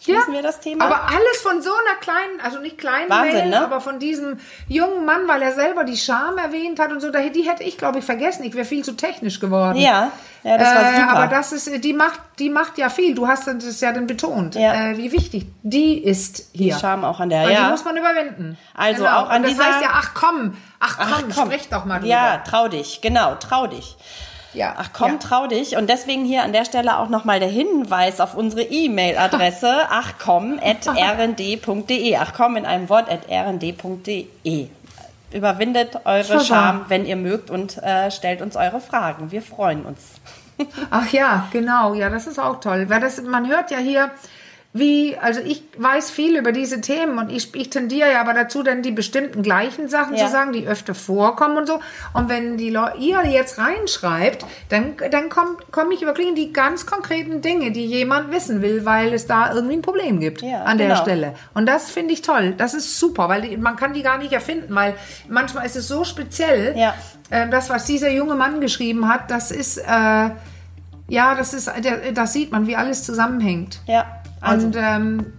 Schließen 0.01 0.33
wir 0.33 0.41
das 0.41 0.59
Thema. 0.61 0.85
Aber 0.85 1.01
alles 1.07 1.41
von 1.43 1.61
so 1.61 1.69
einer 1.71 1.99
kleinen, 1.99 2.39
also 2.41 2.59
nicht 2.59 2.77
kleinen 2.77 3.09
Wahnsinn, 3.09 3.33
Mail, 3.35 3.49
ne? 3.49 3.61
aber 3.63 3.81
von 3.81 3.99
diesem 3.99 4.39
jungen 4.67 5.05
Mann, 5.05 5.27
weil 5.27 5.41
er 5.41 5.51
selber 5.53 5.83
die 5.83 5.97
Scham 5.97 6.37
erwähnt 6.37 6.79
hat 6.79 6.91
und 6.91 7.01
so, 7.01 7.11
da- 7.11 7.19
die 7.21 7.41
hätte 7.41 7.63
ich, 7.63 7.77
glaube 7.77 7.99
ich, 7.99 8.05
vergessen. 8.05 8.43
Ich 8.45 8.53
wäre 8.55 8.65
viel 8.65 8.83
zu 8.83 8.93
technisch 8.93 9.39
geworden. 9.39 9.77
ja, 9.77 10.11
ja, 10.43 10.57
das 10.57 10.73
war 10.73 10.93
Äh, 10.93 10.95
super. 10.95 11.09
aber 11.09 11.27
das 11.27 11.51
ist, 11.51 11.83
die 11.83 11.91
macht, 11.93 12.19
die 12.39 12.49
macht 12.49 12.77
ja 12.77 12.87
viel. 12.89 13.13
Du 13.13 13.27
hast 13.27 13.45
das 13.47 13.81
ja 13.81 13.91
dann 13.91 14.07
betont, 14.07 14.55
Ja. 14.55 14.91
äh, 14.91 14.97
wie 14.97 15.11
wichtig 15.11 15.47
die 15.63 16.01
ist 16.01 16.49
hier. 16.53 16.75
Die 16.75 16.79
Scham 16.79 17.03
auch 17.03 17.19
an 17.19 17.29
der, 17.29 17.43
Und 17.43 17.51
ja. 17.51 17.65
Die 17.65 17.71
muss 17.71 17.83
man 17.83 17.97
überwinden. 17.97 18.57
Also 18.73 19.03
genau. 19.03 19.17
auch 19.23 19.29
an 19.29 19.37
Und 19.37 19.43
das 19.43 19.51
dieser- 19.51 19.65
heißt 19.65 19.81
ja, 19.81 19.89
ach 19.91 20.13
komm, 20.13 20.55
ach 20.79 20.97
komm, 20.97 21.07
Ach 21.29 21.35
komm. 21.35 21.45
sprich 21.51 21.67
doch 21.69 21.83
mal 21.83 21.95
drüber. 21.99 22.07
Ja, 22.09 22.37
trau 22.37 22.69
dich, 22.69 23.01
genau, 23.01 23.35
trau 23.35 23.67
dich. 23.67 23.97
Ja. 24.53 24.75
Ach 24.77 24.91
komm, 24.93 25.13
ja. 25.13 25.17
trau 25.17 25.47
dich. 25.47 25.75
Und 25.77 25.89
deswegen 25.89 26.25
hier 26.25 26.43
an 26.43 26.53
der 26.53 26.65
Stelle 26.65 26.97
auch 26.97 27.09
nochmal 27.09 27.39
der 27.39 27.49
Hinweis 27.49 28.19
auf 28.19 28.35
unsere 28.35 28.61
E-Mail-Adresse 28.63 29.69
achkomm.rnd.de. 29.89 32.17
Achkomm 32.17 32.57
in 32.57 32.65
einem 32.65 32.89
Wort 32.89 33.11
at 33.11 33.29
rnd.de. 33.29 34.67
Überwindet 35.31 35.99
eure 36.05 36.23
Super. 36.23 36.43
Scham, 36.43 36.85
wenn 36.87 37.05
ihr 37.05 37.15
mögt 37.15 37.51
und 37.51 37.77
äh, 37.77 38.09
stellt 38.09 38.41
uns 38.41 38.55
eure 38.55 38.81
Fragen. 38.81 39.31
Wir 39.31 39.43
freuen 39.43 39.85
uns. 39.85 40.15
Ach 40.89 41.11
ja, 41.11 41.47
genau. 41.51 41.93
Ja, 41.93 42.09
das 42.09 42.25
ist 42.27 42.39
auch 42.39 42.59
toll. 42.59 42.89
Weil 42.89 42.99
das, 42.99 43.21
man 43.21 43.47
hört 43.47 43.71
ja 43.71 43.77
hier, 43.77 44.11
wie, 44.71 45.17
also 45.17 45.39
ich 45.43 45.63
weiß 45.77 46.11
viel 46.11 46.37
über 46.37 46.51
diese 46.51 46.79
Themen 46.79 47.17
und 47.17 47.31
ich, 47.31 47.55
ich 47.55 47.71
tendiere 47.71 48.11
ja 48.11 48.21
aber 48.21 48.35
dazu, 48.35 48.61
dann 48.61 48.83
die 48.83 48.91
bestimmten 48.91 49.41
gleichen 49.41 49.89
Sachen 49.89 50.15
Ja. 50.15 50.25
zu 50.27 50.31
sagen, 50.31 50.53
die 50.53 50.67
öfter 50.67 50.93
vorkommen 50.93 51.57
und 51.57 51.67
so. 51.67 51.79
Und 52.13 52.29
wenn 52.29 52.55
die 52.57 52.69
Leu 52.69 52.87
ihr 52.99 53.25
jetzt 53.25 53.57
reinschreibt, 53.57 54.45
dann, 54.69 54.95
dann 55.09 55.29
komme 55.29 55.93
ich 55.95 56.01
wirklich 56.01 56.27
in 56.27 56.35
die 56.35 56.53
ganz 56.53 56.85
konkreten 56.85 57.41
Dinge, 57.41 57.71
die 57.71 57.83
jemand 57.87 58.31
wissen 58.31 58.61
will, 58.61 58.85
weil 58.85 59.11
es 59.11 59.25
da 59.25 59.51
irgendwie 59.55 59.77
ein 59.77 59.81
Problem 59.81 60.19
gibt 60.19 60.43
Ja, 60.43 60.63
an 60.65 60.77
der 60.77 60.89
genau. 60.89 61.01
Stelle. 61.01 61.33
Und 61.55 61.65
das 61.65 61.89
finde 61.89 62.13
ich 62.13 62.21
toll. 62.21 62.53
Das 62.55 62.75
ist 62.75 62.99
super, 62.99 63.27
weil 63.27 63.41
die, 63.41 63.57
man 63.57 63.75
kann 63.75 63.93
die 63.93 64.03
gar 64.03 64.19
nicht 64.19 64.33
erfinden, 64.33 64.75
weil 64.75 64.93
manchmal 65.27 65.65
ist 65.65 65.77
es 65.77 65.87
so 65.87 66.03
speziell. 66.03 66.77
Ja. 66.77 66.93
Ähm, 67.31 67.49
das, 67.49 67.71
was 67.71 67.85
dieser 67.85 68.11
junge 68.11 68.35
Mann 68.35 68.61
geschrieben 68.61 69.07
hat, 69.07 69.31
das 69.31 69.49
ist, 69.49 69.77
äh, 69.79 70.29
ja, 71.11 71.33
das 71.35 71.55
ist, 71.55 71.71
das 72.13 72.33
sieht 72.33 72.51
man, 72.51 72.67
wie 72.67 72.75
alles 72.75 73.03
zusammenhängt. 73.03 73.81
Ja, 73.87 74.18
also 74.41 74.67
Und 74.67 74.75
ähm, 74.77 75.33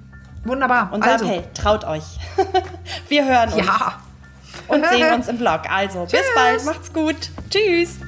wunderbar. 0.45 0.91
unser 0.93 1.13
also, 1.13 1.25
Appell, 1.27 1.45
traut 1.55 1.85
euch. 1.85 2.05
Wir 3.09 3.25
hören 3.25 3.53
uns 3.53 3.67
ja. 3.67 4.01
und 4.69 4.87
sehen 4.87 5.13
uns 5.15 5.29
im 5.29 5.39
Blog. 5.39 5.63
Also 5.71 6.05
bis 6.11 6.25
bald, 6.35 6.65
macht's 6.65 6.93
gut. 6.93 7.31
Tschüss. 7.51 7.99